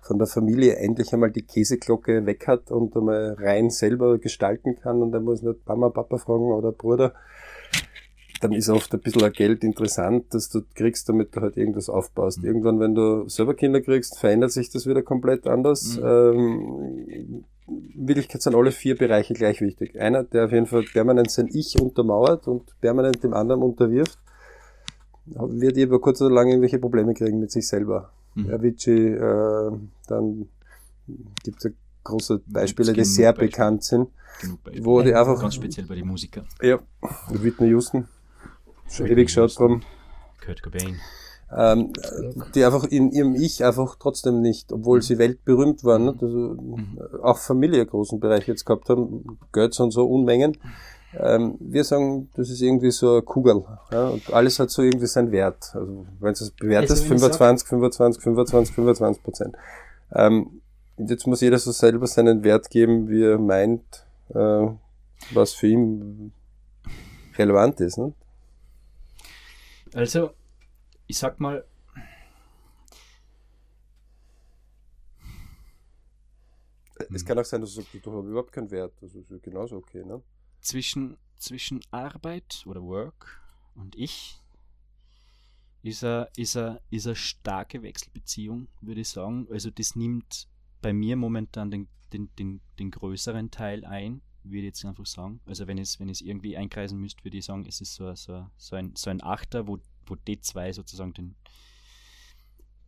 von 0.00 0.18
der 0.18 0.26
Familie 0.26 0.76
endlich 0.76 1.12
einmal 1.12 1.30
die 1.30 1.42
Käseglocke 1.42 2.24
weg 2.26 2.46
hat 2.48 2.70
und 2.70 2.96
einmal 2.96 3.36
rein 3.38 3.70
selber 3.70 4.18
gestalten 4.18 4.76
kann 4.80 5.02
und 5.02 5.12
er 5.12 5.20
muss 5.20 5.42
nicht 5.42 5.66
Mama, 5.66 5.90
Papa 5.90 6.16
fragen 6.18 6.50
oder 6.52 6.72
Bruder, 6.72 7.12
dann 8.42 8.52
ist 8.52 8.68
oft 8.68 8.92
ein 8.92 9.00
bisschen 9.00 9.22
ein 9.22 9.32
Geld 9.32 9.62
interessant, 9.62 10.34
dass 10.34 10.48
du 10.48 10.62
kriegst, 10.74 11.08
damit 11.08 11.34
du 11.36 11.40
halt 11.40 11.56
irgendwas 11.56 11.88
aufbaust. 11.88 12.38
Mhm. 12.40 12.44
Irgendwann, 12.44 12.80
wenn 12.80 12.94
du 12.94 13.28
selber 13.28 13.54
Kinder 13.54 13.80
kriegst, 13.80 14.18
verändert 14.18 14.50
sich 14.50 14.68
das 14.70 14.86
wieder 14.86 15.02
komplett 15.02 15.46
anders. 15.46 15.96
Mhm. 15.96 16.04
Ähm, 16.04 17.44
in 17.68 18.08
Wirklichkeit 18.08 18.42
sind 18.42 18.54
alle 18.56 18.72
vier 18.72 18.96
Bereiche 18.96 19.34
gleich 19.34 19.60
wichtig. 19.60 19.98
Einer, 20.00 20.24
der 20.24 20.46
auf 20.46 20.52
jeden 20.52 20.66
Fall 20.66 20.82
permanent 20.82 21.30
sein 21.30 21.48
Ich 21.52 21.80
untermauert 21.80 22.48
und 22.48 22.78
permanent 22.80 23.22
dem 23.22 23.32
anderen 23.32 23.62
unterwirft, 23.62 24.18
wird 25.24 25.76
über 25.76 26.00
kurz 26.00 26.20
oder 26.20 26.34
lang 26.34 26.48
irgendwelche 26.48 26.80
Probleme 26.80 27.14
kriegen 27.14 27.38
mit 27.38 27.52
sich 27.52 27.68
selber. 27.68 28.10
Mhm. 28.34 28.50
Avicii, 28.52 29.08
äh, 29.08 29.70
dann 30.08 30.48
gibt 31.44 31.64
es 31.64 31.72
große 32.02 32.40
Beispiele, 32.46 32.92
die 32.92 33.04
sehr 33.04 33.32
Beispiele. 33.32 33.50
bekannt 33.50 33.84
sind, 33.84 34.08
wo 34.80 35.00
die 35.02 35.14
einfach, 35.14 35.40
Ganz 35.40 35.54
speziell 35.54 35.86
bei 35.86 35.94
den 35.94 36.08
Musikern. 36.08 36.46
ja, 36.60 36.80
Whitney 37.30 37.68
Houston, 37.68 38.08
schon 38.92 39.06
ewig 39.06 39.26
geschaut 39.26 39.58
drum, 39.58 39.82
Kurt 40.44 40.62
Cobain. 40.62 40.98
ähm, 41.54 41.92
die 42.54 42.64
einfach 42.64 42.84
in 42.84 43.10
ihrem 43.12 43.34
Ich 43.34 43.64
einfach 43.64 43.96
trotzdem 43.98 44.40
nicht, 44.40 44.72
obwohl 44.72 44.98
Mhm. 44.98 45.02
sie 45.02 45.18
weltberühmt 45.18 45.84
waren, 45.84 46.04
ne, 46.06 46.14
also, 46.20 46.26
Mhm. 46.26 46.98
auch 47.22 47.38
Familie 47.38 47.84
großen 47.86 48.20
Bereich 48.20 48.46
jetzt 48.48 48.64
gehabt 48.64 48.88
haben, 48.88 49.38
Götz 49.52 49.78
und 49.80 49.90
so 49.90 50.06
Unmengen. 50.08 50.56
Ähm, 51.14 51.56
wir 51.60 51.84
sagen, 51.84 52.30
das 52.36 52.48
ist 52.48 52.62
irgendwie 52.62 52.90
so 52.90 53.12
eine 53.12 53.22
Kugel. 53.22 53.64
Ja, 53.90 54.08
und 54.08 54.32
alles 54.32 54.58
hat 54.58 54.70
so 54.70 54.80
irgendwie 54.80 55.06
seinen 55.06 55.30
Wert. 55.30 55.70
Also 55.74 56.06
wenn 56.20 56.32
du 56.32 56.44
es 56.44 56.50
bewertest, 56.52 56.90
Also 57.02 57.10
wenn 57.10 57.16
ich 57.18 57.22
25, 57.22 57.68
25, 57.68 58.22
25, 58.22 58.74
25 58.74 59.22
Prozent. 59.22 59.54
Ähm, 60.14 60.62
und 60.96 61.10
jetzt 61.10 61.26
muss 61.26 61.42
jeder 61.42 61.58
so 61.58 61.70
selber 61.70 62.06
seinen 62.06 62.44
Wert 62.44 62.70
geben, 62.70 63.10
wie 63.10 63.24
er 63.24 63.38
meint, 63.38 63.82
äh, 64.34 64.66
was 65.34 65.52
für 65.52 65.66
ihn 65.66 66.32
relevant 67.36 67.80
ist. 67.80 67.98
Ne? 67.98 68.14
Also, 69.94 70.34
ich 71.06 71.18
sag 71.18 71.40
mal, 71.40 71.64
Es 77.12 77.24
kann 77.24 77.36
auch 77.38 77.44
sein, 77.44 77.60
dass 77.60 77.74
du 77.74 77.82
sagst, 77.82 77.94
überhaupt 77.94 78.52
keinen 78.52 78.70
Wert. 78.70 78.94
Das 79.00 79.14
ist 79.14 79.28
genauso 79.42 79.76
okay. 79.76 80.04
Ne? 80.04 80.22
zwischen, 80.62 81.18
zwischen 81.36 81.80
Arbeit 81.90 82.62
oder 82.66 82.82
Work 82.82 83.42
und 83.74 83.96
ich 83.96 84.40
ist 85.82 86.04
eine, 86.04 86.28
ist 86.36 86.56
eine, 86.56 86.80
ist 86.90 87.06
eine 87.06 87.16
starke 87.16 87.82
Wechselbeziehung, 87.82 88.68
würde 88.80 89.00
ich 89.00 89.08
sagen. 89.08 89.48
Also 89.50 89.70
das 89.70 89.96
nimmt 89.96 90.48
bei 90.80 90.92
mir 90.92 91.16
momentan 91.16 91.70
den, 91.70 91.88
den, 92.12 92.30
den, 92.36 92.60
den 92.78 92.90
größeren 92.92 93.50
Teil 93.50 93.84
ein, 93.84 94.22
würde 94.44 94.58
ich 94.58 94.64
jetzt 94.64 94.84
einfach 94.84 95.06
sagen. 95.06 95.40
Also 95.46 95.66
wenn 95.66 95.78
es 95.78 95.98
wenn 96.00 96.08
ich's 96.08 96.20
irgendwie 96.20 96.56
einkreisen 96.56 96.98
müsste, 96.98 97.24
würde 97.24 97.38
ich 97.38 97.44
sagen, 97.44 97.64
es 97.66 97.80
ist 97.80 97.94
so, 97.94 98.14
so, 98.14 98.46
so, 98.56 98.76
ein, 98.76 98.94
so 98.96 99.10
ein 99.10 99.22
Achter, 99.22 99.66
wo, 99.66 99.78
wo 100.06 100.14
D2 100.14 100.72
sozusagen 100.72 101.14
den, 101.14 101.34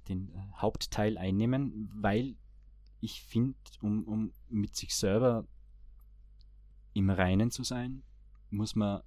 den 0.09 0.31
äh, 0.35 0.39
Hauptteil 0.57 1.19
einnehmen, 1.19 1.91
weil 1.95 2.37
ich 3.01 3.23
finde, 3.23 3.57
um, 3.81 4.05
um 4.05 4.33
mit 4.49 4.75
sich 4.75 4.95
selber 4.95 5.47
im 6.95 7.11
Reinen 7.11 7.51
zu 7.51 7.63
sein, 7.63 8.03
muss 8.51 8.75
man 8.75 9.03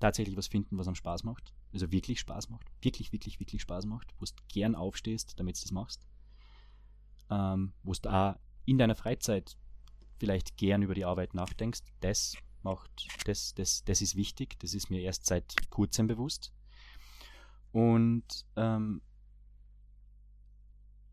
tatsächlich 0.00 0.36
was 0.36 0.48
finden, 0.48 0.76
was 0.78 0.88
am 0.88 0.94
Spaß 0.94 1.24
macht. 1.24 1.54
Also 1.72 1.92
wirklich 1.92 2.20
Spaß 2.20 2.48
macht. 2.48 2.66
Wirklich, 2.82 3.12
wirklich, 3.12 3.38
wirklich 3.38 3.62
Spaß 3.62 3.86
macht. 3.86 4.12
Wo 4.18 4.24
du 4.24 4.32
gern 4.48 4.74
aufstehst, 4.74 5.38
damit 5.38 5.56
du 5.56 5.62
das 5.62 5.70
machst. 5.70 6.06
Ähm, 7.30 7.72
wo 7.82 7.92
du 7.92 8.12
auch 8.12 8.36
in 8.64 8.78
deiner 8.78 8.96
Freizeit 8.96 9.56
vielleicht 10.20 10.56
gern 10.56 10.82
über 10.82 10.94
die 10.94 11.04
Arbeit 11.04 11.34
nachdenkst. 11.34 11.80
Das 12.00 12.36
macht, 12.62 13.08
das, 13.24 13.54
das, 13.54 13.82
das 13.84 14.02
ist 14.02 14.14
wichtig. 14.14 14.58
Das 14.60 14.74
ist 14.74 14.90
mir 14.90 15.00
erst 15.00 15.26
seit 15.26 15.70
kurzem 15.70 16.06
bewusst. 16.06 16.52
Und 17.72 18.44
ähm, 18.56 19.00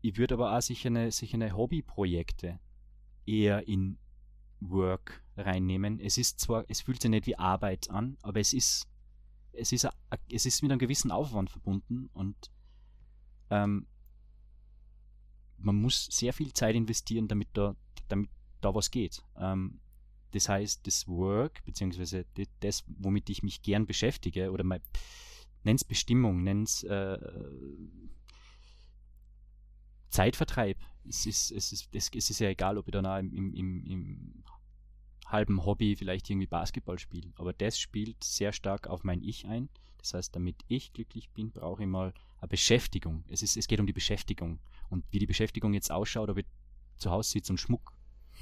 ich 0.00 0.16
würde 0.16 0.34
aber 0.34 0.56
auch 0.56 0.62
sicher 0.62 0.88
eine, 0.88 1.10
sicher 1.10 1.34
eine 1.34 1.56
Hobbyprojekte 1.56 2.60
eher 3.26 3.66
in 3.66 3.98
Work 4.60 5.22
reinnehmen. 5.36 6.00
Es 6.00 6.18
ist 6.18 6.40
zwar, 6.40 6.64
es 6.68 6.80
fühlt 6.80 7.00
sich 7.00 7.10
nicht 7.10 7.26
wie 7.26 7.36
Arbeit 7.36 7.90
an, 7.90 8.16
aber 8.22 8.40
es 8.40 8.52
ist, 8.52 8.88
es 9.52 9.72
ist, 9.72 9.88
es 10.30 10.46
ist 10.46 10.62
mit 10.62 10.70
einem 10.70 10.78
gewissen 10.78 11.10
Aufwand 11.10 11.50
verbunden 11.50 12.10
und 12.12 12.36
ähm, 13.50 13.86
man 15.58 15.76
muss 15.76 16.06
sehr 16.06 16.32
viel 16.32 16.52
Zeit 16.52 16.74
investieren, 16.74 17.28
damit 17.28 17.48
da, 17.52 17.74
damit 18.08 18.30
da 18.60 18.74
was 18.74 18.90
geht. 18.90 19.22
Ähm, 19.36 19.80
das 20.32 20.48
heißt, 20.48 20.86
das 20.86 21.08
Work, 21.08 21.64
beziehungsweise 21.64 22.26
das, 22.60 22.84
womit 22.86 23.30
ich 23.30 23.42
mich 23.42 23.62
gern 23.62 23.86
beschäftige, 23.86 24.50
oder 24.50 24.64
mal 24.64 24.80
nenn's 25.64 25.84
Bestimmung, 25.84 26.42
nenn's 26.42 26.82
äh, 26.84 27.18
Zeitvertreib. 30.10 30.78
Es 31.08 31.26
ist, 31.26 31.50
es, 31.50 31.72
ist, 31.72 31.88
es, 31.94 32.30
ist 32.30 32.38
ja 32.40 32.48
egal, 32.48 32.78
ob 32.78 32.88
ich 32.88 32.92
dann 32.92 33.06
auch 33.06 33.18
im, 33.18 33.32
im, 33.32 33.54
im, 33.54 33.86
im 33.86 34.44
halben 35.26 35.64
Hobby 35.64 35.96
vielleicht 35.96 36.28
irgendwie 36.28 36.46
Basketball 36.46 36.98
spiele. 36.98 37.32
Aber 37.36 37.52
das 37.52 37.78
spielt 37.78 38.22
sehr 38.24 38.52
stark 38.52 38.86
auf 38.86 39.04
mein 39.04 39.22
Ich 39.22 39.46
ein. 39.46 39.68
Das 39.98 40.14
heißt, 40.14 40.34
damit 40.34 40.56
ich 40.68 40.92
glücklich 40.92 41.30
bin, 41.30 41.50
brauche 41.50 41.82
ich 41.82 41.88
mal 41.88 42.14
eine 42.40 42.48
Beschäftigung. 42.48 43.24
Es, 43.28 43.42
ist, 43.42 43.56
es 43.56 43.66
geht 43.66 43.80
um 43.80 43.86
die 43.86 43.92
Beschäftigung. 43.92 44.60
Und 44.88 45.04
wie 45.10 45.18
die 45.18 45.26
Beschäftigung 45.26 45.74
jetzt 45.74 45.90
ausschaut, 45.90 46.30
ob 46.30 46.38
ich 46.38 46.46
zu 46.96 47.10
Hause 47.10 47.30
sitze 47.30 47.52
und 47.52 47.58
Schmuck 47.58 47.92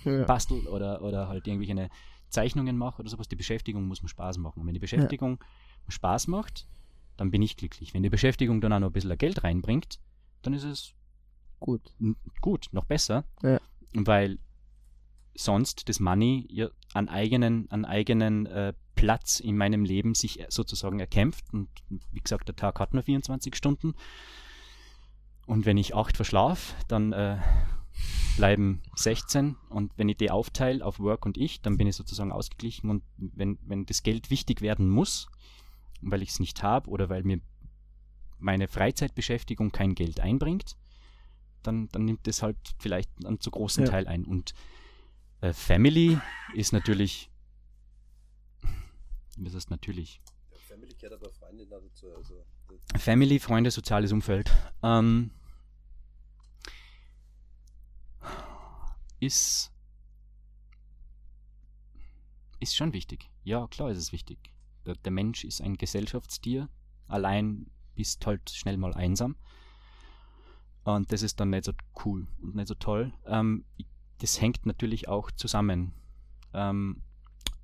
ja. 0.06 0.24
bastel 0.24 0.66
oder, 0.68 1.02
oder 1.02 1.28
halt 1.28 1.46
irgendwelche 1.46 1.90
Zeichnungen 2.28 2.76
mache 2.76 3.00
oder 3.00 3.10
sowas. 3.10 3.28
Die 3.28 3.36
Beschäftigung 3.36 3.86
muss 3.86 4.02
mir 4.02 4.08
Spaß 4.08 4.38
machen. 4.38 4.60
Und 4.60 4.66
wenn 4.66 4.74
die 4.74 4.80
Beschäftigung 4.80 5.38
ja. 5.40 5.90
Spaß 5.90 6.28
macht, 6.28 6.66
dann 7.16 7.30
bin 7.30 7.42
ich 7.42 7.56
glücklich. 7.56 7.94
Wenn 7.94 8.02
die 8.02 8.10
Beschäftigung 8.10 8.60
dann 8.60 8.72
auch 8.72 8.80
noch 8.80 8.88
ein 8.88 8.92
bisschen 8.92 9.16
Geld 9.18 9.44
reinbringt, 9.44 9.98
dann 10.42 10.54
ist 10.54 10.64
es 10.64 10.94
gut. 11.60 11.92
Gut, 12.40 12.68
noch 12.72 12.84
besser. 12.84 13.24
Ja. 13.42 13.60
Weil 13.94 14.38
sonst 15.34 15.88
das 15.88 16.00
Money 16.00 16.46
ja 16.50 16.68
an 16.94 17.08
eigenen, 17.08 17.70
an 17.70 17.84
eigenen 17.84 18.46
äh, 18.46 18.72
Platz 18.94 19.40
in 19.40 19.56
meinem 19.56 19.84
Leben 19.84 20.14
sich 20.14 20.44
sozusagen 20.48 20.98
erkämpft. 21.00 21.52
Und 21.52 21.68
wie 22.12 22.20
gesagt, 22.20 22.48
der 22.48 22.56
Tag 22.56 22.80
hat 22.80 22.94
nur 22.94 23.02
24 23.02 23.54
Stunden. 23.54 23.94
Und 25.46 25.64
wenn 25.64 25.76
ich 25.76 25.94
acht 25.94 26.16
verschlafe, 26.16 26.74
dann 26.88 27.12
äh, 27.12 27.38
bleiben 28.36 28.82
16. 28.94 29.56
Und 29.68 29.92
wenn 29.96 30.08
ich 30.08 30.16
die 30.16 30.30
aufteile 30.30 30.84
auf 30.84 31.00
Work 31.00 31.26
und 31.26 31.36
ich, 31.36 31.60
dann 31.60 31.76
bin 31.76 31.86
ich 31.86 31.96
sozusagen 31.96 32.32
ausgeglichen. 32.32 32.90
Und 32.90 33.02
wenn, 33.16 33.58
wenn 33.62 33.86
das 33.86 34.02
Geld 34.02 34.30
wichtig 34.30 34.60
werden 34.60 34.88
muss, 34.88 35.28
weil 36.00 36.22
ich 36.22 36.30
es 36.30 36.40
nicht 36.40 36.62
habe 36.62 36.90
oder 36.90 37.08
weil 37.08 37.22
mir 37.22 37.40
meine 38.38 38.68
Freizeitbeschäftigung 38.68 39.72
kein 39.72 39.94
Geld 39.94 40.20
einbringt, 40.20 40.76
dann, 41.62 41.88
dann 41.88 42.04
nimmt 42.04 42.28
es 42.28 42.42
halt 42.42 42.56
vielleicht 42.78 43.10
einen 43.24 43.40
zu 43.40 43.50
großen 43.50 43.84
ja. 43.84 43.90
Teil 43.90 44.06
ein. 44.06 44.24
Und 44.24 44.54
äh, 45.40 45.52
Family 45.52 46.18
ist 46.54 46.72
natürlich. 46.72 47.30
Was 49.38 49.54
ist 49.54 49.70
natürlich? 49.70 50.20
Ja, 50.50 50.58
Family 50.68 50.94
gehört 50.94 51.20
aber 51.20 51.30
Freunde 51.30 51.66
dazu. 51.66 52.06
Also, 52.14 52.44
Family, 52.98 53.38
Freunde, 53.38 53.70
soziales 53.70 54.12
Umfeld. 54.12 54.50
Ähm, 54.82 55.30
ist, 59.20 59.72
ist 62.60 62.76
schon 62.76 62.92
wichtig. 62.92 63.30
Ja, 63.44 63.66
klar 63.68 63.90
ist 63.90 63.98
es 63.98 64.12
wichtig. 64.12 64.38
Der, 64.84 64.94
der 64.96 65.12
Mensch 65.12 65.44
ist 65.44 65.60
ein 65.60 65.76
Gesellschaftstier. 65.76 66.68
Allein 67.08 67.70
bist 67.94 68.26
halt 68.26 68.50
schnell 68.50 68.76
mal 68.76 68.94
einsam. 68.94 69.36
Und 70.84 71.10
das 71.12 71.22
ist 71.22 71.40
dann 71.40 71.50
nicht 71.50 71.64
so 71.64 71.72
cool 72.04 72.28
und 72.40 72.54
nicht 72.54 72.68
so 72.68 72.74
toll. 72.74 73.12
Ähm, 73.24 73.64
das 74.18 74.40
hängt 74.40 74.66
natürlich 74.66 75.08
auch 75.08 75.30
zusammen. 75.32 75.92
Ähm, 76.54 77.02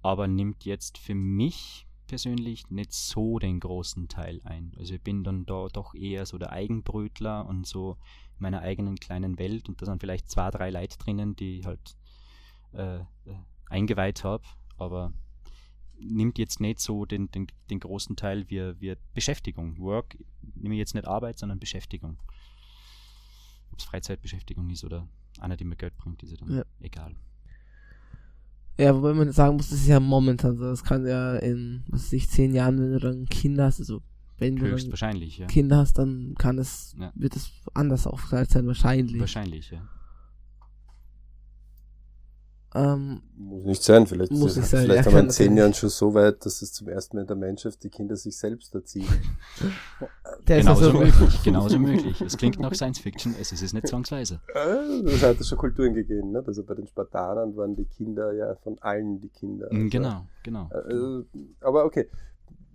aber 0.03 0.27
nimmt 0.27 0.65
jetzt 0.65 0.99
für 0.99 1.15
mich 1.15 1.87
persönlich 2.07 2.71
nicht 2.71 2.93
so 2.93 3.39
den 3.39 3.61
großen 3.61 4.09
Teil 4.09 4.41
ein. 4.45 4.73
Also 4.79 4.95
ich 4.95 5.03
bin 5.03 5.25
dann 5.25 5.47
da 5.47 5.69
doch 5.69 5.95
eher 5.95 6.27
so 6.27 6.39
der 6.39 6.53
Eigenbrötler 6.53 7.47
und 7.47 7.67
so 7.67 7.97
in 8.37 8.43
meiner 8.43 8.61
eigenen 8.61 8.97
kleinen 8.97 9.39
Welt 9.39 9.69
und 9.69 9.81
da 9.81 9.87
sind 9.87 10.01
vielleicht 10.01 10.31
zwei, 10.31 10.51
drei 10.51 10.71
Leute 10.71 10.99
drinnen, 10.99 11.37
die 11.37 11.61
ich 11.61 11.67
halt 11.67 11.97
äh, 12.75 12.99
äh, 12.99 13.05
eingeweiht 13.69 14.25
habe, 14.25 14.45
aber 14.77 15.13
nimmt 15.99 16.39
jetzt 16.39 16.61
nicht 16.61 16.81
so 16.81 17.05
den, 17.05 17.31
den, 17.31 17.47
den 17.71 17.81
großen 17.81 18.17
Teil 18.17 18.49
wie, 18.51 18.81
wie 18.81 18.95
Beschäftigung. 19.15 19.79
Work 19.79 20.19
nehme 20.55 20.75
ich 20.75 20.81
jetzt 20.81 20.95
nicht 20.95 21.07
Arbeit, 21.07 21.39
sondern 21.39 21.61
Beschäftigung 21.61 22.19
ob 23.73 23.79
es 23.79 23.85
Freizeitbeschäftigung 23.85 24.71
ist 24.71 24.85
oder 24.85 25.09
einer, 25.41 25.57
die 25.57 25.65
mir 25.65 25.77
Geld 25.77 25.97
bringt, 25.97 26.23
ist 26.23 26.31
ja 26.31 26.37
dann 26.37 26.57
ja. 26.57 26.65
egal. 26.81 27.17
Ja, 28.79 28.95
wobei 28.95 29.13
man 29.13 29.31
sagen 29.33 29.57
muss, 29.57 29.71
das 29.71 29.81
ist 29.81 29.89
ja 29.89 30.01
momentan 30.01 30.57
so. 30.57 30.65
Das 30.65 30.83
kann 30.83 31.07
ja 31.07 31.37
in, 31.37 31.85
was 31.89 32.05
weiß 32.05 32.13
ich, 32.15 32.29
zehn 32.29 32.55
Jahren, 32.55 32.81
wenn 32.81 32.93
du 32.93 32.99
dann 32.99 33.27
Kinder 33.27 33.65
hast, 33.65 33.81
also 33.81 34.03
wenn 34.39 34.57
du 34.57 34.67
Höchstwahrscheinlich, 34.67 35.39
ja. 35.39 35.47
Kinder 35.47 35.77
hast, 35.77 35.99
dann 35.99 36.35
kann 36.39 36.59
es, 36.59 36.97
ja. 36.99 37.13
wird 37.15 37.37
es 37.37 37.53
anders 37.75 38.07
aufgeteilt 38.07 38.51
sein, 38.51 38.67
wahrscheinlich. 38.67 39.21
Wahrscheinlich, 39.21 39.71
ja. 39.71 39.83
Ähm, 42.75 43.21
muss 43.37 43.65
nicht 43.65 43.83
sein, 43.83 44.07
vielleicht, 44.07 44.33
muss 44.33 44.57
nicht 44.57 44.67
sein. 44.67 44.85
vielleicht 44.85 45.05
ja, 45.05 45.07
haben 45.07 45.15
wir 45.15 45.25
in 45.25 45.31
zehn 45.31 45.57
Jahren 45.57 45.75
schon 45.75 45.91
so 45.91 46.15
weit, 46.15 46.45
dass 46.47 46.63
es 46.63 46.73
zum 46.73 46.89
ersten 46.89 47.17
Mal 47.17 47.23
in 47.23 47.27
der 47.27 47.37
Menschheit 47.37 47.83
die 47.83 47.91
Kinder 47.91 48.17
sich 48.17 48.35
selbst 48.35 48.75
erziehen. 48.75 49.07
genauso 50.47 50.87
also 50.87 50.99
möglich, 50.99 51.43
genauso 51.45 51.79
möglich. 51.79 52.21
Es 52.23 52.39
klingt 52.39 52.59
nach 52.59 52.73
Science 52.75 52.99
Fiction, 52.99 53.35
es 53.39 53.53
ist 53.53 53.63
es 53.63 53.73
nicht 53.75 53.89
zwangsweise. 53.89 54.41
Das 55.05 55.23
hat 55.23 55.41
es 55.41 55.49
schon 55.49 55.59
Kulturen 55.59 55.95
gegeben, 55.95 56.33
ne? 56.33 56.43
Also 56.47 56.63
bei 56.65 56.75
den 56.75 56.87
Spartanern 56.87 57.57
waren 57.57 57.77
die 57.77 57.85
Kinder 57.85 58.33
ja 58.33 58.55
von 58.57 58.79
allen 58.81 59.21
die 59.21 59.29
Kinder. 59.29 59.69
Also, 59.71 59.89
genau, 59.91 60.27
genau. 60.43 60.69
Also, 60.71 61.25
aber 61.61 61.85
okay. 61.85 62.09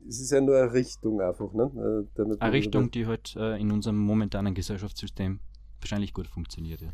Es 0.07 0.21
ist 0.21 0.31
ja 0.31 0.39
nur 0.39 0.57
eine 0.57 0.71
Richtung 0.71 1.19
einfach, 1.21 1.51
ne? 1.53 2.07
Äh, 2.17 2.21
eine 2.39 2.53
Richtung, 2.53 2.91
die 2.91 3.07
halt 3.07 3.35
äh, 3.35 3.59
in 3.59 3.71
unserem 3.71 3.97
momentanen 3.97 4.53
Gesellschaftssystem 4.53 5.39
wahrscheinlich 5.81 6.13
gut 6.13 6.27
funktioniert, 6.27 6.81
ja 6.81 6.93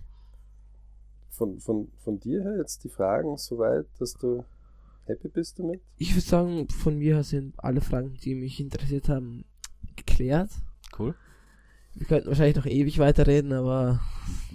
von, 1.33 1.59
von, 1.59 1.91
von 1.97 2.19
dir 2.19 2.43
her 2.43 2.57
jetzt 2.57 2.83
die 2.83 2.89
Fragen 2.89 3.37
soweit, 3.37 3.85
dass 3.99 4.13
du 4.13 4.45
happy 5.05 5.27
bist 5.27 5.59
damit? 5.59 5.81
Ich 5.97 6.13
würde 6.13 6.27
sagen, 6.27 6.69
von 6.69 6.97
mir 6.97 7.15
her 7.15 7.23
sind 7.23 7.53
alle 7.57 7.81
Fragen, 7.81 8.15
die 8.23 8.35
mich 8.35 8.59
interessiert 8.59 9.09
haben, 9.09 9.45
geklärt. 9.95 10.51
Cool. 10.97 11.15
Wir 11.95 12.07
könnten 12.07 12.27
wahrscheinlich 12.27 12.55
noch 12.55 12.65
ewig 12.65 12.99
weiterreden, 12.99 13.53
aber. 13.53 13.99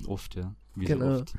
Oft, 0.07 0.35
ja. 0.35 0.55
Wie 0.75 0.87
genau. 0.87 1.17
So 1.17 1.23
oft. 1.23 1.35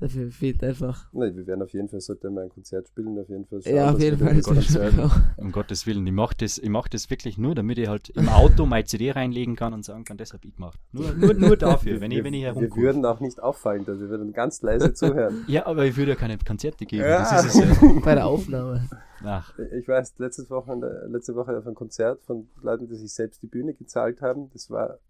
Dafür 0.00 0.30
fehlt 0.30 0.62
einfach. 0.62 1.12
Nein, 1.12 1.34
wir 1.34 1.44
werden 1.48 1.62
auf 1.62 1.72
jeden 1.72 1.88
Fall, 1.88 2.00
sollte 2.00 2.30
mal 2.30 2.44
ein 2.44 2.50
Konzert 2.50 2.86
spielen, 2.86 3.18
auf 3.18 3.28
jeden 3.28 3.46
Fall 3.46 3.62
schauen, 3.62 3.74
Ja, 3.74 3.90
auf 3.90 3.98
jeden 3.98 4.18
Fall. 4.18 4.40
Konzert, 4.42 4.94
um 5.36 5.50
Gottes 5.50 5.88
Willen. 5.88 6.06
Ich 6.06 6.12
mache 6.12 6.36
das, 6.38 6.58
ich 6.58 6.68
mach 6.68 6.86
das 6.86 7.10
wirklich 7.10 7.36
nur, 7.36 7.56
damit 7.56 7.78
ich 7.78 7.88
halt 7.88 8.10
im 8.10 8.28
Auto 8.28 8.64
meine 8.64 8.84
CD 8.84 9.10
reinlegen 9.10 9.56
kann 9.56 9.72
und 9.72 9.84
sagen 9.84 10.04
kann, 10.04 10.16
das 10.16 10.32
habe 10.32 10.46
ich 10.46 10.54
gemacht. 10.54 10.78
Nur, 10.92 11.12
nur, 11.14 11.34
nur 11.34 11.56
dafür, 11.56 12.00
wenn 12.00 12.12
ich, 12.12 12.22
wenn 12.22 12.32
ich 12.32 12.44
herumkomme. 12.44 12.76
Wir 12.76 12.82
würden 12.82 13.04
auch 13.04 13.18
nicht 13.18 13.42
auffallen, 13.42 13.84
dass 13.86 13.98
wir 13.98 14.08
würden 14.08 14.32
ganz 14.32 14.62
leise 14.62 14.94
zuhören. 14.94 15.44
ja, 15.48 15.66
aber 15.66 15.84
ich 15.84 15.96
würde 15.96 16.12
ja 16.12 16.16
keine 16.16 16.38
Konzerte 16.38 16.86
geben. 16.86 17.02
Ja. 17.02 17.18
Das 17.18 17.46
ist 17.46 17.56
es 17.56 17.80
ja. 17.80 18.00
Bei 18.04 18.14
der 18.14 18.26
Aufnahme. 18.26 18.88
Ach. 19.24 19.52
Ich 19.76 19.88
weiß, 19.88 20.14
letzte 20.18 20.48
Woche, 20.48 20.74
letzte 21.08 21.34
Woche 21.34 21.58
auf 21.58 21.66
ein 21.66 21.74
Konzert 21.74 22.22
von 22.22 22.48
Leuten, 22.62 22.86
die 22.86 22.94
sich 22.94 23.12
selbst 23.12 23.42
die 23.42 23.48
Bühne 23.48 23.74
gezahlt 23.74 24.22
haben. 24.22 24.48
Das 24.52 24.70
war 24.70 25.00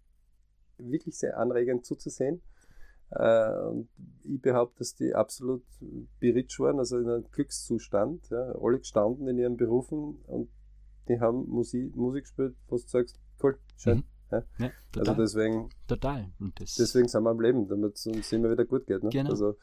wirklich 0.79 1.15
sehr 1.15 1.37
anregend 1.37 1.85
zuzusehen. 1.85 2.41
Äh, 3.11 3.51
und 3.63 3.89
ich 4.23 4.41
behaupte, 4.41 4.79
dass 4.79 4.95
die 4.95 5.15
absolut 5.15 5.63
beritsch 6.19 6.59
waren, 6.59 6.79
also 6.79 6.97
in 6.97 7.09
einem 7.09 7.25
Glückszustand. 7.31 8.29
Ja. 8.29 8.53
Alle 8.61 8.79
gestanden 8.79 9.27
in 9.27 9.37
ihren 9.37 9.57
Berufen 9.57 10.19
und 10.27 10.49
die 11.07 11.19
haben 11.19 11.47
Musik, 11.49 11.95
Musik 11.95 12.23
gespielt, 12.23 12.55
wo 12.67 12.77
du 12.77 12.83
sagst, 12.85 13.19
cool, 13.43 13.57
schön. 13.77 13.97
Mhm. 13.97 14.03
Ja. 14.31 14.43
Ja, 14.59 14.71
also 14.99 15.13
deswegen, 15.15 15.69
total. 15.87 16.29
deswegen 16.39 17.07
sind 17.07 17.23
wir 17.23 17.31
am 17.31 17.41
Leben, 17.41 17.67
damit 17.67 17.95
es 17.95 18.05
uns 18.05 18.31
immer 18.31 18.51
wieder 18.51 18.63
gut 18.65 18.85
geht. 18.85 19.01
Ne? 19.01 19.09
Genau. 19.09 19.31
Also 19.31 19.55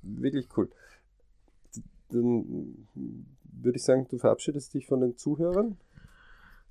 wirklich 0.00 0.48
cool. 0.56 0.70
Dann 2.08 2.86
würde 2.94 3.76
ich 3.76 3.84
sagen, 3.84 4.06
du 4.08 4.16
verabschiedest 4.16 4.72
dich 4.72 4.86
von 4.86 5.00
den 5.00 5.18
Zuhörern. 5.18 5.76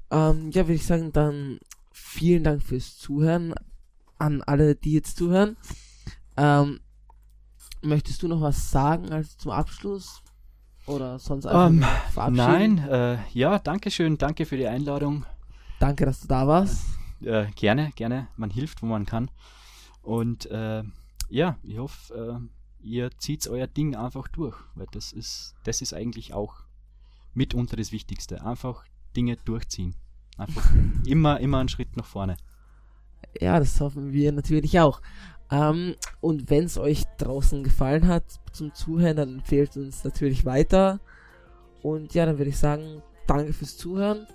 Ähm, 0.09 0.49
ja, 0.49 0.63
würde 0.63 0.73
ich 0.73 0.85
sagen, 0.87 1.11
dann 1.11 1.59
vielen 1.91 2.43
Dank 2.43 2.63
fürs 2.63 2.97
Zuhören 2.97 3.53
an 4.17 4.41
alle, 4.41 4.75
die 4.75 4.93
jetzt 4.93 5.17
zuhören. 5.17 5.57
Ähm, 6.37 6.79
möchtest 7.81 8.23
du 8.23 8.27
noch 8.27 8.41
was 8.41 8.71
sagen 8.71 9.11
als 9.11 9.37
zum 9.37 9.51
Abschluss? 9.51 10.21
Oder 10.85 11.19
sonst 11.19 11.45
einfach 11.45 11.67
um, 11.67 11.81
ähm, 11.81 11.87
verabschieden? 12.13 12.75
Nein, 12.75 12.77
äh, 12.89 13.17
ja, 13.33 13.59
danke 13.59 13.91
schön, 13.91 14.17
danke 14.17 14.45
für 14.45 14.55
die 14.55 14.67
Einladung. 14.67 15.25
Danke, 15.79 16.05
dass 16.05 16.21
du 16.21 16.27
da 16.27 16.47
warst. 16.47 16.85
Äh, 17.21 17.47
gerne, 17.55 17.91
gerne. 17.95 18.29
Man 18.37 18.49
hilft, 18.49 18.81
wo 18.81 18.85
man 18.85 19.05
kann. 19.05 19.29
Und 20.01 20.45
äh, 20.49 20.83
ja, 21.29 21.57
ich 21.63 21.77
hoffe, 21.77 22.39
äh, 22.41 22.85
ihr 22.85 23.11
zieht 23.17 23.47
euer 23.47 23.67
Ding 23.67 23.95
einfach 23.95 24.27
durch, 24.29 24.55
weil 24.75 24.87
das 24.91 25.11
ist, 25.11 25.55
das 25.65 25.81
ist 25.81 25.93
eigentlich 25.93 26.33
auch 26.33 26.63
mitunter 27.33 27.75
das 27.75 27.91
Wichtigste. 27.91 28.43
Einfach 28.45 28.85
Dinge 29.15 29.35
durchziehen. 29.35 29.95
Einfach 30.37 30.71
immer, 31.05 31.39
immer 31.39 31.59
einen 31.59 31.69
Schritt 31.69 31.97
nach 31.97 32.05
vorne. 32.05 32.37
Ja, 33.41 33.59
das 33.59 33.79
hoffen 33.81 34.13
wir 34.13 34.31
natürlich 34.31 34.79
auch. 34.79 35.01
Ähm, 35.51 35.95
und 36.19 36.49
wenn 36.49 36.65
es 36.65 36.77
euch 36.77 37.03
draußen 37.17 37.63
gefallen 37.63 38.07
hat 38.07 38.23
zum 38.51 38.73
Zuhören, 38.73 39.17
dann 39.17 39.35
empfehlt 39.35 39.77
uns 39.77 40.03
natürlich 40.03 40.45
weiter. 40.45 40.99
Und 41.81 42.13
ja, 42.13 42.25
dann 42.25 42.37
würde 42.37 42.49
ich 42.49 42.57
sagen, 42.57 43.01
danke 43.27 43.53
fürs 43.53 43.77
Zuhören. 43.77 44.27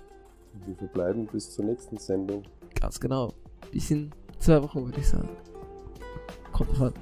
Wir 0.65 0.75
verbleiben 0.75 1.27
bis 1.27 1.51
zur 1.51 1.65
nächsten 1.65 1.97
Sendung. 1.97 2.43
Ganz 2.79 2.99
genau. 2.99 3.33
Bis 3.71 3.91
in 3.91 4.11
zwei 4.39 4.61
Wochen, 4.61 4.85
würde 4.85 4.99
ich 4.99 5.07
sagen. 5.07 5.29
Kommt 6.51 6.71
drauf 6.71 6.81
an. 6.81 6.93